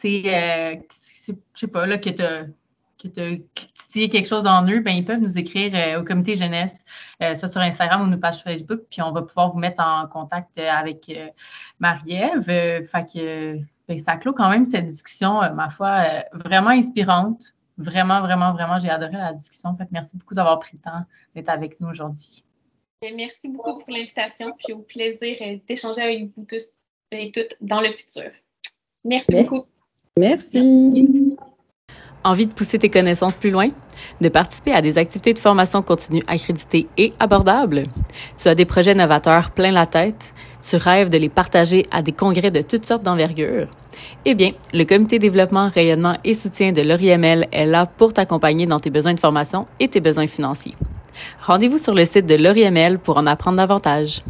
tu 0.00 0.22
sais, 0.22 0.82
je 0.90 1.34
sais 1.52 1.66
pas, 1.66 1.86
là, 1.86 1.98
que 1.98 2.10
tu 2.10 2.22
que 3.08 4.06
quelque 4.06 4.28
chose 4.28 4.46
en 4.46 4.66
eux, 4.68 4.80
ben, 4.80 4.92
ils 4.92 5.04
peuvent 5.04 5.20
nous 5.20 5.38
écrire 5.38 5.98
au 5.98 6.04
comité 6.04 6.34
jeunesse, 6.34 6.78
soit 7.20 7.48
sur 7.48 7.60
Instagram 7.60 8.02
ou 8.02 8.06
nos 8.06 8.18
pages 8.18 8.42
Facebook, 8.42 8.80
puis 8.90 9.02
on 9.02 9.12
va 9.12 9.22
pouvoir 9.22 9.50
vous 9.50 9.58
mettre 9.58 9.82
en 9.82 10.06
contact 10.08 10.58
avec 10.58 11.10
Marie-Ève. 11.78 12.42
fait 12.42 13.06
que 13.12 13.58
ça 13.96 14.16
clôt 14.16 14.34
quand 14.34 14.50
même 14.50 14.66
cette 14.66 14.86
discussion, 14.86 15.42
euh, 15.42 15.52
ma 15.54 15.70
foi, 15.70 15.88
euh, 15.88 16.20
vraiment 16.34 16.70
inspirante. 16.70 17.54
Vraiment, 17.78 18.20
vraiment, 18.20 18.52
vraiment, 18.52 18.78
j'ai 18.78 18.90
adoré 18.90 19.12
la 19.12 19.32
discussion. 19.32 19.74
Fait 19.76 19.86
merci 19.90 20.16
beaucoup 20.18 20.34
d'avoir 20.34 20.58
pris 20.58 20.72
le 20.74 20.80
temps 20.80 21.04
d'être 21.34 21.48
avec 21.48 21.80
nous 21.80 21.88
aujourd'hui. 21.88 22.44
Merci 23.02 23.48
beaucoup 23.48 23.78
pour 23.78 23.88
l'invitation, 23.88 24.52
puis 24.58 24.72
au 24.72 24.80
plaisir 24.80 25.36
euh, 25.40 25.56
d'échanger 25.68 26.02
avec 26.02 26.24
vous 26.36 26.44
tous 26.44 26.66
et 27.12 27.30
toutes 27.30 27.56
dans 27.60 27.80
le 27.80 27.92
futur. 27.92 28.30
Merci, 29.04 29.44
beaucoup. 29.44 29.64
Merci. 30.18 31.38
Envie 32.24 32.46
de 32.46 32.52
pousser 32.52 32.80
tes 32.80 32.90
connaissances 32.90 33.36
plus 33.36 33.50
loin? 33.50 33.70
De 34.20 34.28
participer 34.28 34.72
à 34.72 34.82
des 34.82 34.98
activités 34.98 35.32
de 35.32 35.38
formation 35.38 35.82
continue 35.82 36.24
accréditées 36.26 36.88
et 36.96 37.12
abordables? 37.20 37.84
Tu 38.36 38.48
as 38.48 38.56
des 38.56 38.64
projets 38.64 38.96
novateurs 38.96 39.52
plein 39.52 39.70
la 39.70 39.86
tête? 39.86 40.34
Tu 40.60 40.76
rêves 40.76 41.10
de 41.10 41.18
les 41.18 41.28
partager 41.28 41.84
à 41.92 42.02
des 42.02 42.12
congrès 42.12 42.50
de 42.50 42.60
toutes 42.60 42.84
sortes 42.84 43.04
d'envergure? 43.04 43.68
Eh 44.24 44.34
bien, 44.34 44.52
le 44.72 44.84
Comité 44.84 45.18
développement, 45.18 45.68
rayonnement 45.70 46.18
et 46.24 46.34
soutien 46.34 46.72
de 46.72 46.82
l'ORIML 46.82 47.48
est 47.52 47.66
là 47.66 47.86
pour 47.86 48.12
t'accompagner 48.12 48.66
dans 48.66 48.80
tes 48.80 48.90
besoins 48.90 49.14
de 49.14 49.20
formation 49.20 49.68
et 49.78 49.88
tes 49.88 50.00
besoins 50.00 50.26
financiers. 50.26 50.76
Rendez-vous 51.40 51.78
sur 51.78 51.94
le 51.94 52.04
site 52.04 52.26
de 52.26 52.34
l'ORIML 52.34 52.98
pour 52.98 53.16
en 53.16 53.26
apprendre 53.26 53.56
davantage. 53.56 54.22